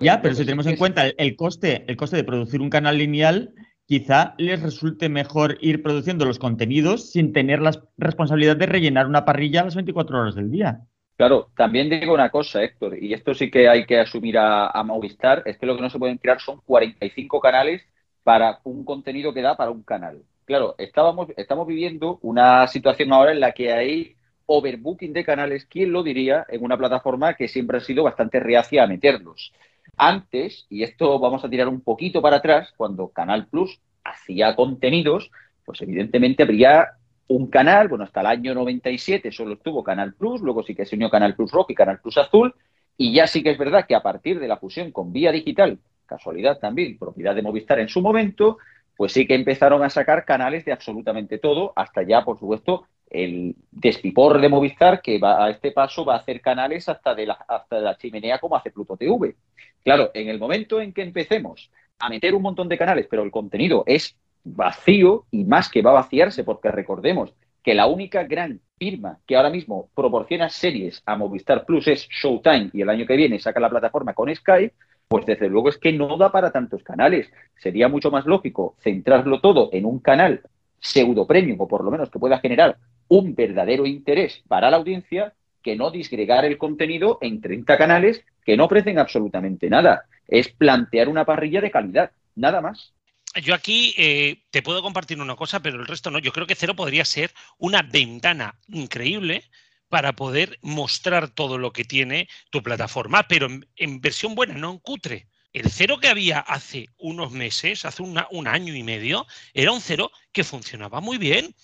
Ya, 0.00 0.20
pero 0.20 0.34
si 0.34 0.44
tenemos 0.44 0.66
en 0.66 0.76
cuenta 0.76 1.06
el, 1.06 1.36
coste, 1.36 1.86
el 1.88 1.96
coste 1.96 2.16
de 2.16 2.24
producir 2.24 2.60
un 2.60 2.68
canal 2.68 2.98
lineal, 2.98 3.54
quizá 3.86 4.34
les 4.36 4.60
resulte 4.60 5.08
mejor 5.08 5.56
ir 5.62 5.82
produciendo 5.82 6.26
los 6.26 6.38
contenidos 6.38 7.12
sin 7.12 7.32
tener 7.32 7.62
la 7.62 7.82
responsabilidad 7.96 8.58
de 8.58 8.66
rellenar 8.66 9.06
una 9.06 9.24
parrilla 9.24 9.62
a 9.62 9.64
las 9.64 9.74
24 9.74 10.20
horas 10.20 10.34
del 10.34 10.50
día. 10.50 10.82
Claro, 11.16 11.50
también 11.56 11.88
digo 11.88 12.12
una 12.12 12.30
cosa, 12.30 12.62
Héctor, 12.62 13.00
y 13.00 13.14
esto 13.14 13.34
sí 13.34 13.48
que 13.50 13.68
hay 13.68 13.86
que 13.86 14.00
asumir 14.00 14.36
a, 14.36 14.82
Movistar, 14.84 15.42
es 15.46 15.56
que 15.58 15.66
lo 15.66 15.76
que 15.76 15.82
no 15.82 15.90
se 15.90 15.98
pueden 15.98 16.18
crear 16.18 16.40
son 16.40 16.60
45 16.66 17.40
canales 17.40 17.82
para 18.24 18.60
un 18.64 18.84
contenido 18.84 19.32
que 19.32 19.42
da 19.42 19.56
para 19.56 19.70
un 19.70 19.84
canal. 19.84 20.24
Claro, 20.44 20.74
estábamos, 20.76 21.28
estamos 21.36 21.68
viviendo 21.68 22.18
una 22.22 22.66
situación 22.66 23.12
ahora 23.12 23.30
en 23.30 23.40
la 23.40 23.52
que 23.52 23.72
hay 23.72 24.16
overbooking 24.46 25.12
de 25.12 25.24
canales, 25.24 25.66
¿quién 25.66 25.92
lo 25.92 26.02
diría? 26.02 26.46
En 26.48 26.64
una 26.64 26.76
plataforma 26.76 27.34
que 27.34 27.48
siempre 27.48 27.78
ha 27.78 27.80
sido 27.80 28.02
bastante 28.02 28.40
reacia 28.40 28.82
a 28.82 28.86
meterlos. 28.88 29.52
Antes, 29.96 30.66
y 30.68 30.82
esto 30.82 31.18
vamos 31.20 31.44
a 31.44 31.50
tirar 31.50 31.68
un 31.68 31.80
poquito 31.80 32.20
para 32.20 32.36
atrás, 32.36 32.72
cuando 32.76 33.08
Canal 33.08 33.46
Plus 33.46 33.80
hacía 34.02 34.56
contenidos, 34.56 35.30
pues 35.64 35.80
evidentemente 35.80 36.42
habría 36.42 36.88
un 37.28 37.48
canal, 37.48 37.88
bueno, 37.88 38.04
hasta 38.04 38.20
el 38.20 38.26
año 38.26 38.54
97 38.54 39.32
solo 39.32 39.54
estuvo 39.54 39.82
Canal 39.82 40.14
Plus, 40.14 40.40
luego 40.40 40.62
sí 40.62 40.74
que 40.74 40.84
se 40.84 40.96
unió 40.96 41.10
Canal 41.10 41.34
Plus 41.34 41.50
Rock 41.50 41.70
y 41.70 41.74
Canal 41.74 42.00
Plus 42.00 42.18
Azul, 42.18 42.54
y 42.96 43.12
ya 43.12 43.26
sí 43.26 43.42
que 43.42 43.50
es 43.50 43.58
verdad 43.58 43.86
que 43.86 43.94
a 43.94 44.02
partir 44.02 44.38
de 44.38 44.48
la 44.48 44.58
fusión 44.58 44.92
con 44.92 45.12
Vía 45.12 45.32
Digital, 45.32 45.78
casualidad 46.06 46.58
también, 46.58 46.98
propiedad 46.98 47.34
de 47.34 47.42
Movistar 47.42 47.78
en 47.80 47.88
su 47.88 48.00
momento, 48.00 48.58
pues 48.96 49.12
sí 49.12 49.26
que 49.26 49.34
empezaron 49.34 49.82
a 49.82 49.90
sacar 49.90 50.24
canales 50.24 50.64
de 50.64 50.72
absolutamente 50.72 51.38
todo, 51.38 51.72
hasta 51.74 52.02
ya, 52.02 52.24
por 52.24 52.38
supuesto, 52.38 52.86
el 53.10 53.56
despipor 53.70 54.40
de 54.40 54.48
Movistar, 54.48 55.00
que 55.00 55.18
va 55.18 55.44
a 55.44 55.50
este 55.50 55.72
paso 55.72 56.04
va 56.04 56.14
a 56.14 56.18
hacer 56.18 56.40
canales 56.40 56.88
hasta 56.88 57.14
de 57.14 57.26
la, 57.26 57.34
hasta 57.48 57.76
de 57.76 57.82
la 57.82 57.96
chimenea 57.96 58.38
como 58.38 58.56
hace 58.56 58.70
Pluto 58.70 58.96
TV. 58.96 59.34
Claro, 59.82 60.10
en 60.14 60.28
el 60.28 60.38
momento 60.38 60.80
en 60.80 60.92
que 60.92 61.02
empecemos 61.02 61.70
a 61.98 62.08
meter 62.08 62.34
un 62.34 62.42
montón 62.42 62.68
de 62.68 62.78
canales, 62.78 63.06
pero 63.08 63.22
el 63.22 63.30
contenido 63.30 63.84
es 63.86 64.16
vacío 64.44 65.24
y 65.30 65.44
más 65.44 65.68
que 65.68 65.82
va 65.82 65.90
a 65.90 65.94
vaciarse, 65.94 66.44
porque 66.44 66.70
recordemos 66.70 67.32
que 67.62 67.74
la 67.74 67.86
única 67.86 68.24
gran 68.24 68.60
firma 68.78 69.18
que 69.26 69.36
ahora 69.36 69.50
mismo 69.50 69.88
proporciona 69.94 70.50
series 70.50 71.02
a 71.06 71.16
Movistar 71.16 71.64
Plus 71.64 71.88
es 71.88 72.08
Showtime 72.08 72.70
y 72.72 72.82
el 72.82 72.90
año 72.90 73.06
que 73.06 73.16
viene 73.16 73.38
saca 73.38 73.60
la 73.60 73.70
plataforma 73.70 74.12
con 74.12 74.34
Sky, 74.34 74.70
pues 75.08 75.26
desde 75.26 75.48
luego 75.48 75.68
es 75.70 75.78
que 75.78 75.92
no 75.92 76.16
da 76.16 76.30
para 76.30 76.52
tantos 76.52 76.82
canales. 76.82 77.30
Sería 77.56 77.88
mucho 77.88 78.10
más 78.10 78.26
lógico 78.26 78.76
centrarlo 78.80 79.40
todo 79.40 79.70
en 79.72 79.86
un 79.86 79.98
canal 79.98 80.42
pseudo 80.78 81.26
premium 81.26 81.60
o 81.60 81.68
por 81.68 81.82
lo 81.82 81.90
menos 81.90 82.10
que 82.10 82.18
pueda 82.18 82.38
generar 82.38 82.76
un 83.08 83.34
verdadero 83.34 83.86
interés 83.86 84.42
para 84.48 84.70
la 84.70 84.76
audiencia 84.76 85.32
que 85.62 85.76
no 85.76 85.90
disgregar 85.90 86.44
el 86.44 86.58
contenido 86.58 87.18
en 87.22 87.40
30 87.40 87.78
canales 87.78 88.24
que 88.44 88.56
no 88.56 88.66
ofrecen 88.66 88.98
absolutamente 88.98 89.70
nada. 89.70 90.04
Es 90.28 90.48
plantear 90.48 91.08
una 91.08 91.24
parrilla 91.24 91.60
de 91.60 91.70
calidad, 91.70 92.10
nada 92.36 92.60
más. 92.60 92.93
Yo 93.42 93.54
aquí 93.54 93.94
eh, 93.96 94.44
te 94.50 94.62
puedo 94.62 94.82
compartir 94.82 95.20
una 95.20 95.36
cosa, 95.36 95.60
pero 95.60 95.80
el 95.80 95.86
resto 95.86 96.10
no. 96.10 96.18
Yo 96.18 96.32
creo 96.32 96.46
que 96.46 96.54
Cero 96.54 96.74
podría 96.74 97.04
ser 97.04 97.32
una 97.58 97.82
ventana 97.82 98.58
increíble 98.68 99.44
para 99.88 100.14
poder 100.14 100.58
mostrar 100.62 101.28
todo 101.28 101.58
lo 101.58 101.72
que 101.72 101.84
tiene 101.84 102.28
tu 102.50 102.62
plataforma, 102.62 103.28
pero 103.28 103.48
en, 103.76 104.00
versión 104.00 104.34
buena, 104.34 104.54
no 104.54 104.72
en 104.72 104.78
cutre. 104.78 105.28
El 105.52 105.70
cero 105.70 105.98
que 106.00 106.08
había 106.08 106.40
hace 106.40 106.88
unos 106.96 107.30
meses, 107.30 107.84
hace 107.84 108.02
un 108.02 108.48
año 108.48 108.74
y 108.74 108.82
medio, 108.82 109.24
era 109.52 109.70
un 109.70 109.80
cero 109.80 110.10
que 110.32 110.42
funcionaba 110.42 111.00
muy 111.00 111.16
bien. 111.16 111.54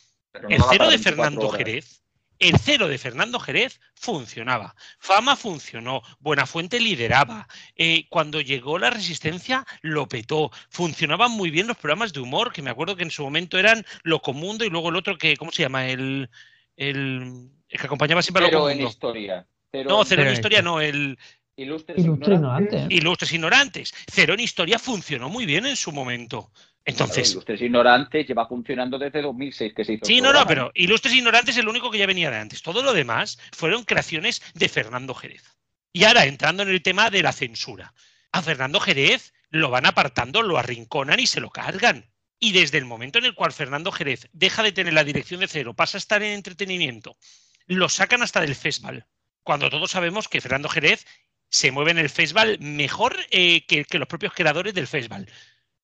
el 0.49 0.63
cero 0.71 0.89
de 0.89 0.99
Fernando 0.99 1.49
Jerez 1.51 2.00
el 2.41 2.59
cero 2.59 2.89
de 2.89 2.99
Fernando 2.99 3.39
Jerez 3.39 3.81
funcionaba. 3.95 4.75
Fama 4.99 5.37
funcionó. 5.37 6.03
Buenafuente 6.19 6.81
lideraba. 6.81 7.47
Eh, 7.77 8.07
cuando 8.09 8.41
llegó 8.41 8.79
la 8.79 8.91
resistencia, 8.91 9.67
lo 9.83 10.09
petó. 10.09 10.51
Funcionaban 10.71 11.31
muy 11.31 11.51
bien 11.51 11.67
los 11.67 11.77
programas 11.77 12.13
de 12.13 12.21
humor, 12.21 12.53
que 12.53 12.63
me 12.63 12.71
acuerdo 12.71 12.97
que 12.97 13.03
en 13.05 13.11
su 13.11 13.23
momento 13.23 13.59
eran 13.59 13.85
Lo 14.03 14.21
Comundo 14.21 14.65
y 14.65 14.71
luego 14.71 14.89
el 14.89 14.97
otro 14.97 15.19
que, 15.19 15.37
¿cómo 15.37 15.53
se 15.53 15.63
llama? 15.63 15.87
El, 15.87 16.31
el, 16.77 17.51
que 17.69 17.87
acompañaba 17.87 18.23
siempre 18.23 18.47
a 18.47 18.51
Lo 18.51 18.59
Comundo. 18.59 18.83
en 18.83 18.89
historia. 18.89 19.47
no, 19.73 20.05
cero 20.05 20.23
en 20.23 20.33
historia 20.33 20.63
no. 20.63 20.81
El, 20.81 21.19
Ilustres, 21.61 21.99
ignorantes. 21.99 22.87
Ilustres 22.89 23.33
ignorantes. 23.35 23.95
Cero 24.11 24.33
en 24.33 24.41
historia 24.41 24.79
funcionó 24.79 25.29
muy 25.29 25.45
bien 25.45 25.67
en 25.67 25.77
su 25.77 25.93
momento. 25.93 26.51
Entonces. 26.85 27.33
Ilustres 27.33 27.61
Ignorantes 27.61 28.27
lleva 28.27 28.47
funcionando 28.47 28.99
desde 28.99 29.23
2006 29.23 29.75
que 29.75 29.85
se 29.85 29.93
hizo. 29.95 30.07
Sí, 30.07 30.21
no, 30.21 30.33
no, 30.33 30.47
pero 30.47 30.71
Ilustres 30.75 31.15
Ignorantes 31.15 31.57
es 31.57 31.61
el 31.61 31.69
único 31.69 31.91
que 31.91 31.99
ya 31.99 32.07
venía 32.07 32.31
de 32.31 32.39
antes. 32.39 32.63
Todo 32.63 32.83
lo 32.83 32.93
demás 32.93 33.39
fueron 33.53 33.85
creaciones 33.85 34.43
de 34.55 34.69
Fernando 34.69 35.15
Jerez. 35.15 35.45
Y 35.93 36.05
ahora, 36.05 36.25
entrando 36.25 36.63
en 36.63 36.71
el 36.71 36.83
tema 36.83 37.11
de 37.11 37.23
la 37.23 37.33
censura. 37.33 37.93
A 38.33 38.43
Fernando 38.43 38.79
Jerez 38.81 39.33
lo 39.51 39.71
van 39.71 39.87
apartando, 39.87 40.43
lo 40.43 40.57
arrinconan 40.57 41.19
y 41.19 41.27
se 41.27 41.41
lo 41.41 41.51
cargan. 41.51 42.11
Y 42.39 42.53
desde 42.53 42.79
el 42.79 42.87
momento 42.87 43.19
en 43.19 43.27
el 43.27 43.35
cual 43.35 43.53
Fernando 43.53 43.93
Jerez 43.93 44.29
deja 44.33 44.63
de 44.63 44.73
tener 44.73 44.95
la 44.95 45.05
dirección 45.05 45.41
de 45.41 45.49
cero, 45.49 45.75
pasa 45.75 45.99
a 45.99 46.01
estar 46.01 46.23
en 46.23 46.33
entretenimiento, 46.33 47.19
lo 47.67 47.89
sacan 47.89 48.23
hasta 48.23 48.41
del 48.41 48.55
festival. 48.55 49.07
Cuando 49.43 49.69
todos 49.69 49.91
sabemos 49.91 50.29
que 50.29 50.41
Fernando 50.41 50.69
Jerez 50.69 51.07
se 51.51 51.73
mueve 51.73 51.91
en 51.91 51.99
el 51.99 52.09
festival 52.09 52.59
mejor 52.61 53.17
eh, 53.31 53.67
que, 53.67 53.85
que 53.85 53.99
los 53.99 54.09
propios 54.09 54.33
creadores 54.33 54.73
del 54.73 54.87
festival 54.87 55.29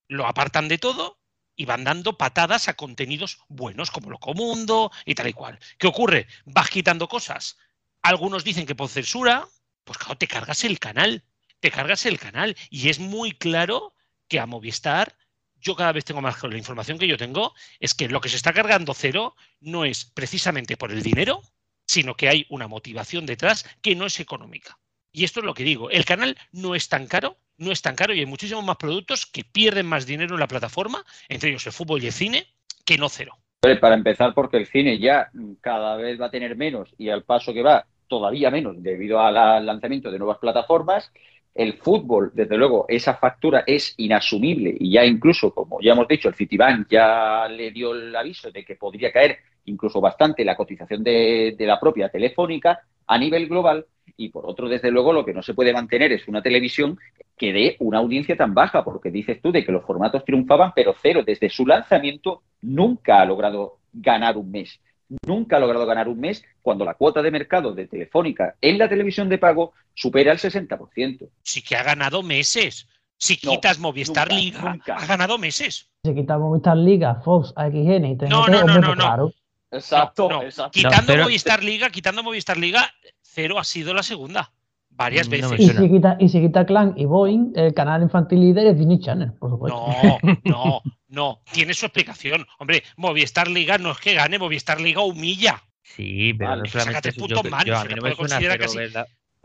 lo 0.07 0.27
apartan 0.27 0.67
de 0.67 0.77
todo 0.77 1.19
y 1.55 1.65
van 1.65 1.83
dando 1.83 2.17
patadas 2.17 2.67
a 2.67 2.75
contenidos 2.75 3.39
buenos 3.47 3.91
como 3.91 4.09
lo 4.09 4.19
comundo 4.19 4.91
y 5.05 5.15
tal 5.15 5.27
y 5.27 5.33
cual. 5.33 5.59
¿Qué 5.77 5.87
ocurre? 5.87 6.27
Vas 6.45 6.69
quitando 6.69 7.07
cosas. 7.07 7.57
Algunos 8.01 8.43
dicen 8.43 8.65
que 8.65 8.75
por 8.75 8.89
censura, 8.89 9.47
pues 9.83 9.97
claro, 9.97 10.17
te 10.17 10.27
cargas 10.27 10.63
el 10.63 10.79
canal, 10.79 11.23
te 11.59 11.71
cargas 11.71 12.05
el 12.05 12.19
canal 12.19 12.55
y 12.69 12.89
es 12.89 12.99
muy 12.99 13.31
claro 13.31 13.95
que 14.27 14.39
a 14.39 14.45
Movistar 14.45 15.15
yo 15.59 15.75
cada 15.75 15.91
vez 15.91 16.05
tengo 16.05 16.21
más 16.21 16.41
la 16.43 16.57
información 16.57 16.99
que 16.99 17.07
yo 17.07 17.17
tengo 17.17 17.53
es 17.79 17.93
que 17.93 18.07
lo 18.07 18.21
que 18.21 18.29
se 18.29 18.35
está 18.35 18.53
cargando 18.53 18.93
cero 18.93 19.35
no 19.59 19.85
es 19.85 20.05
precisamente 20.05 20.77
por 20.77 20.91
el 20.91 21.01
dinero, 21.01 21.41
sino 21.85 22.15
que 22.15 22.29
hay 22.29 22.45
una 22.49 22.67
motivación 22.67 23.25
detrás 23.25 23.65
que 23.81 23.95
no 23.95 24.05
es 24.05 24.19
económica. 24.19 24.79
Y 25.17 25.23
esto 25.23 25.39
es 25.39 25.47
lo 25.47 25.55
que 25.55 25.63
digo, 25.63 25.89
el 25.89 26.05
canal 26.05 26.37
no 26.51 26.75
es 26.75 26.89
tan 26.89 27.07
caro 27.07 27.37
no 27.57 27.71
es 27.71 27.81
tan 27.81 27.95
caro 27.95 28.13
y 28.13 28.19
hay 28.19 28.27
muchísimos 28.27 28.63
más 28.63 28.77
productos 28.77 29.25
que 29.25 29.43
pierden 29.43 29.87
más 29.87 30.05
dinero 30.05 30.35
en 30.35 30.39
la 30.39 30.47
plataforma, 30.47 31.03
entre 31.27 31.49
ellos 31.49 31.65
el 31.65 31.73
fútbol 31.73 32.03
y 32.03 32.05
el 32.05 32.11
cine, 32.11 32.45
que 32.85 32.99
no 32.99 33.09
cero. 33.09 33.33
Para 33.59 33.95
empezar, 33.95 34.35
porque 34.35 34.57
el 34.57 34.67
cine 34.67 34.99
ya 34.99 35.31
cada 35.61 35.95
vez 35.95 36.21
va 36.21 36.27
a 36.27 36.31
tener 36.31 36.55
menos 36.55 36.93
y 36.99 37.09
al 37.09 37.23
paso 37.23 37.53
que 37.53 37.63
va 37.63 37.85
todavía 38.07 38.51
menos 38.51 38.75
debido 38.81 39.19
al 39.19 39.65
lanzamiento 39.65 40.11
de 40.11 40.19
nuevas 40.19 40.37
plataformas. 40.37 41.11
El 41.55 41.73
fútbol, 41.73 42.29
desde 42.35 42.55
luego, 42.55 42.85
esa 42.87 43.15
factura 43.15 43.63
es 43.65 43.95
inasumible 43.97 44.77
y 44.79 44.91
ya 44.91 45.03
incluso, 45.03 45.51
como 45.51 45.81
ya 45.81 45.93
hemos 45.93 46.07
dicho, 46.07 46.29
el 46.29 46.35
Citibank 46.35 46.87
ya 46.87 47.47
le 47.49 47.71
dio 47.71 47.95
el 47.95 48.15
aviso 48.15 48.51
de 48.51 48.63
que 48.63 48.75
podría 48.75 49.11
caer 49.11 49.39
incluso 49.65 49.99
bastante 49.99 50.45
la 50.45 50.55
cotización 50.55 51.03
de, 51.03 51.55
de 51.57 51.65
la 51.65 51.79
propia 51.79 52.09
telefónica 52.09 52.81
a 53.07 53.17
nivel 53.17 53.47
global 53.47 53.87
y 54.15 54.29
por 54.29 54.45
otro, 54.45 54.69
desde 54.69 54.91
luego, 54.91 55.13
lo 55.13 55.25
que 55.25 55.33
no 55.33 55.43
se 55.43 55.53
puede 55.53 55.73
mantener 55.73 56.11
es 56.11 56.27
una 56.27 56.41
televisión 56.41 56.99
que 57.37 57.53
dé 57.53 57.75
una 57.79 57.99
audiencia 57.99 58.37
tan 58.37 58.53
baja, 58.53 58.83
porque 58.83 59.11
dices 59.11 59.41
tú 59.41 59.51
de 59.51 59.65
que 59.65 59.71
los 59.71 59.85
formatos 59.85 60.23
triunfaban, 60.23 60.71
pero 60.75 60.95
cero, 61.01 61.23
desde 61.25 61.49
su 61.49 61.65
lanzamiento 61.65 62.43
nunca 62.61 63.21
ha 63.21 63.25
logrado 63.25 63.79
ganar 63.93 64.37
un 64.37 64.51
mes. 64.51 64.79
Nunca 65.25 65.57
ha 65.57 65.59
logrado 65.59 65.85
ganar 65.85 66.09
un 66.09 66.19
mes 66.19 66.43
cuando 66.61 66.83
la 66.83 66.95
cuota 66.95 67.21
de 67.21 67.31
mercado 67.31 67.73
de 67.73 67.87
Telefónica 67.87 68.55
en 68.59 68.77
la 68.77 68.89
televisión 68.89 69.29
de 69.29 69.37
pago 69.37 69.73
supera 69.93 70.31
el 70.33 70.37
60%. 70.37 71.29
Sí 71.43 71.61
que 71.61 71.75
ha 71.75 71.83
ganado 71.83 72.23
meses. 72.23 72.87
Si 73.17 73.37
quitas 73.37 73.79
Movistar 73.79 74.31
Liga, 74.31 74.77
ha 74.87 75.05
ganado 75.05 75.37
meses. 75.37 75.89
Si 76.03 76.13
quitas 76.13 76.39
Movistar 76.39 76.77
Liga, 76.77 77.15
Fox, 77.15 77.53
AXN 77.55 78.05
y 78.05 78.15
no, 78.29 78.47
no, 78.47 78.63
no, 78.63 78.79
no, 78.79 78.95
no. 78.95 79.33
Exacto, 79.71 80.29
Quitando 80.71 81.17
Movistar 81.17 81.63
Liga, 81.63 81.89
quitando 81.89 82.23
Movistar 82.23 82.57
Liga, 82.57 82.89
cero 83.37 83.59
ha 83.59 83.63
sido 83.63 83.93
la 83.93 84.01
segunda. 84.01 84.51
Varias 84.89 85.29
veces. 85.29 85.59
y, 85.59 85.69
si 85.69 85.89
quita, 85.91 86.17
y 86.19 86.27
si 86.27 86.41
quita 86.41 86.65
Clan 86.65 86.95
y 86.97 87.05
Boeing, 87.05 87.51
el 87.55 87.71
canal 87.75 88.01
infantil 88.01 88.39
líder 88.39 88.65
es 88.65 88.79
Disney 88.79 88.99
Channel, 88.99 89.31
por 89.33 89.51
supuesto. 89.51 89.79
No, 89.79 90.17
no, 90.43 90.81
no. 91.07 91.41
Tiene 91.51 91.75
su 91.75 91.85
explicación. 91.85 92.47
Hombre, 92.57 92.81
Movistar 92.95 93.47
Liga 93.47 93.77
no 93.77 93.91
es 93.91 93.99
que 93.99 94.15
gane, 94.15 94.39
Movistar 94.39 94.81
Liga 94.81 95.01
humilla. 95.01 95.61
Sí, 95.83 96.33
pero 96.33 96.55
no 96.55 96.65
solamente 96.65 97.09
eso, 97.09 97.27
yo, 97.27 97.43
yo, 97.63 97.77
a 97.77 97.85
mí 97.85 97.93
no 97.93 98.01
me 98.01 98.15
suena 98.15 98.39
cero 98.39 98.55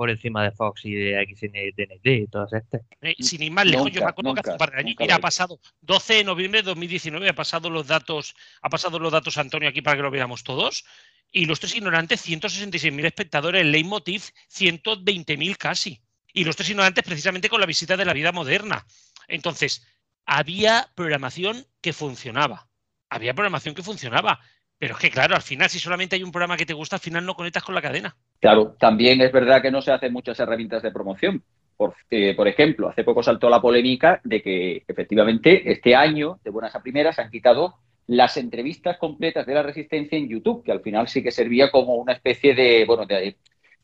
por 0.02 0.10
encima 0.10 0.42
de 0.42 0.50
Fox 0.50 0.84
y 0.84 0.94
de 0.94 1.24
XN 1.32 1.54
y 1.54 1.72
TNT 1.74 2.06
y 2.06 2.26
todas 2.26 2.52
estas. 2.52 2.80
Eh, 3.02 3.14
sin 3.20 3.40
ir 3.40 3.52
más 3.52 3.64
lejos, 3.64 3.88
yo 3.92 4.00
me 4.00 4.08
acuerdo 4.08 4.34
que 4.34 4.40
hace 4.40 4.50
un 4.50 4.58
par 4.58 4.72
de 4.72 4.78
años, 4.78 4.96
mira, 4.98 5.14
ha 5.14 5.20
pasado 5.20 5.60
12 5.80 6.14
de 6.14 6.24
noviembre 6.24 6.60
de 6.60 6.66
2019, 6.66 7.28
ha 7.28 7.34
pasado 7.36 7.70
los 7.70 7.86
datos, 7.86 8.34
ha 8.62 8.68
pasado 8.68 8.98
los 8.98 9.12
datos 9.12 9.38
Antonio 9.38 9.68
aquí 9.68 9.80
para 9.80 9.96
que 9.96 10.02
lo 10.02 10.10
veamos 10.10 10.42
todos. 10.42 10.84
Y 11.30 11.44
los 11.44 11.60
tres 11.60 11.76
ignorantes, 11.76 12.26
166.000 12.26 13.06
espectadores. 13.06 13.64
Leitmotiv, 13.64 14.24
120.000 14.52 15.56
casi. 15.56 16.02
Y 16.32 16.42
los 16.42 16.56
tres 16.56 16.70
ignorantes 16.70 17.04
precisamente 17.04 17.48
con 17.48 17.60
la 17.60 17.66
visita 17.66 17.96
de 17.96 18.04
la 18.04 18.12
vida 18.12 18.32
moderna. 18.32 18.84
Entonces, 19.28 19.86
había 20.26 20.90
programación 20.96 21.64
que 21.80 21.92
funcionaba. 21.92 22.68
Había 23.08 23.34
programación 23.34 23.76
que 23.76 23.84
funcionaba. 23.84 24.40
Pero 24.78 24.94
es 24.94 25.00
que, 25.00 25.12
claro, 25.12 25.36
al 25.36 25.42
final, 25.42 25.70
si 25.70 25.78
solamente 25.78 26.16
hay 26.16 26.24
un 26.24 26.32
programa 26.32 26.56
que 26.56 26.66
te 26.66 26.74
gusta, 26.74 26.96
al 26.96 27.00
final 27.00 27.24
no 27.24 27.36
conectas 27.36 27.62
con 27.62 27.76
la 27.76 27.82
cadena. 27.82 28.16
Claro, 28.42 28.74
también 28.76 29.20
es 29.20 29.30
verdad 29.30 29.62
que 29.62 29.70
no 29.70 29.80
se 29.82 29.92
hacen 29.92 30.12
muchas 30.12 30.40
herramientas 30.40 30.82
de 30.82 30.90
promoción. 30.90 31.44
Por, 31.76 31.94
eh, 32.10 32.34
por, 32.34 32.48
ejemplo, 32.48 32.88
hace 32.88 33.04
poco 33.04 33.22
saltó 33.22 33.48
la 33.48 33.62
polémica 33.62 34.20
de 34.24 34.42
que 34.42 34.82
efectivamente 34.88 35.70
este 35.70 35.94
año, 35.94 36.40
de 36.42 36.50
buenas 36.50 36.74
a 36.74 36.82
primeras, 36.82 37.20
han 37.20 37.30
quitado 37.30 37.76
las 38.08 38.36
entrevistas 38.36 38.98
completas 38.98 39.46
de 39.46 39.54
la 39.54 39.62
resistencia 39.62 40.18
en 40.18 40.28
YouTube, 40.28 40.64
que 40.64 40.72
al 40.72 40.80
final 40.80 41.06
sí 41.06 41.22
que 41.22 41.30
servía 41.30 41.70
como 41.70 41.94
una 41.94 42.14
especie 42.14 42.52
de, 42.52 42.84
bueno, 42.84 43.06
de 43.06 43.36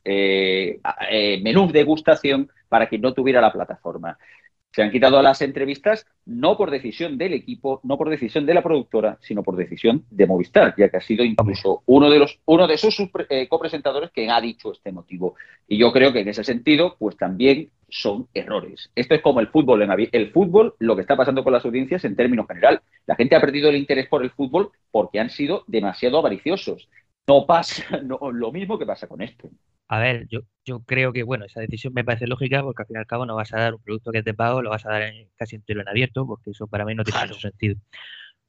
eh, 0.05 0.81
eh, 1.09 1.41
menú 1.41 1.69
de 1.69 1.75
degustación 1.75 2.51
para 2.69 2.89
quien 2.89 3.03
no 3.03 3.15
tuviera 3.15 3.41
la 3.41 3.53
plataforma. 3.53 4.19
Se 4.73 4.83
han 4.83 4.91
quitado 4.91 5.21
las 5.23 5.41
entrevistas 5.43 6.07
no 6.27 6.57
por 6.57 6.71
decisión 6.71 7.17
del 7.17 7.33
equipo, 7.33 7.81
no 7.85 7.97
por 7.97 8.11
decisión 8.11 8.45
de 8.45 8.55
la 8.55 8.63
productora, 8.63 9.19
sino 9.21 9.43
por 9.43 9.57
decisión 9.57 10.05
de 10.11 10.27
Movistar, 10.27 10.75
ya 10.77 10.91
que 10.91 10.99
ha 10.99 11.01
sido 11.01 11.25
incluso 11.25 11.83
uno 11.87 12.11
de 12.11 12.19
los 12.19 12.39
uno 12.45 12.67
de 12.67 12.77
sus 12.77 13.01
eh, 13.31 13.49
copresentadores 13.49 14.11
quien 14.11 14.31
ha 14.31 14.41
dicho 14.41 14.73
este 14.73 14.93
motivo. 14.93 15.35
Y 15.67 15.79
yo 15.79 15.91
creo 15.93 16.13
que 16.13 16.21
en 16.21 16.29
ese 16.29 16.45
sentido, 16.45 16.97
pues 16.99 17.17
también 17.17 17.71
son 17.89 18.29
errores. 18.35 18.91
Esto 18.95 19.15
es 19.15 19.23
como 19.23 19.41
el 19.41 19.49
fútbol. 19.49 19.83
En 19.83 19.91
el 20.13 20.31
fútbol, 20.33 20.75
lo 20.79 20.95
que 20.95 21.03
está 21.03 21.17
pasando 21.17 21.43
con 21.43 21.53
las 21.53 21.65
audiencias 21.65 22.05
en 22.05 22.17
términos 22.17 22.47
general. 22.47 22.83
La 23.07 23.17
gente 23.17 23.37
ha 23.37 23.41
perdido 23.41 23.71
el 23.71 23.77
interés 23.77 24.07
por 24.09 24.23
el 24.23 24.31
fútbol 24.31 24.71
porque 24.91 25.19
han 25.19 25.31
sido 25.31 25.65
demasiado 25.67 26.19
avariciosos. 26.19 26.89
No 27.27 27.47
pasa 27.47 27.85
lo 28.03 28.53
mismo 28.53 28.79
que 28.79 28.87
pasa 28.87 29.07
con 29.07 29.23
esto. 29.23 29.49
A 29.89 29.99
ver, 29.99 30.27
yo, 30.29 30.41
yo 30.65 30.81
creo 30.81 31.13
que, 31.13 31.23
bueno, 31.23 31.47
esa 31.47 31.61
decisión 31.61 31.95
me 31.95 32.05
parece 32.05 32.27
lógica 32.27 32.63
porque 32.63 32.83
al 32.83 32.87
fin 32.87 32.97
y 32.97 32.99
al 32.99 33.07
cabo 33.07 33.25
no 33.25 33.35
vas 33.35 33.53
a 33.55 33.59
dar 33.59 33.75
un 33.75 33.83
producto 33.83 34.13
que 34.13 34.19
es 34.19 34.25
de 34.25 34.35
pago, 34.35 34.61
lo 34.61 34.71
vas 34.71 34.85
a 34.85 34.91
dar 34.91 35.13
casi 35.37 35.57
entero 35.57 35.81
en 35.81 35.89
abierto, 35.89 36.27
porque 36.27 36.51
eso 36.51 36.67
para 36.67 36.85
mí 36.85 36.95
no 36.95 37.05
tiene 37.05 37.21
mucho 37.21 37.41
sentido. 37.41 37.77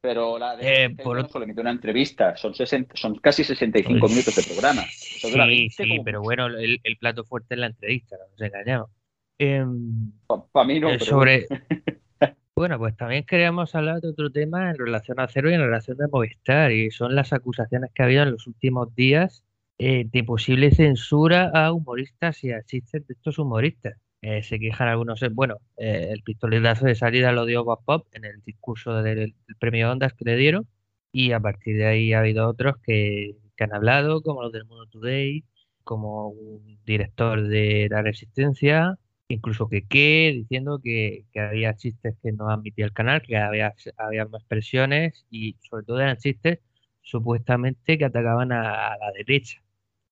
Pero 0.02 0.38
la 0.38 0.56
de 0.56 0.84
eh, 0.84 0.90
por 0.90 1.28
solamente 1.28 1.60
una 1.60 1.70
entrevista, 1.70 2.36
son, 2.36 2.54
son 2.54 3.14
casi 3.16 3.44
65 3.44 4.00
pues 4.00 4.12
minutos 4.12 4.36
de 4.36 4.42
programa. 4.42 4.82
sí, 4.90 5.70
sí, 5.70 6.00
pero 6.04 6.22
bueno, 6.22 6.46
el, 6.46 6.80
plato 6.98 7.24
fuerte 7.24 7.54
es 7.54 7.60
la 7.60 7.66
entrevista, 7.66 8.16
no 8.16 8.24
nos 8.30 8.40
engañamos. 8.40 8.90
Em, 9.38 10.12
para 10.52 10.66
mí 10.66 10.80
no. 10.80 10.90
Eh, 10.90 10.98
sobre... 11.00 11.46
bueno, 12.54 12.78
pues 12.78 12.96
también 12.96 13.24
queríamos 13.24 13.74
hablar 13.74 14.00
de 14.00 14.08
otro 14.08 14.30
tema 14.30 14.70
en 14.70 14.78
relación 14.78 15.20
a 15.20 15.28
Cero 15.28 15.50
y 15.50 15.54
en 15.54 15.60
relación 15.60 16.02
a 16.02 16.08
Movistar, 16.08 16.72
y 16.72 16.90
son 16.90 17.14
las 17.14 17.32
acusaciones 17.32 17.90
que 17.94 18.02
ha 18.02 18.06
habido 18.06 18.22
en 18.22 18.32
los 18.32 18.46
últimos 18.46 18.94
días 18.94 19.44
eh, 19.82 20.04
de 20.12 20.24
posible 20.24 20.70
censura 20.72 21.50
a 21.54 21.72
humoristas 21.72 22.44
y 22.44 22.52
a 22.52 22.62
chistes 22.62 23.06
de 23.06 23.14
estos 23.14 23.38
humoristas. 23.38 23.96
Eh, 24.20 24.42
se 24.42 24.58
quejan 24.60 24.88
algunos, 24.88 25.20
bueno, 25.32 25.56
el 25.78 26.22
pistoletazo 26.22 26.84
de 26.84 26.94
salida 26.94 27.32
lo 27.32 27.46
dio 27.46 27.64
Bob 27.64 27.82
Pop 27.86 28.06
en 28.12 28.26
el 28.26 28.42
discurso 28.44 29.02
del, 29.02 29.34
premio 29.58 29.90
Ondas 29.90 30.12
que 30.12 30.26
le 30.26 30.36
dieron, 30.36 30.68
Y 31.12 31.32
a 31.32 31.40
partir 31.40 31.78
de 31.78 31.86
ahí 31.86 32.12
ha 32.12 32.20
habido 32.20 32.46
otros 32.48 32.76
que, 32.82 33.36
han 33.58 33.74
hablado, 33.74 34.22
como 34.22 34.42
los 34.42 34.52
del 34.52 34.66
Mundo 34.66 34.86
Today, 34.86 35.44
como 35.82 36.28
un 36.28 36.78
director 36.84 37.42
de 37.48 37.88
la 37.90 38.02
Resistencia, 38.02 38.98
incluso 39.28 39.68
que 39.68 39.86
qué, 39.86 40.32
diciendo 40.34 40.80
que, 40.82 41.24
que, 41.32 41.40
había 41.40 41.74
chistes 41.76 42.16
que 42.22 42.32
no 42.32 42.50
admitía 42.50 42.84
el 42.84 42.92
canal, 42.92 43.22
que 43.22 43.36
había, 43.38 43.74
había 43.96 44.26
más 44.26 44.44
presiones 44.44 45.26
y 45.30 45.56
sobre 45.62 45.84
todo 45.84 46.00
eran 46.00 46.16
chistes 46.18 46.58
supuestamente 47.02 47.98
que 47.98 48.04
atacaban 48.04 48.52
a 48.52 48.96
la 48.98 49.12
derecha, 49.16 49.62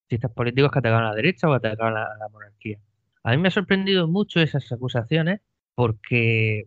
chistes 0.08 0.30
políticos 0.30 0.70
que 0.72 0.78
atacaban 0.80 1.04
a 1.04 1.10
la 1.10 1.14
derecha 1.14 1.48
o 1.48 1.52
atacaban 1.52 1.96
a 1.96 2.16
la 2.18 2.28
monarquía. 2.30 2.78
A 3.22 3.32
mí 3.32 3.38
me 3.38 3.48
ha 3.48 3.50
sorprendido 3.50 4.08
mucho 4.08 4.40
esas 4.40 4.70
acusaciones 4.72 5.40
porque 5.74 6.66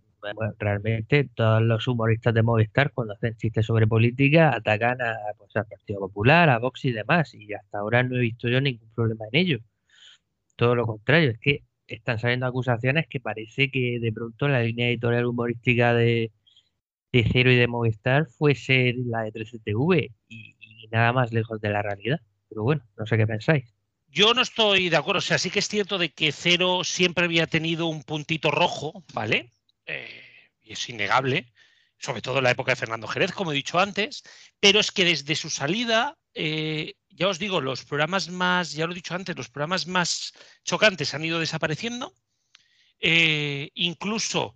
realmente 0.59 1.29
todos 1.33 1.61
los 1.61 1.87
humoristas 1.87 2.33
de 2.33 2.43
Movistar 2.43 2.91
cuando 2.93 3.13
hacen 3.13 3.35
chistes 3.37 3.65
sobre 3.65 3.87
política 3.87 4.55
atacan 4.55 5.01
a, 5.01 5.15
pues, 5.37 5.55
al 5.55 5.65
Partido 5.65 5.99
Popular, 6.01 6.49
a 6.49 6.59
Vox 6.59 6.85
y 6.85 6.91
demás 6.91 7.33
y 7.33 7.53
hasta 7.53 7.79
ahora 7.79 8.03
no 8.03 8.17
he 8.17 8.19
visto 8.19 8.47
yo 8.47 8.61
ningún 8.61 8.89
problema 8.93 9.25
en 9.31 9.39
ello. 9.39 9.59
Todo 10.55 10.75
lo 10.75 10.85
contrario, 10.85 11.31
es 11.31 11.39
que 11.39 11.63
están 11.87 12.19
saliendo 12.19 12.45
acusaciones 12.45 13.07
que 13.07 13.19
parece 13.19 13.71
que 13.71 13.99
de 13.99 14.11
pronto 14.13 14.47
la 14.47 14.61
línea 14.61 14.89
editorial 14.89 15.25
humorística 15.25 15.93
de, 15.93 16.31
Cero 17.11 17.51
y 17.51 17.57
de 17.57 17.67
Movistar 17.67 18.27
fuese 18.27 18.93
la 19.05 19.23
de 19.23 19.33
13TV 19.33 20.13
y, 20.29 20.55
y 20.59 20.87
nada 20.91 21.11
más 21.13 21.33
lejos 21.33 21.59
de 21.61 21.69
la 21.69 21.81
realidad. 21.81 22.21
Pero 22.51 22.63
bueno, 22.63 22.83
no 22.97 23.05
sé 23.05 23.17
qué 23.17 23.25
pensáis. 23.25 23.63
Yo 24.09 24.33
no 24.33 24.41
estoy 24.41 24.89
de 24.89 24.97
acuerdo. 24.97 25.19
O 25.19 25.21
sea, 25.21 25.37
sí 25.37 25.49
que 25.49 25.59
es 25.59 25.69
cierto 25.69 25.97
de 25.97 26.11
que 26.11 26.33
Cero 26.33 26.83
siempre 26.83 27.23
había 27.23 27.47
tenido 27.47 27.85
un 27.85 28.03
puntito 28.03 28.51
rojo, 28.51 29.05
¿vale? 29.13 29.53
Eh, 29.85 30.49
y 30.61 30.73
es 30.73 30.89
innegable, 30.89 31.53
sobre 31.97 32.21
todo 32.21 32.39
en 32.39 32.43
la 32.43 32.51
época 32.51 32.73
de 32.73 32.75
Fernando 32.75 33.07
Jerez, 33.07 33.31
como 33.31 33.53
he 33.53 33.55
dicho 33.55 33.79
antes, 33.79 34.23
pero 34.59 34.81
es 34.81 34.91
que 34.91 35.05
desde 35.05 35.37
su 35.37 35.49
salida, 35.49 36.17
eh, 36.33 36.95
ya 37.07 37.29
os 37.29 37.39
digo, 37.39 37.61
los 37.61 37.85
programas 37.85 38.27
más, 38.27 38.73
ya 38.73 38.85
lo 38.85 38.91
he 38.91 38.95
dicho 38.95 39.15
antes, 39.15 39.37
los 39.37 39.49
programas 39.49 39.87
más 39.87 40.33
chocantes 40.65 41.13
han 41.13 41.23
ido 41.23 41.39
desapareciendo. 41.39 42.13
Eh, 42.99 43.71
incluso 43.75 44.55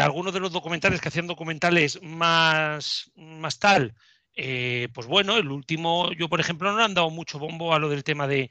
algunos 0.00 0.34
de 0.34 0.40
los 0.40 0.50
documentales 0.50 1.00
que 1.00 1.08
hacían 1.08 1.28
documentales 1.28 2.02
más, 2.02 3.12
más 3.14 3.60
tal, 3.60 3.94
eh, 4.38 4.88
pues 4.92 5.06
bueno, 5.06 5.38
el 5.38 5.50
último, 5.50 6.12
yo 6.12 6.28
por 6.28 6.40
ejemplo 6.40 6.70
no 6.70 6.84
han 6.84 6.92
dado 6.92 7.08
mucho 7.08 7.38
bombo 7.38 7.72
a 7.72 7.78
lo 7.78 7.88
del 7.88 8.04
tema 8.04 8.28
de, 8.28 8.50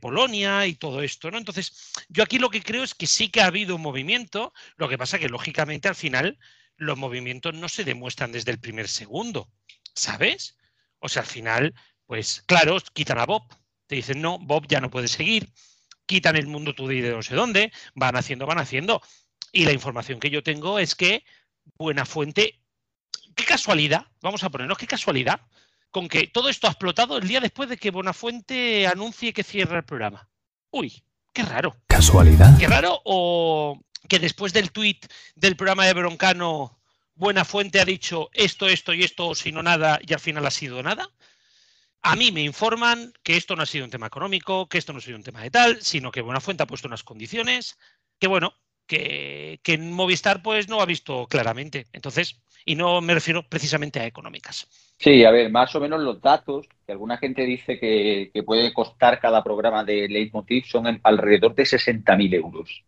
Polonia 0.00 0.66
y 0.66 0.74
todo 0.74 1.02
esto, 1.02 1.30
¿no? 1.30 1.36
Entonces, 1.36 1.92
yo 2.08 2.22
aquí 2.22 2.38
lo 2.38 2.48
que 2.48 2.62
creo 2.62 2.82
es 2.82 2.94
que 2.94 3.06
sí 3.06 3.28
que 3.28 3.42
ha 3.42 3.46
habido 3.46 3.76
un 3.76 3.82
movimiento, 3.82 4.54
lo 4.76 4.88
que 4.88 4.96
pasa 4.96 5.18
que 5.18 5.28
lógicamente 5.28 5.88
al 5.88 5.94
final 5.94 6.38
los 6.76 6.96
movimientos 6.96 7.54
no 7.54 7.68
se 7.68 7.84
demuestran 7.84 8.32
desde 8.32 8.50
el 8.50 8.60
primer 8.60 8.88
segundo, 8.88 9.50
¿sabes? 9.94 10.56
O 11.00 11.08
sea, 11.10 11.22
al 11.22 11.28
final, 11.28 11.74
pues 12.06 12.42
claro, 12.46 12.78
quitan 12.94 13.18
a 13.18 13.26
Bob, 13.26 13.42
te 13.86 13.96
dicen, 13.96 14.22
no, 14.22 14.38
Bob 14.38 14.66
ya 14.68 14.80
no 14.80 14.90
puede 14.90 15.08
seguir, 15.08 15.52
quitan 16.06 16.36
el 16.36 16.46
mundo 16.46 16.74
today 16.74 17.02
de 17.02 17.10
no 17.10 17.22
sé 17.22 17.34
dónde, 17.34 17.72
van 17.94 18.16
haciendo, 18.16 18.46
van 18.46 18.58
haciendo. 18.58 19.02
Y 19.52 19.64
la 19.64 19.72
información 19.72 20.18
que 20.18 20.30
yo 20.30 20.42
tengo 20.42 20.78
es 20.78 20.94
que 20.94 21.24
Buena 21.76 22.06
Fuente 22.06 22.60
qué 23.38 23.44
casualidad, 23.44 24.04
vamos 24.20 24.42
a 24.42 24.50
ponernos, 24.50 24.76
qué 24.76 24.86
casualidad, 24.86 25.40
con 25.90 26.08
que 26.08 26.26
todo 26.26 26.48
esto 26.48 26.66
ha 26.66 26.70
explotado 26.70 27.16
el 27.16 27.28
día 27.28 27.40
después 27.40 27.68
de 27.68 27.76
que 27.76 27.92
Bonafuente 27.92 28.86
anuncie 28.86 29.32
que 29.32 29.44
cierra 29.44 29.78
el 29.78 29.84
programa. 29.84 30.28
Uy, 30.70 31.02
qué 31.32 31.44
raro. 31.44 31.76
¿Casualidad? 31.86 32.58
Qué 32.58 32.66
raro 32.66 33.00
o 33.04 33.80
que 34.08 34.18
después 34.18 34.52
del 34.52 34.72
tuit 34.72 35.06
del 35.36 35.56
programa 35.56 35.86
de 35.86 35.94
Broncano, 35.94 36.80
Buenafuente 37.14 37.80
ha 37.80 37.84
dicho 37.84 38.28
esto, 38.32 38.66
esto 38.66 38.92
y 38.92 39.04
esto, 39.04 39.34
si 39.34 39.52
no 39.52 39.62
nada, 39.62 40.00
y 40.06 40.12
al 40.12 40.20
final 40.20 40.44
ha 40.44 40.50
sido 40.50 40.82
nada. 40.82 41.08
A 42.02 42.16
mí 42.16 42.32
me 42.32 42.42
informan 42.42 43.12
que 43.22 43.36
esto 43.36 43.54
no 43.54 43.62
ha 43.62 43.66
sido 43.66 43.84
un 43.84 43.90
tema 43.90 44.06
económico, 44.06 44.68
que 44.68 44.78
esto 44.78 44.92
no 44.92 44.98
ha 44.98 45.02
sido 45.02 45.16
un 45.16 45.24
tema 45.24 45.42
de 45.42 45.50
tal, 45.50 45.82
sino 45.82 46.10
que 46.10 46.22
Buenafuente 46.22 46.64
ha 46.64 46.66
puesto 46.66 46.88
unas 46.88 47.04
condiciones 47.04 47.78
que, 48.18 48.26
bueno, 48.26 48.54
que, 48.86 49.60
que 49.62 49.74
en 49.74 49.92
Movistar 49.92 50.42
pues 50.42 50.68
no 50.68 50.80
ha 50.80 50.86
visto 50.86 51.26
claramente. 51.28 51.86
Entonces, 51.92 52.40
y 52.64 52.74
no 52.74 53.00
me 53.00 53.14
refiero 53.14 53.42
precisamente 53.42 54.00
a 54.00 54.06
económicas. 54.06 54.66
Sí, 54.98 55.24
a 55.24 55.30
ver, 55.30 55.50
más 55.50 55.74
o 55.74 55.80
menos 55.80 56.00
los 56.00 56.20
datos 56.20 56.66
que 56.84 56.92
alguna 56.92 57.18
gente 57.18 57.44
dice 57.44 57.78
que, 57.78 58.30
que 58.32 58.42
puede 58.42 58.72
costar 58.72 59.20
cada 59.20 59.44
programa 59.44 59.84
de 59.84 60.08
Leitmotiv 60.08 60.64
son 60.66 61.00
alrededor 61.02 61.54
de 61.54 61.64
60.000 61.64 62.34
euros. 62.34 62.84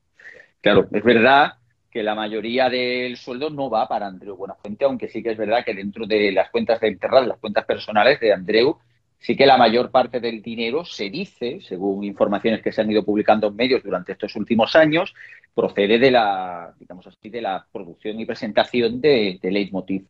Claro, 0.61 0.89
es 0.93 1.05
verdad 1.05 1.55
que 1.91 2.03
la 2.03 2.15
mayoría 2.15 2.69
del 2.69 3.17
sueldo 3.17 3.51
no 3.51 3.69
va 3.69 3.89
para 3.89 4.07
Andreu 4.07 4.37
Buenafuente, 4.37 4.85
aunque 4.85 5.09
sí 5.09 5.23
que 5.23 5.31
es 5.31 5.39
verdad 5.39 5.65
que 5.65 5.75
dentro 5.75 6.07
de 6.07 6.31
las 6.33 6.51
cuentas 6.51 6.81
de 6.81 6.89
Internet, 6.89 7.27
las 7.27 7.39
cuentas 7.39 7.65
personales 7.65 8.21
de 8.21 8.33
Andreu, 8.33 8.79
sí 9.21 9.37
que 9.37 9.47
la 9.47 9.59
mayor 9.59 9.91
parte 9.91 10.19
del 10.19 10.43
dinero 10.43 10.85
se 10.85 11.11
dice, 11.11 11.61
según 11.61 12.03
informaciones 12.05 12.63
que 12.63 12.73
se 12.73 12.81
han 12.81 12.91
ido 12.91 13.05
publicando 13.05 13.49
en 13.49 13.57
medios 13.57 13.83
durante 13.83 14.13
estos 14.13 14.35
últimos 14.35 14.75
años, 14.75 15.15
procede 15.55 15.99
de 15.99 16.11
la, 16.11 16.75
digamos 16.79 17.07
así, 17.07 17.29
de 17.29 17.43
la 17.43 17.67
producción 17.71 18.19
y 18.19 18.25
presentación 18.25 19.01
de, 19.01 19.39
de 19.41 19.51
Leitmotiv. 19.51 20.07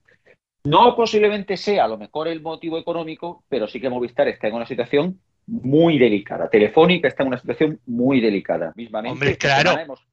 No 0.64 0.94
posiblemente 0.94 1.56
sea 1.56 1.84
a 1.84 1.88
lo 1.88 1.98
mejor 1.98 2.28
el 2.28 2.40
motivo 2.40 2.78
económico, 2.78 3.44
pero 3.48 3.66
sí 3.66 3.80
que 3.80 3.90
Movistar 3.90 4.28
está 4.28 4.46
en 4.48 4.54
una 4.54 4.66
situación 4.66 5.18
muy 5.46 5.98
delicada. 5.98 6.48
Telefónica 6.48 7.08
está 7.08 7.22
en 7.24 7.28
una 7.28 7.38
situación 7.38 7.80
muy 7.86 8.20
delicada. 8.20 8.72
Mismamente, 8.76 9.12
Hombre, 9.12 9.36
claro. 9.36 9.78
Hemos... 9.78 10.06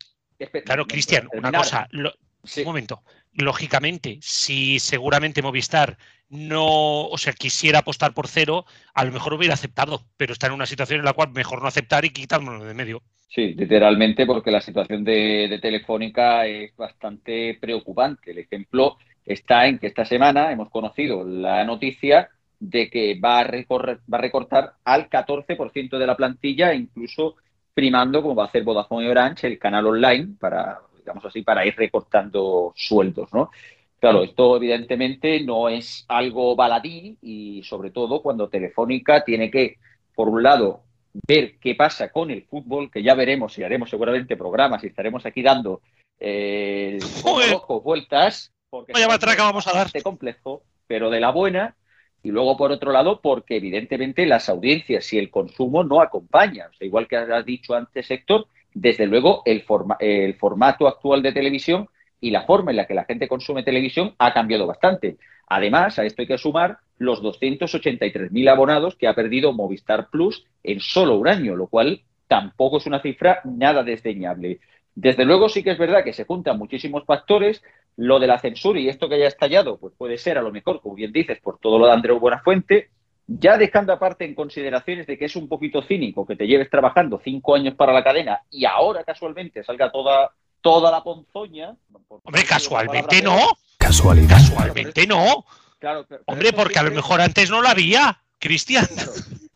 Claro, 0.65 0.85
Cristian, 0.85 1.27
una 1.33 1.51
cosa. 1.51 1.87
Lo... 1.91 2.13
Sí. 2.43 2.61
Un 2.61 2.67
momento. 2.67 3.03
Lógicamente, 3.33 4.19
si 4.21 4.79
seguramente 4.79 5.41
Movistar 5.41 5.97
no, 6.29 7.07
o 7.07 7.17
sea, 7.17 7.33
quisiera 7.33 7.79
apostar 7.79 8.13
por 8.13 8.27
cero, 8.27 8.65
a 8.93 9.05
lo 9.05 9.11
mejor 9.11 9.33
hubiera 9.33 9.53
aceptado, 9.53 10.01
pero 10.17 10.33
está 10.33 10.47
en 10.47 10.53
una 10.53 10.65
situación 10.65 10.99
en 10.99 11.05
la 11.05 11.13
cual 11.13 11.31
mejor 11.31 11.61
no 11.61 11.67
aceptar 11.67 12.03
y 12.05 12.09
quitármelo 12.09 12.65
de 12.65 12.73
medio. 12.73 13.01
Sí, 13.29 13.53
literalmente, 13.53 14.25
porque 14.25 14.51
la 14.51 14.61
situación 14.61 15.03
de, 15.03 15.47
de, 15.49 15.59
Telefónica 15.59 16.45
es 16.45 16.75
bastante 16.75 17.57
preocupante. 17.59 18.31
El 18.31 18.39
ejemplo 18.39 18.97
está 19.25 19.67
en 19.67 19.79
que 19.79 19.87
esta 19.87 20.05
semana 20.05 20.51
hemos 20.51 20.69
conocido 20.69 21.23
la 21.23 21.63
noticia 21.63 22.29
de 22.59 22.89
que 22.89 23.19
va 23.19 23.39
a, 23.39 23.43
recorrer, 23.43 23.99
va 24.11 24.17
a 24.17 24.21
recortar 24.21 24.73
al 24.83 25.09
14% 25.09 25.97
de 25.97 26.07
la 26.07 26.17
plantilla, 26.17 26.73
incluso 26.73 27.35
primando, 27.73 28.21
como 28.21 28.35
va 28.35 28.45
a 28.45 28.47
hacer 28.47 28.63
Vodafone 28.63 29.05
y 29.05 29.09
Orange, 29.09 29.47
el 29.47 29.59
canal 29.59 29.85
online 29.85 30.35
para, 30.39 30.79
digamos 31.07 31.23
así, 31.23 31.41
para 31.41 31.65
ir 31.65 31.73
recortando 31.77 32.73
sueldos, 32.75 33.33
¿no? 33.33 33.49
Claro, 33.97 34.23
esto 34.23 34.57
evidentemente 34.57 35.41
no 35.41 35.69
es 35.69 36.03
algo 36.09 36.53
baladí 36.55 37.17
y 37.21 37.63
sobre 37.63 37.91
todo 37.91 38.21
cuando 38.21 38.49
Telefónica 38.49 39.23
tiene 39.23 39.49
que, 39.49 39.77
por 40.13 40.27
un 40.27 40.43
lado, 40.43 40.81
ver 41.25 41.57
qué 41.59 41.75
pasa 41.75 42.11
con 42.11 42.29
el 42.29 42.43
fútbol, 42.43 42.91
que 42.91 43.01
ya 43.01 43.15
veremos 43.15 43.57
y 43.57 43.63
haremos 43.63 43.89
seguramente 43.89 44.35
programas 44.35 44.83
y 44.83 44.87
estaremos 44.87 45.25
aquí 45.25 45.41
dando 45.41 45.81
eh, 46.19 46.99
ojo, 47.23 47.81
vueltas, 47.81 48.51
porque 48.69 48.91
Vaya 48.91 49.07
matraca 49.07 49.43
vamos 49.43 49.65
a 49.67 49.71
dar. 49.71 49.87
complejo, 50.03 50.63
pero 50.87 51.09
de 51.09 51.21
la 51.21 51.31
buena. 51.31 51.75
Y 52.21 52.31
luego, 52.31 52.57
por 52.57 52.71
otro 52.73 52.91
lado, 52.91 53.21
porque 53.21 53.55
evidentemente 53.55 54.25
las 54.25 54.49
audiencias 54.49 55.13
y 55.13 55.19
el 55.19 55.29
consumo 55.29 55.85
no 55.85 56.01
acompañan. 56.01 56.69
O 56.69 56.73
sea, 56.73 56.85
igual 56.85 57.07
que 57.07 57.15
has 57.15 57.45
dicho 57.45 57.73
antes, 57.73 58.11
Héctor, 58.11 58.47
desde 58.79 59.07
luego 59.07 59.41
el, 59.45 59.63
forma 59.63 59.97
el 59.99 60.35
formato 60.35 60.87
actual 60.87 61.23
de 61.23 61.33
televisión 61.33 61.89
y 62.21 62.29
la 62.29 62.43
forma 62.43 62.71
en 62.71 62.77
la 62.77 62.85
que 62.85 62.93
la 62.93 63.05
gente 63.05 63.27
consume 63.27 63.63
televisión 63.63 64.13
ha 64.19 64.33
cambiado 64.33 64.67
bastante. 64.67 65.17
Además, 65.47 65.97
a 65.97 66.05
esto 66.05 66.21
hay 66.21 66.27
que 66.27 66.37
sumar 66.37 66.77
los 66.99 67.23
283.000 67.23 68.49
abonados 68.49 68.95
que 68.95 69.07
ha 69.07 69.15
perdido 69.15 69.53
Movistar 69.53 70.09
Plus 70.09 70.45
en 70.63 70.79
solo 70.79 71.15
un 71.15 71.27
año, 71.27 71.55
lo 71.55 71.67
cual 71.67 72.01
tampoco 72.27 72.77
es 72.77 72.85
una 72.85 73.01
cifra 73.01 73.41
nada 73.45 73.83
desdeñable. 73.83 74.59
Desde 74.93 75.25
luego 75.25 75.49
sí 75.49 75.63
que 75.63 75.71
es 75.71 75.77
verdad 75.77 76.03
que 76.03 76.13
se 76.13 76.25
juntan 76.25 76.57
muchísimos 76.57 77.03
factores. 77.05 77.63
Lo 77.95 78.19
de 78.19 78.27
la 78.27 78.37
censura 78.37 78.79
y 78.79 78.89
esto 78.89 79.09
que 79.09 79.15
haya 79.15 79.27
estallado, 79.27 79.77
pues 79.77 79.93
puede 79.97 80.19
ser 80.19 80.37
a 80.37 80.43
lo 80.43 80.51
mejor, 80.51 80.81
como 80.81 80.93
bien 80.93 81.11
dices, 81.11 81.39
por 81.39 81.57
todo 81.57 81.79
lo 81.79 81.87
de 81.87 81.93
Andreu 81.93 82.19
Buenafuente, 82.19 82.89
ya 83.27 83.57
dejando 83.57 83.91
aparte 83.91 84.25
en 84.25 84.33
consideraciones 84.33 85.05
de 85.05 85.17
que 85.17 85.25
es 85.25 85.35
un 85.35 85.49
poquito 85.49 85.81
cínico 85.83 86.25
que 86.25 86.37
te 86.37 86.47
lleves 86.47 86.69
trabajando 86.69 87.19
cinco 87.23 87.55
años 87.55 87.75
para 87.75 87.91
la 87.91 88.03
cadena 88.03 88.41
y 88.49 88.65
ahora 88.65 89.03
casualmente 89.03 89.63
salga 89.63 89.91
toda, 89.91 90.31
toda 90.61 90.89
la 90.89 91.03
ponzoña. 91.03 91.75
Hombre, 92.23 92.43
casualmente 92.45 93.21
no. 93.21 93.37
Casualidad. 93.77 94.37
Casualmente 94.37 95.05
no. 95.05 95.45
Claro, 95.77 96.05
pero, 96.07 96.23
Hombre, 96.25 96.53
porque 96.53 96.79
a 96.79 96.83
lo 96.83 96.91
mejor 96.91 97.21
antes 97.21 97.51
no 97.51 97.61
la 97.61 97.71
había, 97.71 98.19
Cristian. 98.39 98.87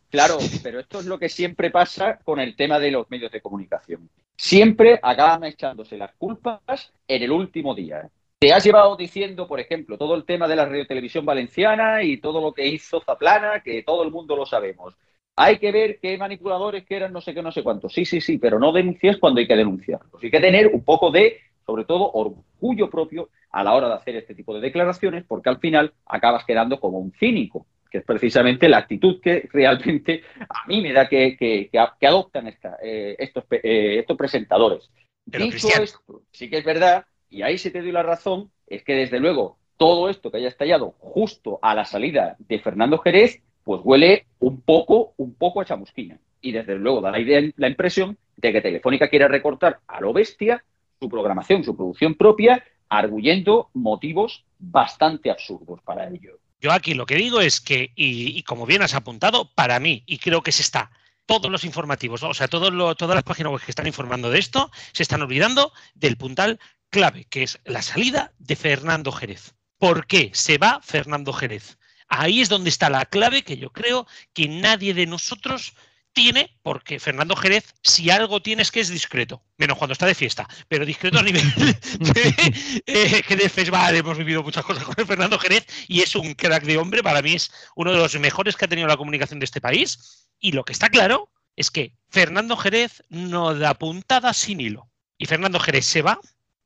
Claro, 0.10 0.38
claro, 0.38 0.38
pero 0.62 0.80
esto 0.82 1.00
es 1.00 1.06
lo 1.06 1.18
que 1.18 1.30
siempre 1.30 1.72
pasa 1.72 2.20
con 2.24 2.40
el 2.40 2.56
tema 2.56 2.78
de 2.78 2.92
los 2.92 3.10
medios 3.10 3.32
de 3.32 3.42
comunicación. 3.42 4.10
Siempre 4.36 5.00
acaban 5.02 5.46
echándose 5.46 5.98
las 5.98 6.12
culpas 6.18 6.92
en 7.08 7.24
el 7.24 7.32
último 7.32 7.74
día. 7.74 8.10
Te 8.42 8.52
has 8.52 8.64
llevado 8.64 8.96
diciendo, 8.96 9.48
por 9.48 9.60
ejemplo, 9.60 10.00
todo 10.00 10.16
el 10.16 10.26
tema 10.26 10.48
de 10.48 10.56
la 10.56 10.66
radiotelevisión 10.66 11.24
valenciana 11.24 12.02
y 12.02 12.18
todo 12.18 12.42
lo 12.42 12.56
que 12.56 12.66
hizo 12.66 13.00
Zaplana, 13.00 13.62
que 13.62 13.84
todo 13.84 14.02
el 14.02 14.10
mundo 14.10 14.36
lo 14.36 14.48
sabemos. 14.48 14.98
Hay 15.36 15.60
que 15.60 15.72
ver 15.72 16.00
qué 16.02 16.18
manipuladores 16.18 16.84
que 16.84 16.96
eran 16.96 17.14
no 17.14 17.22
sé 17.22 17.36
qué, 17.36 17.44
no 17.44 17.52
sé 17.52 17.62
cuántos. 17.62 17.94
Sí, 17.94 18.04
sí, 18.04 18.20
sí, 18.20 18.40
pero 18.40 18.58
no 18.58 18.72
denuncies 18.72 19.20
cuando 19.20 19.42
hay 19.42 19.48
que 19.48 19.56
denunciarlos. 19.56 20.24
Hay 20.24 20.32
que 20.32 20.40
tener 20.40 20.70
un 20.74 20.84
poco 20.84 21.12
de 21.12 21.38
sobre 21.68 21.86
todo 21.86 22.12
orgullo 22.14 22.90
propio 22.90 23.30
a 23.52 23.64
la 23.64 23.76
hora 23.76 23.90
de 23.90 23.94
hacer 23.94 24.16
este 24.16 24.34
tipo 24.34 24.56
de 24.56 24.62
declaraciones, 24.62 25.24
porque 25.28 25.50
al 25.50 25.60
final 25.60 25.94
acabas 26.08 26.44
quedando 26.44 26.80
como 26.80 26.98
un 26.98 27.12
cínico, 27.12 27.68
que 27.92 28.00
es 28.00 28.04
precisamente 28.04 28.68
la 28.68 28.80
actitud 28.80 29.22
que 29.22 29.48
realmente 29.54 30.24
a 30.50 30.66
mí 30.66 30.82
me 30.82 30.94
da 30.94 31.08
que, 31.08 31.38
que, 31.38 31.70
adoptan 32.08 32.48
eh, 32.82 33.16
estos, 33.20 33.44
eh, 33.52 34.00
estos 34.00 34.18
presentadores. 34.18 34.90
Dicho 35.28 35.68
esto, 35.80 36.24
sí 36.32 36.50
que 36.50 36.58
es 36.58 36.66
verdad, 36.66 37.06
y 37.32 37.42
ahí 37.42 37.58
se 37.58 37.72
te 37.72 37.82
doy 37.82 37.92
la 37.92 38.04
razón, 38.04 38.52
es 38.68 38.84
que 38.84 38.94
desde 38.94 39.20
luego 39.20 39.58
todo 39.78 40.10
esto 40.10 40.30
que 40.30 40.38
haya 40.38 40.50
estallado 40.50 40.94
justo 41.00 41.58
a 41.64 41.74
la 41.74 41.86
salida 41.86 42.36
de 42.38 42.60
Fernando 42.60 43.00
Jerez, 43.00 43.42
pues 43.64 43.82
huele 43.84 44.28
un 44.40 44.62
poco, 44.62 45.14
un 45.18 45.34
poco 45.34 45.62
a 45.62 45.66
chamusquina. 45.66 46.20
Y 46.42 46.52
desde 46.52 46.76
luego 46.76 47.02
da 47.02 47.12
la 47.12 47.68
impresión 47.68 48.18
de 48.36 48.52
que 48.52 48.62
Telefónica 48.62 49.10
quiere 49.10 49.28
recortar 49.28 49.80
a 49.88 50.02
lo 50.02 50.14
bestia 50.14 50.64
su 51.00 51.10
programación, 51.10 51.64
su 51.64 51.76
producción 51.76 52.16
propia, 52.16 52.64
arguyendo 52.90 53.70
motivos 53.74 54.44
bastante 54.60 55.32
absurdos 55.32 55.82
para 55.82 56.08
ello. 56.10 56.38
Yo 56.60 56.72
aquí 56.72 56.94
lo 56.94 57.06
que 57.06 57.16
digo 57.16 57.42
es 57.42 57.62
que, 57.62 57.92
y, 57.96 58.44
como 58.44 58.68
bien 58.68 58.84
has 58.84 58.94
apuntado, 58.94 59.50
para 59.56 59.80
mí, 59.80 60.04
y 60.06 60.20
creo 60.20 60.44
que 60.44 60.52
se 60.52 60.62
está, 60.62 60.92
todos 61.26 61.50
los 61.50 61.64
informativos, 61.64 62.22
o 62.22 62.34
sea, 62.34 62.48
todas 62.48 62.72
las 62.74 63.24
páginas 63.24 63.52
web 63.52 63.62
que 63.62 63.72
están 63.72 63.88
informando 63.88 64.30
de 64.30 64.38
esto, 64.38 64.70
se 64.92 65.02
están 65.02 65.24
olvidando 65.24 65.72
del 65.96 66.18
puntal 66.18 66.60
clave, 66.92 67.26
que 67.26 67.42
es 67.44 67.60
la 67.66 67.82
salida 67.82 68.34
de 68.38 68.56
Fernando 68.56 69.12
Jerez. 69.12 69.56
¿Por 69.80 70.06
qué 70.06 70.30
se 70.34 70.60
va 70.60 70.80
Fernando 70.84 71.34
Jerez? 71.34 71.80
Ahí 72.08 72.42
es 72.42 72.50
donde 72.50 72.70
está 72.70 72.90
la 72.90 73.06
clave 73.06 73.44
que 73.44 73.58
yo 73.58 73.72
creo 73.72 74.06
que 74.34 74.48
nadie 74.48 74.94
de 74.94 75.08
nosotros 75.08 75.74
tiene, 76.14 76.58
porque 76.62 77.00
Fernando 77.00 77.36
Jerez, 77.36 77.74
si 77.82 78.10
algo 78.10 78.42
tiene 78.42 78.62
es 78.62 78.72
que 78.72 78.82
es 78.82 78.90
discreto, 78.90 79.44
menos 79.58 79.78
cuando 79.78 79.94
está 79.94 80.06
de 80.06 80.14
fiesta, 80.14 80.48
pero 80.68 80.86
discreto 80.86 81.20
a 81.20 81.24
nivel 81.24 81.50
de, 81.56 82.84
eh, 82.86 83.24
que 83.26 83.36
de 83.38 83.50
festival 83.50 83.96
hemos 83.96 84.18
vivido 84.18 84.44
muchas 84.44 84.66
cosas 84.66 84.84
con 84.84 85.08
Fernando 85.08 85.40
Jerez 85.40 85.66
y 85.88 86.02
es 86.02 86.14
un 86.16 86.34
crack 86.34 86.64
de 86.64 86.78
hombre, 86.78 87.02
para 87.02 87.22
mí 87.22 87.34
es 87.34 87.52
uno 87.76 87.94
de 87.94 87.98
los 87.98 88.20
mejores 88.20 88.56
que 88.56 88.66
ha 88.66 88.68
tenido 88.68 88.88
la 88.88 88.98
comunicación 88.98 89.40
de 89.40 89.46
este 89.46 89.62
país. 89.62 90.28
Y 90.40 90.52
lo 90.52 90.66
que 90.66 90.74
está 90.74 90.90
claro 90.90 91.32
es 91.56 91.72
que 91.72 91.94
Fernando 92.10 92.58
Jerez 92.58 93.04
no 93.10 93.56
da 93.56 93.74
puntada 93.76 94.34
sin 94.34 94.60
hilo. 94.60 94.90
Y 95.18 95.28
Fernando 95.28 95.60
Jerez 95.60 95.86
se 95.86 96.02
va, 96.02 96.20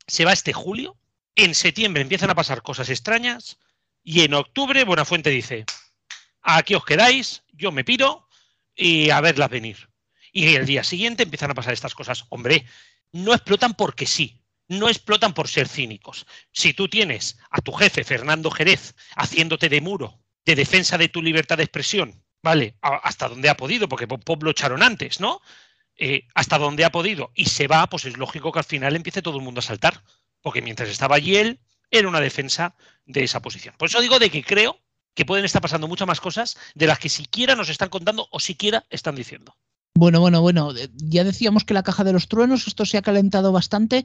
se 0.08 0.26
va 0.26 0.34
este 0.34 0.54
julio, 0.54 0.98
en 1.36 1.56
septiembre 1.56 2.02
empiezan 2.02 2.30
a 2.30 2.36
pasar 2.36 2.62
cosas 2.62 2.90
extrañas 2.90 3.58
y 4.04 4.22
en 4.22 4.34
octubre 4.34 4.84
Buenafuente 4.84 5.30
dice, 5.30 5.66
aquí 6.42 6.76
os 6.76 6.86
quedáis, 6.86 7.44
yo 7.52 7.72
me 7.72 7.84
piro 7.84 8.28
y 8.76 9.10
a 9.10 9.22
verlas 9.22 9.50
venir. 9.50 9.90
Y 10.32 10.56
el 10.56 10.66
día 10.66 10.84
siguiente 10.84 11.24
empiezan 11.24 11.52
a 11.52 11.56
pasar 11.56 11.74
estas 11.74 11.96
cosas. 11.96 12.26
Hombre, 12.30 12.66
no 13.12 13.34
explotan 13.34 13.74
porque 13.74 14.06
sí, 14.06 14.42
no 14.68 14.90
explotan 14.90 15.34
por 15.34 15.48
ser 15.48 15.68
cínicos. 15.68 16.26
Si 16.52 16.74
tú 16.74 16.88
tienes 16.88 17.38
a 17.50 17.62
tu 17.62 17.72
jefe, 17.72 18.04
Fernando 18.04 18.52
Jerez, 18.52 18.96
haciéndote 19.16 19.70
de 19.70 19.82
muro, 19.82 20.20
de 20.46 20.56
defensa 20.56 20.98
de 20.98 21.10
tu 21.10 21.22
libertad 21.22 21.58
de 21.58 21.64
expresión, 21.64 22.24
¿vale? 22.44 22.78
Hasta 22.82 23.30
donde 23.30 23.50
ha 23.50 23.58
podido, 23.58 23.88
porque 23.88 24.08
Pop 24.08 24.44
lo 24.44 24.52
echaron 24.52 24.84
antes, 24.84 25.20
¿no? 25.20 25.42
Eh, 25.98 26.28
hasta 26.34 26.58
donde 26.58 26.84
ha 26.84 26.92
podido 26.92 27.32
y 27.36 27.46
se 27.46 27.68
va, 27.68 27.88
pues 27.88 28.04
es 28.04 28.18
lógico 28.18 28.52
que 28.52 28.60
al 28.60 28.66
final 28.66 28.96
empiece 28.98 29.22
todo 29.22 29.38
el 29.38 29.44
mundo 29.44 29.60
a 29.60 29.64
saltar, 29.64 30.02
porque 30.42 30.62
mientras 30.62 30.90
estaba 30.90 31.16
allí 31.16 31.38
él, 31.38 31.60
era 31.90 32.10
una 32.10 32.20
defensa 32.20 32.76
de 33.06 33.24
esa 33.24 33.42
posición. 33.42 33.76
Por 33.78 33.88
eso 33.88 34.02
digo 34.02 34.20
de 34.20 34.30
que 34.30 34.44
creo 34.44 34.78
que 35.14 35.26
pueden 35.26 35.46
estar 35.46 35.62
pasando 35.62 35.88
muchas 35.88 36.08
más 36.08 36.20
cosas 36.20 36.58
de 36.74 36.88
las 36.88 37.00
que 37.00 37.08
siquiera 37.08 37.56
nos 37.56 37.70
están 37.70 37.90
contando 37.90 38.28
o 38.32 38.40
siquiera 38.40 38.84
están 38.90 39.16
diciendo. 39.16 39.56
Bueno, 39.98 40.20
bueno, 40.20 40.42
bueno, 40.42 40.76
eh, 40.76 40.90
ya 40.96 41.24
decíamos 41.24 41.64
que 41.64 41.74
la 41.74 41.84
caja 41.84 42.04
de 42.04 42.12
los 42.12 42.28
truenos, 42.28 42.68
esto 42.68 42.86
se 42.86 42.98
ha 42.98 43.02
calentado 43.02 43.54
bastante. 43.54 44.04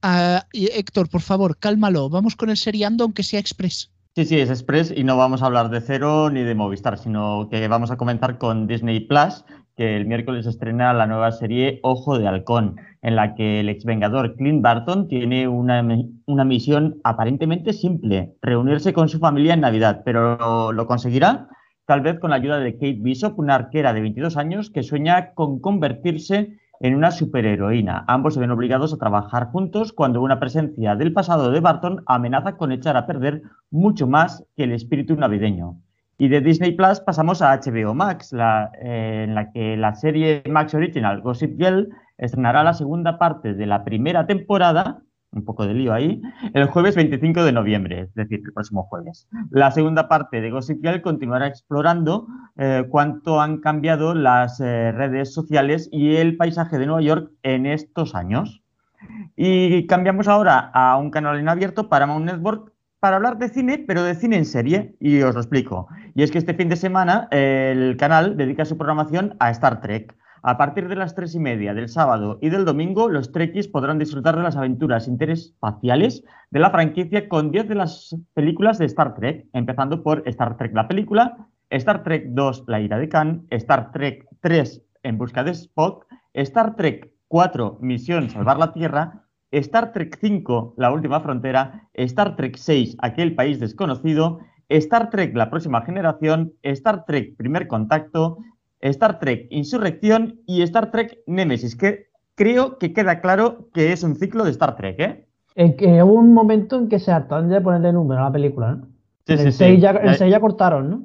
Ah, 0.00 0.46
Héctor, 0.52 1.10
por 1.10 1.20
favor, 1.20 1.58
cálmalo, 1.58 2.08
vamos 2.08 2.36
con 2.36 2.48
el 2.48 2.56
seriando 2.56 3.04
aunque 3.04 3.22
sea 3.22 3.40
express. 3.40 3.90
Sí, 4.14 4.24
sí, 4.24 4.38
es 4.38 4.48
express 4.48 4.94
y 4.96 5.04
no 5.04 5.18
vamos 5.18 5.42
a 5.42 5.46
hablar 5.46 5.68
de 5.68 5.82
Cero 5.82 6.30
ni 6.30 6.42
de 6.42 6.54
Movistar, 6.54 6.96
sino 6.96 7.48
que 7.50 7.68
vamos 7.68 7.90
a 7.90 7.98
comentar 7.98 8.38
con 8.38 8.66
Disney 8.66 9.00
Plus, 9.00 9.44
que 9.76 9.96
el 9.96 10.06
miércoles 10.06 10.46
estrena 10.46 10.92
la 10.94 11.06
nueva 11.06 11.30
serie 11.32 11.80
Ojo 11.82 12.18
de 12.18 12.26
Halcón, 12.26 12.76
en 13.02 13.14
la 13.14 13.34
que 13.34 13.60
el 13.60 13.68
exvengador 13.68 14.34
Clint 14.36 14.62
Barton 14.62 15.06
tiene 15.06 15.46
una, 15.48 15.82
misión 16.44 17.00
aparentemente 17.04 17.72
simple, 17.72 18.34
reunirse 18.40 18.92
con 18.92 19.08
su 19.08 19.18
familia 19.18 19.54
en 19.54 19.60
Navidad, 19.60 20.02
pero 20.04 20.72
lo 20.72 20.86
conseguirá 20.86 21.48
tal 21.84 22.00
vez 22.00 22.18
con 22.18 22.30
la 22.30 22.36
ayuda 22.36 22.58
de 22.58 22.72
Kate 22.74 22.98
Bishop, 23.00 23.38
una 23.38 23.54
arquera 23.54 23.92
de 23.92 24.00
22 24.00 24.36
años 24.36 24.70
que 24.70 24.82
sueña 24.82 25.34
con 25.34 25.60
convertirse 25.60 26.58
en 26.80 26.94
una 26.94 27.10
superheroína. 27.10 28.04
Ambos 28.08 28.34
se 28.34 28.40
ven 28.40 28.50
obligados 28.50 28.92
a 28.92 28.98
trabajar 28.98 29.50
juntos 29.50 29.92
cuando 29.92 30.20
una 30.20 30.40
presencia 30.40 30.96
del 30.96 31.12
pasado 31.12 31.50
de 31.50 31.60
Barton 31.60 32.02
amenaza 32.06 32.56
con 32.56 32.72
echar 32.72 32.96
a 32.96 33.06
perder 33.06 33.42
mucho 33.70 34.06
más 34.06 34.44
que 34.56 34.64
el 34.64 34.72
espíritu 34.72 35.14
navideño. 35.16 35.80
Y 36.18 36.28
de 36.28 36.40
Disney 36.40 36.72
Plus 36.72 37.00
pasamos 37.00 37.42
a 37.42 37.54
HBO 37.54 37.94
Max, 37.94 38.32
eh, 38.32 39.24
en 39.24 39.34
la 39.34 39.50
que 39.50 39.76
la 39.76 39.94
serie 39.94 40.42
Max 40.48 40.74
Original 40.74 41.20
Gossip 41.20 41.58
Girl 41.58 41.88
estrenará 42.16 42.64
la 42.64 42.72
segunda 42.72 43.18
parte 43.18 43.52
de 43.52 43.66
la 43.66 43.84
primera 43.84 44.26
temporada, 44.26 45.02
un 45.32 45.44
poco 45.44 45.66
de 45.66 45.74
lío 45.74 45.92
ahí, 45.92 46.22
el 46.54 46.66
jueves 46.68 46.96
25 46.96 47.44
de 47.44 47.52
noviembre, 47.52 48.00
es 48.00 48.14
decir, 48.14 48.40
el 48.42 48.52
próximo 48.54 48.84
jueves. 48.84 49.28
La 49.50 49.70
segunda 49.70 50.08
parte 50.08 50.40
de 50.40 50.50
Gossip 50.50 50.82
Girl 50.82 51.02
continuará 51.02 51.46
explorando 51.46 52.26
eh, 52.56 52.84
cuánto 52.88 53.42
han 53.42 53.58
cambiado 53.58 54.14
las 54.14 54.58
eh, 54.60 54.92
redes 54.92 55.34
sociales 55.34 55.90
y 55.92 56.16
el 56.16 56.38
paisaje 56.38 56.78
de 56.78 56.86
Nueva 56.86 57.02
York 57.02 57.30
en 57.42 57.66
estos 57.66 58.14
años. 58.14 58.62
Y 59.36 59.86
cambiamos 59.86 60.26
ahora 60.28 60.70
a 60.72 60.96
un 60.96 61.10
canal 61.10 61.38
en 61.38 61.50
abierto, 61.50 61.90
Paramount 61.90 62.24
Network, 62.24 62.72
para 63.06 63.18
hablar 63.18 63.38
de 63.38 63.48
cine, 63.48 63.78
pero 63.86 64.02
de 64.02 64.16
cine 64.16 64.36
en 64.36 64.44
serie, 64.44 64.96
y 64.98 65.22
os 65.22 65.32
lo 65.32 65.40
explico. 65.40 65.86
Y 66.16 66.24
es 66.24 66.32
que 66.32 66.38
este 66.38 66.54
fin 66.54 66.68
de 66.68 66.74
semana 66.74 67.28
el 67.30 67.96
canal 67.96 68.36
dedica 68.36 68.64
su 68.64 68.76
programación 68.76 69.36
a 69.38 69.48
Star 69.50 69.80
Trek. 69.80 70.16
A 70.42 70.58
partir 70.58 70.88
de 70.88 70.96
las 70.96 71.14
tres 71.14 71.32
y 71.36 71.38
media 71.38 71.72
del 71.72 71.88
sábado 71.88 72.40
y 72.42 72.48
del 72.48 72.64
domingo, 72.64 73.08
los 73.08 73.30
Trekkies 73.30 73.68
podrán 73.68 74.00
disfrutar 74.00 74.34
de 74.34 74.42
las 74.42 74.56
aventuras 74.56 75.06
interespaciales 75.06 76.24
de 76.50 76.58
la 76.58 76.70
franquicia 76.70 77.28
con 77.28 77.52
10 77.52 77.68
de 77.68 77.74
las 77.76 78.16
películas 78.34 78.76
de 78.78 78.86
Star 78.86 79.14
Trek, 79.14 79.46
empezando 79.52 80.02
por 80.02 80.24
Star 80.26 80.56
Trek 80.56 80.74
la 80.74 80.88
película, 80.88 81.46
Star 81.70 82.02
Trek 82.02 82.30
2 82.30 82.64
La 82.66 82.80
ira 82.80 82.98
de 82.98 83.08
Khan, 83.08 83.46
Star 83.50 83.92
Trek 83.92 84.26
3 84.40 84.82
En 85.04 85.16
busca 85.16 85.44
de 85.44 85.52
Spock, 85.52 86.06
Star 86.34 86.74
Trek 86.74 87.12
4 87.28 87.78
Misión 87.82 88.30
salvar 88.30 88.58
la 88.58 88.72
Tierra 88.72 89.25
Star 89.56 89.92
Trek 89.92 90.18
V, 90.22 90.72
La 90.76 90.92
Última 90.92 91.20
Frontera, 91.20 91.88
Star 91.94 92.36
Trek 92.36 92.58
VI, 92.58 92.96
Aquel 93.00 93.34
País 93.34 93.58
Desconocido, 93.58 94.40
Star 94.68 95.10
Trek 95.10 95.34
La 95.34 95.50
Próxima 95.50 95.82
Generación, 95.82 96.52
Star 96.62 97.04
Trek 97.06 97.36
Primer 97.36 97.66
Contacto, 97.66 98.38
Star 98.80 99.18
Trek 99.18 99.46
Insurrección 99.50 100.40
y 100.46 100.62
Star 100.62 100.90
Trek 100.90 101.18
Nemesis, 101.26 101.74
que 101.74 102.08
creo 102.34 102.78
que 102.78 102.92
queda 102.92 103.20
claro 103.20 103.68
que 103.72 103.92
es 103.92 104.02
un 104.02 104.16
ciclo 104.16 104.44
de 104.44 104.50
Star 104.50 104.76
Trek, 104.76 105.00
¿eh? 105.00 105.26
En 105.54 105.74
que 105.76 106.02
hubo 106.02 106.14
un 106.14 106.34
momento 106.34 106.78
en 106.78 106.88
que 106.88 106.98
se 106.98 107.10
hartaron 107.10 107.48
de 107.48 107.60
ponerle 107.60 107.92
número 107.92 108.20
a 108.20 108.24
la 108.24 108.32
película, 108.32 108.72
¿no? 108.72 108.88
Sí, 109.26 109.38
sí, 109.38 109.52
sí. 109.52 109.80
Ya, 109.80 109.90
el 109.90 110.16
6 110.16 110.30
ya 110.30 110.38
cortaron, 110.38 110.90
¿no? 110.90 111.02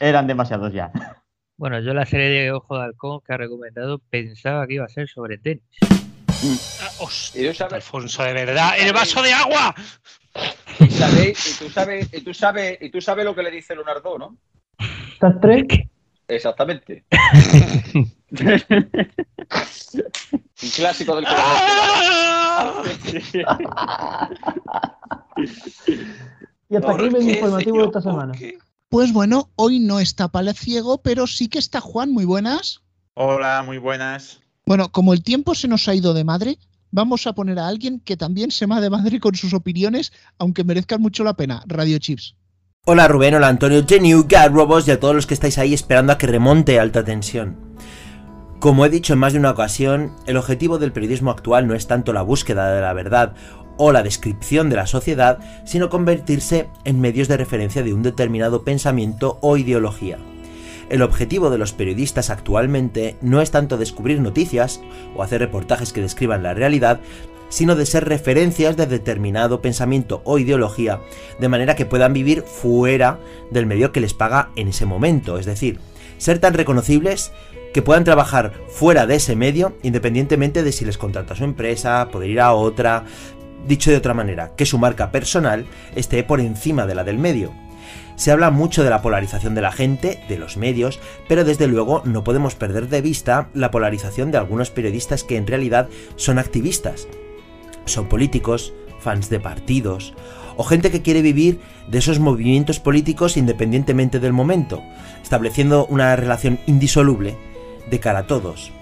Eran 0.00 0.26
demasiados 0.26 0.72
ya. 0.72 0.90
Bueno, 1.56 1.78
yo 1.78 1.94
la 1.94 2.04
serie 2.04 2.30
de 2.30 2.50
Ojo 2.50 2.76
de 2.76 2.82
Halcón 2.82 3.20
que 3.24 3.32
ha 3.32 3.36
recomendado 3.36 4.00
pensaba 4.10 4.66
que 4.66 4.74
iba 4.74 4.86
a 4.86 4.88
ser 4.88 5.08
sobre 5.08 5.38
tenis. 5.38 5.62
Ah, 6.80 6.90
hostia, 6.98 7.52
Alfonso, 7.70 8.22
de 8.22 8.32
verdad, 8.32 8.74
el 8.78 8.92
vaso 8.92 9.22
de 9.22 9.32
agua. 9.32 9.74
Y, 10.78 10.88
tú 10.88 10.90
sabes, 11.70 12.12
y 12.12 12.20
tú 12.20 12.34
sabes, 12.34 12.78
y 12.80 12.90
tú 12.90 13.00
sabes 13.00 13.24
lo 13.24 13.34
que 13.34 13.42
le 13.42 13.50
dice 13.50 13.74
Leonardo, 13.74 14.18
¿no? 14.18 14.36
¿Estás 15.12 15.40
tres? 15.40 15.64
Exactamente. 16.28 17.04
Un 20.62 20.70
clásico 20.74 21.16
del 21.16 21.26
y 26.68 26.76
hasta 26.76 26.92
aquí 26.92 27.04
el 27.04 27.28
informativo 27.30 27.78
de 27.78 27.84
esta 27.84 28.00
semana. 28.00 28.32
Pues 28.88 29.12
bueno, 29.12 29.50
hoy 29.56 29.80
no 29.80 30.00
está 30.00 30.30
Ciego, 30.54 31.02
pero 31.02 31.26
sí 31.26 31.48
que 31.48 31.58
está 31.58 31.80
Juan. 31.80 32.12
Muy 32.12 32.24
buenas. 32.24 32.82
Hola, 33.14 33.62
muy 33.64 33.78
buenas. 33.78 34.40
Bueno, 34.66 34.90
como 34.90 35.12
el 35.12 35.22
tiempo 35.22 35.54
se 35.54 35.68
nos 35.68 35.88
ha 35.88 35.94
ido 35.94 36.14
de 36.14 36.24
madre, 36.24 36.58
vamos 36.90 37.26
a 37.26 37.34
poner 37.34 37.58
a 37.58 37.68
alguien 37.68 38.00
que 38.00 38.16
también 38.16 38.50
se 38.50 38.64
va 38.64 38.80
de 38.80 38.88
madre 38.88 39.20
con 39.20 39.34
sus 39.34 39.52
opiniones, 39.52 40.12
aunque 40.38 40.64
merezcan 40.64 41.02
mucho 41.02 41.22
la 41.22 41.34
pena. 41.34 41.62
Radio 41.66 41.98
Chips. 41.98 42.34
Hola 42.86 43.08
Rubén, 43.08 43.34
hola 43.34 43.48
Antonio, 43.48 43.84
Geniu, 43.86 44.26
Gad 44.28 44.52
Robos 44.52 44.88
y 44.88 44.90
a 44.90 45.00
todos 45.00 45.14
los 45.14 45.26
que 45.26 45.34
estáis 45.34 45.58
ahí 45.58 45.74
esperando 45.74 46.12
a 46.12 46.18
que 46.18 46.26
remonte 46.26 46.78
alta 46.78 47.04
tensión. 47.04 47.56
Como 48.58 48.86
he 48.86 48.90
dicho 48.90 49.12
en 49.12 49.18
más 49.18 49.34
de 49.34 49.38
una 49.38 49.50
ocasión, 49.50 50.12
el 50.26 50.38
objetivo 50.38 50.78
del 50.78 50.92
periodismo 50.92 51.30
actual 51.30 51.66
no 51.66 51.74
es 51.74 51.86
tanto 51.86 52.14
la 52.14 52.22
búsqueda 52.22 52.74
de 52.74 52.80
la 52.80 52.94
verdad 52.94 53.34
o 53.76 53.92
la 53.92 54.02
descripción 54.02 54.70
de 54.70 54.76
la 54.76 54.86
sociedad, 54.86 55.38
sino 55.66 55.90
convertirse 55.90 56.68
en 56.84 57.00
medios 57.00 57.28
de 57.28 57.36
referencia 57.36 57.82
de 57.82 57.92
un 57.92 58.02
determinado 58.02 58.64
pensamiento 58.64 59.38
o 59.42 59.58
ideología. 59.58 60.18
El 60.88 61.02
objetivo 61.02 61.50
de 61.50 61.58
los 61.58 61.72
periodistas 61.72 62.30
actualmente 62.30 63.16
no 63.20 63.40
es 63.40 63.50
tanto 63.50 63.76
descubrir 63.76 64.20
noticias 64.20 64.80
o 65.16 65.22
hacer 65.22 65.40
reportajes 65.40 65.92
que 65.92 66.02
describan 66.02 66.42
la 66.42 66.54
realidad, 66.54 67.00
sino 67.48 67.76
de 67.76 67.86
ser 67.86 68.08
referencias 68.08 68.76
de 68.76 68.86
determinado 68.86 69.62
pensamiento 69.62 70.22
o 70.24 70.38
ideología, 70.38 71.00
de 71.38 71.48
manera 71.48 71.76
que 71.76 71.86
puedan 71.86 72.12
vivir 72.12 72.42
fuera 72.42 73.20
del 73.50 73.66
medio 73.66 73.92
que 73.92 74.00
les 74.00 74.14
paga 74.14 74.50
en 74.56 74.68
ese 74.68 74.86
momento, 74.86 75.38
es 75.38 75.46
decir, 75.46 75.78
ser 76.18 76.38
tan 76.38 76.54
reconocibles 76.54 77.32
que 77.72 77.82
puedan 77.82 78.04
trabajar 78.04 78.52
fuera 78.68 79.06
de 79.06 79.16
ese 79.16 79.36
medio, 79.36 79.76
independientemente 79.82 80.62
de 80.62 80.72
si 80.72 80.84
les 80.84 80.98
contrata 80.98 81.34
su 81.34 81.44
empresa, 81.44 82.08
poder 82.10 82.30
ir 82.30 82.40
a 82.40 82.52
otra, 82.52 83.04
dicho 83.66 83.90
de 83.90 83.96
otra 83.96 84.14
manera, 84.14 84.52
que 84.56 84.66
su 84.66 84.78
marca 84.78 85.10
personal 85.10 85.66
esté 85.96 86.22
por 86.22 86.40
encima 86.40 86.86
de 86.86 86.94
la 86.94 87.04
del 87.04 87.18
medio. 87.18 87.52
Se 88.16 88.30
habla 88.30 88.50
mucho 88.50 88.84
de 88.84 88.90
la 88.90 89.02
polarización 89.02 89.54
de 89.54 89.60
la 89.60 89.72
gente, 89.72 90.20
de 90.28 90.38
los 90.38 90.56
medios, 90.56 91.00
pero 91.28 91.44
desde 91.44 91.66
luego 91.66 92.02
no 92.04 92.22
podemos 92.22 92.54
perder 92.54 92.88
de 92.88 93.00
vista 93.00 93.48
la 93.54 93.70
polarización 93.70 94.30
de 94.30 94.38
algunos 94.38 94.70
periodistas 94.70 95.24
que 95.24 95.36
en 95.36 95.46
realidad 95.46 95.88
son 96.16 96.38
activistas. 96.38 97.08
Son 97.86 98.08
políticos, 98.08 98.72
fans 99.00 99.30
de 99.30 99.40
partidos, 99.40 100.14
o 100.56 100.62
gente 100.62 100.92
que 100.92 101.02
quiere 101.02 101.22
vivir 101.22 101.60
de 101.88 101.98
esos 101.98 102.20
movimientos 102.20 102.78
políticos 102.78 103.36
independientemente 103.36 104.20
del 104.20 104.32
momento, 104.32 104.82
estableciendo 105.22 105.86
una 105.86 106.14
relación 106.14 106.60
indisoluble 106.66 107.36
de 107.90 108.00
cara 108.00 108.20
a 108.20 108.26
todos. 108.28 108.72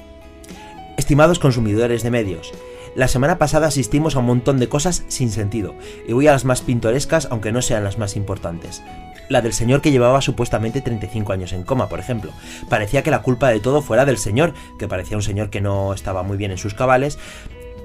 Estimados 0.98 1.38
consumidores 1.38 2.02
de 2.02 2.10
medios, 2.10 2.52
la 2.94 3.08
semana 3.08 3.38
pasada 3.38 3.68
asistimos 3.68 4.14
a 4.14 4.18
un 4.18 4.26
montón 4.26 4.58
de 4.58 4.68
cosas 4.68 5.04
sin 5.08 5.30
sentido, 5.30 5.74
y 6.06 6.12
voy 6.12 6.26
a 6.26 6.32
las 6.32 6.44
más 6.44 6.60
pintorescas 6.60 7.26
aunque 7.30 7.50
no 7.50 7.62
sean 7.62 7.84
las 7.84 7.96
más 7.96 8.16
importantes. 8.16 8.82
La 9.28 9.40
del 9.40 9.52
señor 9.52 9.80
que 9.80 9.90
llevaba 9.90 10.20
supuestamente 10.20 10.80
35 10.80 11.32
años 11.32 11.52
en 11.52 11.62
coma, 11.62 11.88
por 11.88 12.00
ejemplo. 12.00 12.32
Parecía 12.68 13.02
que 13.02 13.10
la 13.10 13.22
culpa 13.22 13.48
de 13.48 13.60
todo 13.60 13.82
fuera 13.82 14.04
del 14.04 14.18
señor, 14.18 14.52
que 14.78 14.88
parecía 14.88 15.16
un 15.16 15.22
señor 15.22 15.50
que 15.50 15.60
no 15.60 15.94
estaba 15.94 16.22
muy 16.22 16.36
bien 16.36 16.50
en 16.50 16.58
sus 16.58 16.74
cabales, 16.74 17.18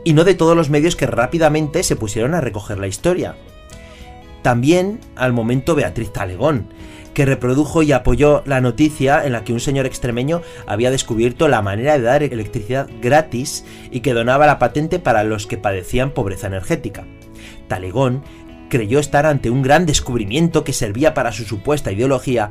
y 0.03 0.13
no 0.13 0.23
de 0.23 0.35
todos 0.35 0.55
los 0.55 0.69
medios 0.69 0.95
que 0.95 1.05
rápidamente 1.05 1.83
se 1.83 1.95
pusieron 1.95 2.33
a 2.33 2.41
recoger 2.41 2.79
la 2.79 2.87
historia. 2.87 3.35
También 4.41 4.99
al 5.15 5.33
momento 5.33 5.75
Beatriz 5.75 6.13
Talegón, 6.13 6.67
que 7.13 7.25
reprodujo 7.25 7.81
y 7.81 7.91
apoyó 7.91 8.43
la 8.45 8.61
noticia 8.61 9.25
en 9.25 9.31
la 9.31 9.43
que 9.43 9.51
un 9.51 9.59
señor 9.59 9.87
extremeño 9.87 10.43
había 10.67 10.91
descubierto 10.91 11.47
la 11.47 11.63
manera 11.63 11.97
de 11.97 12.03
dar 12.03 12.21
electricidad 12.21 12.87
gratis 13.01 13.65
y 13.89 14.01
que 14.01 14.13
donaba 14.13 14.45
la 14.45 14.59
patente 14.59 14.99
para 14.99 15.23
los 15.23 15.47
que 15.47 15.57
padecían 15.57 16.11
pobreza 16.11 16.45
energética. 16.45 17.05
Talegón 17.67 18.23
creyó 18.69 18.99
estar 18.99 19.25
ante 19.25 19.49
un 19.49 19.61
gran 19.61 19.85
descubrimiento 19.85 20.63
que 20.63 20.73
servía 20.73 21.13
para 21.13 21.31
su 21.31 21.43
supuesta 21.43 21.91
ideología, 21.91 22.49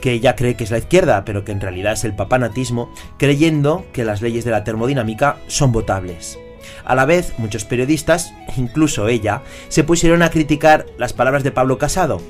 que 0.00 0.12
ella 0.12 0.36
cree 0.36 0.56
que 0.56 0.64
es 0.64 0.70
la 0.70 0.78
izquierda, 0.78 1.24
pero 1.24 1.44
que 1.44 1.52
en 1.52 1.60
realidad 1.60 1.92
es 1.92 2.04
el 2.04 2.14
papanatismo, 2.14 2.92
creyendo 3.18 3.86
que 3.92 4.04
las 4.04 4.20
leyes 4.20 4.44
de 4.44 4.50
la 4.50 4.64
termodinámica 4.64 5.36
son 5.46 5.72
votables. 5.72 6.38
A 6.84 6.94
la 6.94 7.04
vez, 7.04 7.34
muchos 7.38 7.64
periodistas, 7.64 8.34
incluso 8.56 9.08
ella, 9.08 9.42
se 9.68 9.84
pusieron 9.84 10.22
a 10.22 10.30
criticar 10.30 10.86
las 10.98 11.12
palabras 11.12 11.44
de 11.44 11.52
Pablo 11.52 11.78
Casado. 11.78 12.20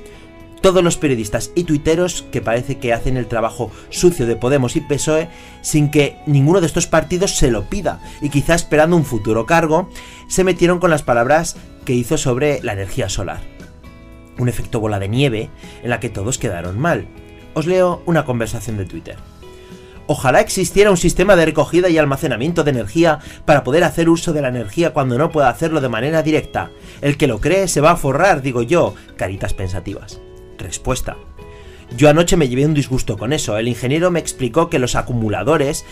Todos 0.62 0.84
los 0.84 0.96
periodistas 0.96 1.50
y 1.56 1.64
tuiteros 1.64 2.24
que 2.30 2.40
parece 2.40 2.78
que 2.78 2.92
hacen 2.92 3.16
el 3.16 3.26
trabajo 3.26 3.72
sucio 3.90 4.26
de 4.26 4.36
Podemos 4.36 4.76
y 4.76 4.80
PSOE 4.80 5.28
sin 5.60 5.90
que 5.90 6.18
ninguno 6.24 6.60
de 6.60 6.68
estos 6.68 6.86
partidos 6.86 7.36
se 7.36 7.50
lo 7.50 7.64
pida 7.64 8.00
y 8.20 8.30
quizá 8.30 8.54
esperando 8.54 8.96
un 8.96 9.04
futuro 9.04 9.44
cargo, 9.44 9.90
se 10.28 10.44
metieron 10.44 10.78
con 10.78 10.90
las 10.90 11.02
palabras 11.02 11.56
que 11.84 11.94
hizo 11.94 12.16
sobre 12.16 12.62
la 12.62 12.74
energía 12.74 13.08
solar. 13.08 13.40
Un 14.38 14.48
efecto 14.48 14.78
bola 14.78 15.00
de 15.00 15.08
nieve 15.08 15.50
en 15.82 15.90
la 15.90 15.98
que 15.98 16.10
todos 16.10 16.38
quedaron 16.38 16.78
mal. 16.78 17.08
Os 17.54 17.66
leo 17.66 18.00
una 18.06 18.24
conversación 18.24 18.76
de 18.78 18.86
Twitter. 18.86 19.16
Ojalá 20.06 20.40
existiera 20.40 20.90
un 20.90 20.96
sistema 20.96 21.34
de 21.34 21.44
recogida 21.44 21.88
y 21.88 21.98
almacenamiento 21.98 22.62
de 22.62 22.70
energía 22.70 23.18
para 23.44 23.64
poder 23.64 23.82
hacer 23.82 24.08
uso 24.08 24.32
de 24.32 24.42
la 24.42 24.48
energía 24.48 24.92
cuando 24.92 25.18
no 25.18 25.32
pueda 25.32 25.48
hacerlo 25.48 25.80
de 25.80 25.88
manera 25.88 26.22
directa. 26.22 26.70
El 27.00 27.16
que 27.16 27.26
lo 27.26 27.40
cree 27.40 27.66
se 27.66 27.80
va 27.80 27.92
a 27.92 27.96
forrar, 27.96 28.42
digo 28.42 28.62
yo, 28.62 28.94
caritas 29.16 29.54
pensativas. 29.54 30.20
Respuesta. 30.62 31.16
Yo 31.96 32.08
anoche 32.08 32.36
me 32.36 32.48
llevé 32.48 32.64
un 32.64 32.74
disgusto 32.74 33.18
con 33.18 33.32
eso. 33.32 33.58
El 33.58 33.68
ingeniero 33.68 34.10
me 34.10 34.20
explicó 34.20 34.70
que 34.70 34.78
los 34.78 34.94
acumuladores 34.96 35.84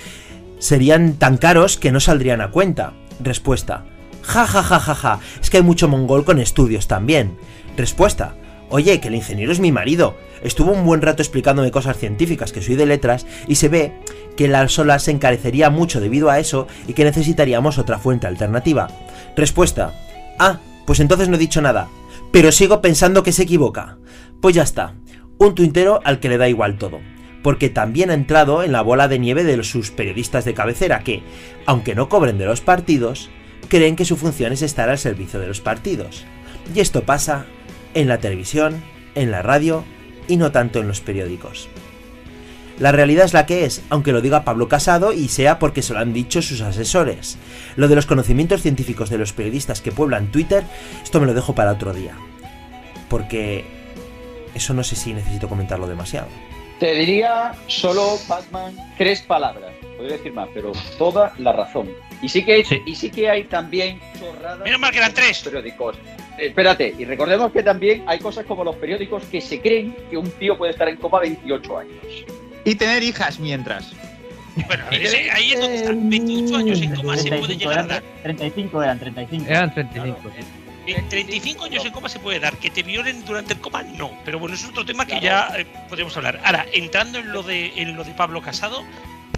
serían 0.59 1.14
tan 1.14 1.37
caros 1.37 1.77
que 1.77 1.93
no 1.93 2.01
saldrían 2.01 2.41
a 2.41 2.51
cuenta. 2.51 2.95
Respuesta. 3.23 3.85
Ja 4.23 4.47
ja 4.47 4.62
ja 4.62 4.81
ja 4.81 4.95
ja. 4.95 5.21
Es 5.41 5.51
que 5.51 5.59
hay 5.59 5.62
mucho 5.62 5.89
mongol 5.89 6.25
con 6.25 6.39
estudios 6.39 6.89
también. 6.89 7.37
Respuesta. 7.77 8.35
Oye, 8.71 9.01
que 9.01 9.09
el 9.09 9.16
ingeniero 9.16 9.53
es 9.53 9.61
mi 9.61 9.73
marido. 9.73 10.16
Estuvo 10.43 10.73
un 10.73 10.85
buen 10.85 11.03
rato 11.03 11.23
explicándome 11.23 11.71
cosas 11.71 11.99
científicas, 11.99 12.53
que 12.53 12.62
soy 12.62 12.77
de 12.77 12.87
letras, 12.87 13.27
y 13.49 13.57
se 13.57 13.68
ve 13.68 13.93
que 14.37 14.49
la 14.49 14.68
solar 14.68 15.01
se 15.01 15.11
encarecería 15.11 15.71
mucho 15.71 16.01
debido 16.01 16.31
a 16.31 16.39
eso 16.39 16.66
y 16.87 16.93
que 16.93 17.05
necesitaríamos 17.05 17.79
otra 17.79 17.99
fuente 17.99 18.27
alternativa. 18.27 18.89
Respuesta. 19.37 19.93
Ah, 20.39 20.61
pues 20.87 21.01
entonces 21.01 21.29
no 21.29 21.37
he 21.37 21.39
dicho 21.39 21.61
nada. 21.61 21.89
Pero 22.31 22.53
sigo 22.53 22.81
pensando 22.81 23.23
que 23.23 23.33
se 23.33 23.43
equivoca. 23.43 23.99
Pues 24.41 24.55
ya 24.55 24.62
está. 24.62 24.95
Un 25.38 25.55
tuintero 25.55 26.01
al 26.05 26.20
que 26.20 26.28
le 26.28 26.38
da 26.38 26.49
igual 26.49 26.78
todo. 26.78 27.01
Porque 27.43 27.68
también 27.68 28.11
ha 28.11 28.14
entrado 28.14 28.62
en 28.62 28.72
la 28.72 28.82
bola 28.82 29.09
de 29.09 29.18
nieve 29.18 29.45
de 29.45 29.62
sus 29.64 29.91
periodistas 29.91 30.45
de 30.45 30.55
cabecera 30.55 31.01
que, 31.01 31.22
aunque 31.66 31.95
no 31.95 32.09
cobren 32.09 32.38
de 32.38 32.47
los 32.47 32.61
partidos, 32.61 33.30
creen 33.68 33.97
que 33.97 34.05
su 34.05 34.16
función 34.16 34.53
es 34.53 34.62
estar 34.62 34.88
al 34.88 34.99
servicio 34.99 35.41
de 35.41 35.47
los 35.47 35.61
partidos. 35.61 36.24
Y 36.74 36.80
esto 36.80 37.03
pasa 37.03 37.47
en 37.95 38.09
la 38.09 38.18
televisión, 38.18 38.82
en 39.14 39.30
la 39.30 39.43
radio 39.43 39.84
y 40.28 40.36
no 40.36 40.53
tanto 40.53 40.80
en 40.80 40.88
los 40.88 41.01
periódicos. 41.01 41.68
La 42.78 42.93
realidad 42.93 43.26
es 43.26 43.34
la 43.34 43.45
que 43.45 43.66
es, 43.66 43.82
aunque 43.91 44.12
lo 44.12 44.22
diga 44.22 44.45
Pablo 44.45 44.68
Casado 44.68 45.12
y 45.12 45.28
sea 45.28 45.59
porque 45.59 45.82
se 45.82 45.93
lo 45.93 45.99
han 45.99 46.14
dicho 46.14 46.41
sus 46.41 46.62
asesores. 46.62 47.36
Lo 47.76 47.88
de 47.88 47.95
los 47.95 48.07
conocimientos 48.07 48.62
científicos 48.62 49.11
de 49.11 49.18
los 49.18 49.34
periodistas 49.34 49.82
que 49.82 49.93
pueblan 49.93 50.30
Twitter, 50.30 50.64
esto 51.03 51.20
me 51.20 51.26
lo 51.26 51.34
dejo 51.34 51.55
para 51.55 51.72
otro 51.72 51.93
día. 51.93 52.14
Porque 53.11 53.80
eso 54.55 54.74
no 54.74 54.82
sé 54.84 54.96
si 54.96 55.12
necesito 55.14 55.48
comentarlo 55.48 55.86
demasiado. 55.86 56.28
Te 56.78 56.94
diría 56.94 57.53
solo, 57.66 58.18
Batman, 58.26 58.74
tres 58.96 59.20
palabras. 59.22 59.70
Podría 59.96 60.16
decir 60.16 60.32
más, 60.32 60.48
pero 60.55 60.72
toda 60.96 61.32
la 61.38 61.53
razón. 61.53 61.90
Y 62.22 62.28
sí 62.30 62.42
que 62.44 62.55
hay, 62.55 62.64
Sí. 62.64 62.80
y 62.86 62.94
sí 62.94 63.11
que 63.11 63.28
hay 63.28 63.44
también 63.44 64.01
chorradas. 64.18 64.61
Menos 64.61 64.80
mal 64.80 64.90
que 64.90 64.98
eran 64.98 65.12
tres. 65.12 65.40
Periódicos. 65.40 65.96
Eh, 66.38 66.46
Espérate, 66.46 66.94
y 66.98 67.05
recordemos 67.05 67.53
que 67.53 67.62
también 67.62 68.03
hay 68.07 68.18
cosas 68.18 68.46
como 68.46 68.64
los 68.64 68.76
periódicos 68.76 69.24
que 69.24 69.42
se 69.42 69.61
creen 69.61 69.94
que 70.09 70.16
un 70.16 70.30
tío 70.32 70.57
puede 70.57 70.72
estar 70.72 70.88
en 70.88 70.96
coma 70.96 71.20
28 71.20 71.78
años. 71.78 71.94
Y 72.64 72.74
tener 72.76 73.03
hijas 73.03 73.38
mientras. 73.38 73.92
Bueno, 74.66 74.84
ese- 74.90 75.30
ahí 75.30 75.53
es 75.53 75.61
donde 75.61 75.76
está. 75.76 75.92
28 75.94 76.57
años 76.57 76.80
en 76.82 76.94
coma 76.96 77.16
se 77.16 77.28
puede 77.28 77.40
35 77.42 77.59
llegar 77.59 77.70
a 77.70 77.74
eran, 77.74 77.88
dar. 77.88 78.03
35 78.22 78.82
eran 78.82 78.98
35. 78.98 79.46
Eran 79.51 79.74
35. 79.74 80.30
En 80.87 81.09
35 81.09 81.64
años 81.64 81.85
en 81.85 81.93
coma 81.93 82.09
se 82.09 82.18
puede 82.18 82.41
dar. 82.41 82.57
Que 82.57 82.70
te 82.70 82.83
violen 82.83 83.24
durante 83.24 83.55
el 83.55 83.61
coma, 83.61 83.83
no. 83.83 84.11
Pero 84.24 84.39
bueno, 84.39 84.55
eso 84.55 84.64
es 84.64 84.70
otro 84.70 84.85
tema 84.85 85.07
que 85.07 85.20
ya 85.20 85.49
eh, 85.57 85.66
podríamos 85.89 86.16
hablar. 86.16 86.41
Ahora, 86.45 86.66
entrando 86.72 87.18
en 87.18 87.33
lo, 87.33 87.43
de, 87.43 87.72
en 87.76 87.97
lo 87.97 88.05
de 88.05 88.12
Pablo 88.12 88.43
Casado, 88.43 88.83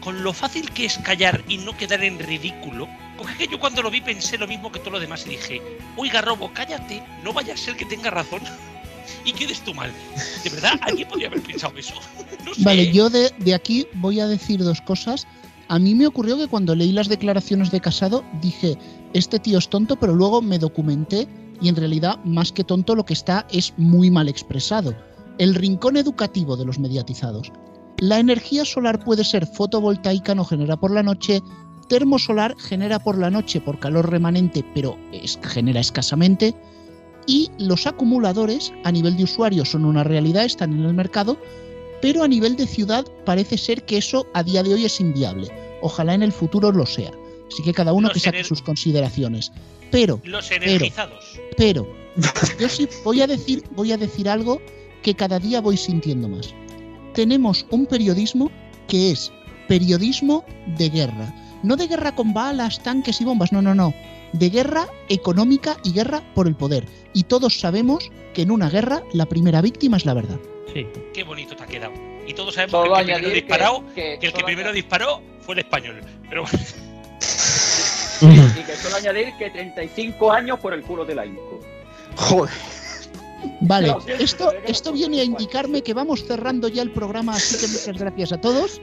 con 0.00 0.22
lo 0.22 0.32
fácil 0.32 0.70
que 0.70 0.84
es 0.84 0.98
callar 0.98 1.42
y 1.48 1.58
no 1.58 1.76
quedar 1.76 2.02
en 2.02 2.18
ridículo, 2.18 2.88
porque 3.16 3.32
es 3.32 3.38
que 3.38 3.48
yo 3.48 3.60
cuando 3.60 3.82
lo 3.82 3.90
vi 3.90 4.00
pensé 4.00 4.36
lo 4.36 4.48
mismo 4.48 4.72
que 4.72 4.80
todo 4.80 4.90
lo 4.90 5.00
demás 5.00 5.24
y 5.26 5.30
dije, 5.30 5.62
oiga, 5.96 6.20
Robo, 6.20 6.50
cállate, 6.52 7.02
no 7.22 7.32
vaya 7.32 7.54
a 7.54 7.56
ser 7.56 7.76
que 7.76 7.84
tenga 7.84 8.10
razón 8.10 8.40
y 9.24 9.32
quedes 9.32 9.60
tú 9.60 9.74
mal. 9.74 9.92
De 10.42 10.50
verdad, 10.50 10.78
alguien 10.82 11.08
podría 11.08 11.28
haber 11.28 11.40
pensado 11.42 11.76
eso. 11.78 11.94
No 12.44 12.54
sé. 12.54 12.64
Vale, 12.64 12.90
yo 12.90 13.08
de, 13.08 13.30
de 13.38 13.54
aquí 13.54 13.86
voy 13.94 14.18
a 14.18 14.26
decir 14.26 14.64
dos 14.64 14.80
cosas. 14.80 15.28
A 15.68 15.78
mí 15.78 15.94
me 15.94 16.08
ocurrió 16.08 16.36
que 16.36 16.48
cuando 16.48 16.74
leí 16.74 16.90
las 16.90 17.08
declaraciones 17.08 17.70
de 17.70 17.80
Casado 17.80 18.24
dije, 18.40 18.76
este 19.12 19.38
tío 19.38 19.58
es 19.58 19.68
tonto, 19.68 19.96
pero 19.96 20.14
luego 20.14 20.42
me 20.42 20.58
documenté 20.58 21.28
y 21.60 21.68
en 21.68 21.76
realidad, 21.76 22.18
más 22.24 22.52
que 22.52 22.64
tonto, 22.64 22.94
lo 22.94 23.04
que 23.04 23.12
está 23.12 23.46
es 23.50 23.72
muy 23.76 24.10
mal 24.10 24.28
expresado. 24.28 24.94
El 25.38 25.54
rincón 25.54 25.96
educativo 25.96 26.56
de 26.56 26.64
los 26.64 26.78
mediatizados. 26.78 27.52
La 27.98 28.18
energía 28.18 28.64
solar 28.64 29.04
puede 29.04 29.24
ser 29.24 29.46
fotovoltaica, 29.46 30.34
no 30.34 30.44
genera 30.44 30.76
por 30.76 30.90
la 30.90 31.02
noche, 31.02 31.40
termosolar 31.88 32.56
genera 32.58 32.98
por 32.98 33.16
la 33.16 33.30
noche 33.30 33.60
por 33.60 33.78
calor 33.78 34.10
remanente, 34.10 34.64
pero 34.74 34.96
es- 35.12 35.38
genera 35.42 35.80
escasamente, 35.80 36.54
y 37.26 37.50
los 37.58 37.86
acumuladores 37.86 38.72
a 38.82 38.90
nivel 38.90 39.16
de 39.16 39.24
usuario 39.24 39.64
son 39.64 39.84
una 39.84 40.02
realidad, 40.02 40.44
están 40.44 40.72
en 40.72 40.84
el 40.84 40.94
mercado, 40.94 41.36
pero 42.00 42.24
a 42.24 42.28
nivel 42.28 42.56
de 42.56 42.66
ciudad 42.66 43.04
parece 43.24 43.56
ser 43.56 43.84
que 43.84 43.98
eso 43.98 44.26
a 44.34 44.42
día 44.42 44.64
de 44.64 44.74
hoy 44.74 44.84
es 44.84 45.00
inviable. 45.00 45.48
Ojalá 45.82 46.14
en 46.14 46.22
el 46.24 46.32
futuro 46.32 46.72
lo 46.72 46.84
sea. 46.84 47.12
Así 47.52 47.62
que 47.62 47.72
cada 47.72 47.92
uno 47.92 48.08
Los 48.08 48.14
que 48.14 48.20
saque 48.20 48.44
sus 48.44 48.62
consideraciones. 48.62 49.52
Pero, 49.90 50.20
Los 50.24 50.50
energizados. 50.50 51.38
pero, 51.56 51.86
yo 52.58 52.68
sí 52.68 52.88
voy 53.04 53.20
a 53.20 53.26
decir, 53.26 53.62
voy 53.72 53.92
a 53.92 53.96
decir 53.96 54.28
algo 54.28 54.60
que 55.02 55.14
cada 55.14 55.38
día 55.38 55.60
voy 55.60 55.76
sintiendo 55.76 56.28
más. 56.28 56.54
Tenemos 57.14 57.66
un 57.70 57.86
periodismo 57.86 58.50
que 58.88 59.10
es 59.10 59.30
periodismo 59.68 60.44
de 60.78 60.88
guerra. 60.88 61.34
No 61.62 61.76
de 61.76 61.86
guerra 61.86 62.14
con 62.14 62.32
balas, 62.32 62.82
tanques 62.82 63.20
y 63.20 63.24
bombas, 63.24 63.52
no, 63.52 63.60
no, 63.60 63.74
no. 63.74 63.94
De 64.32 64.48
guerra 64.48 64.86
económica 65.08 65.76
y 65.84 65.92
guerra 65.92 66.22
por 66.34 66.46
el 66.48 66.54
poder. 66.54 66.86
Y 67.12 67.24
todos 67.24 67.60
sabemos 67.60 68.10
que 68.32 68.42
en 68.42 68.50
una 68.50 68.70
guerra 68.70 69.02
la 69.12 69.26
primera 69.26 69.60
víctima 69.60 69.98
es 69.98 70.06
la 70.06 70.14
verdad. 70.14 70.38
Sí. 70.72 70.86
Qué 71.12 71.22
bonito 71.22 71.54
te 71.54 71.62
ha 71.62 71.66
quedado. 71.66 71.92
Y 72.26 72.32
todos 72.32 72.54
sabemos 72.54 72.84
que 72.84 72.88
el 72.88 72.94
que 72.94 73.04
primero 73.04 73.16
añadir 73.18 73.28
que, 73.28 73.34
disparó, 73.34 73.84
que 73.94 74.18
que 74.20 74.26
el 74.26 74.32
que 74.32 74.44
primero 74.44 74.72
disparó 74.72 75.20
fue 75.42 75.54
el 75.54 75.58
español. 75.60 76.00
Pero 76.28 76.42
bueno, 76.42 76.58
Y, 78.20 78.26
Y 78.60 78.64
que 78.64 78.76
solo 78.76 78.96
añadir 78.96 79.34
que 79.38 79.50
35 79.50 80.32
años 80.32 80.58
por 80.60 80.72
el 80.72 80.82
culo 80.82 81.04
de 81.04 81.14
la 81.14 81.26
Inco. 81.26 81.60
Joder. 82.16 82.52
Vale, 83.60 83.94
esto, 84.18 84.52
esto 84.66 84.92
viene 84.92 85.20
a 85.20 85.24
indicarme 85.24 85.82
que 85.82 85.94
vamos 85.94 86.24
cerrando 86.24 86.68
ya 86.68 86.82
el 86.82 86.92
programa, 86.92 87.34
así 87.34 87.58
que 87.58 87.66
muchas 87.66 87.98
gracias 87.98 88.32
a 88.32 88.40
todos. 88.40 88.80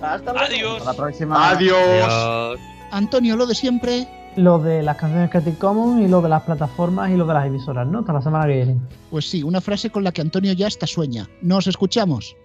Hasta 0.00 0.32
luego. 0.32 0.46
Adiós. 0.46 0.78
Hasta 0.78 0.90
la 0.92 0.96
próxima. 0.96 1.50
Adiós. 1.50 1.78
Adiós. 1.78 2.60
Antonio, 2.90 3.36
lo 3.36 3.46
de 3.46 3.54
siempre. 3.54 4.08
Lo 4.36 4.58
de 4.58 4.82
las 4.82 4.96
canciones 4.96 5.30
Creative 5.30 5.58
Commons 5.58 6.02
y 6.02 6.08
lo 6.08 6.20
de 6.20 6.28
las 6.28 6.42
plataformas 6.42 7.10
y 7.10 7.16
lo 7.16 7.24
de 7.24 7.34
las 7.34 7.46
emisoras, 7.46 7.86
¿no? 7.86 8.00
Hasta 8.00 8.12
la 8.12 8.22
semana 8.22 8.46
que 8.46 8.54
viene. 8.54 8.76
Pues 9.10 9.30
sí, 9.30 9.44
una 9.44 9.60
frase 9.60 9.90
con 9.90 10.02
la 10.02 10.10
que 10.10 10.22
Antonio 10.22 10.52
ya 10.52 10.66
hasta 10.66 10.86
sueña. 10.86 11.28
Nos 11.40 11.68
escuchamos. 11.68 12.36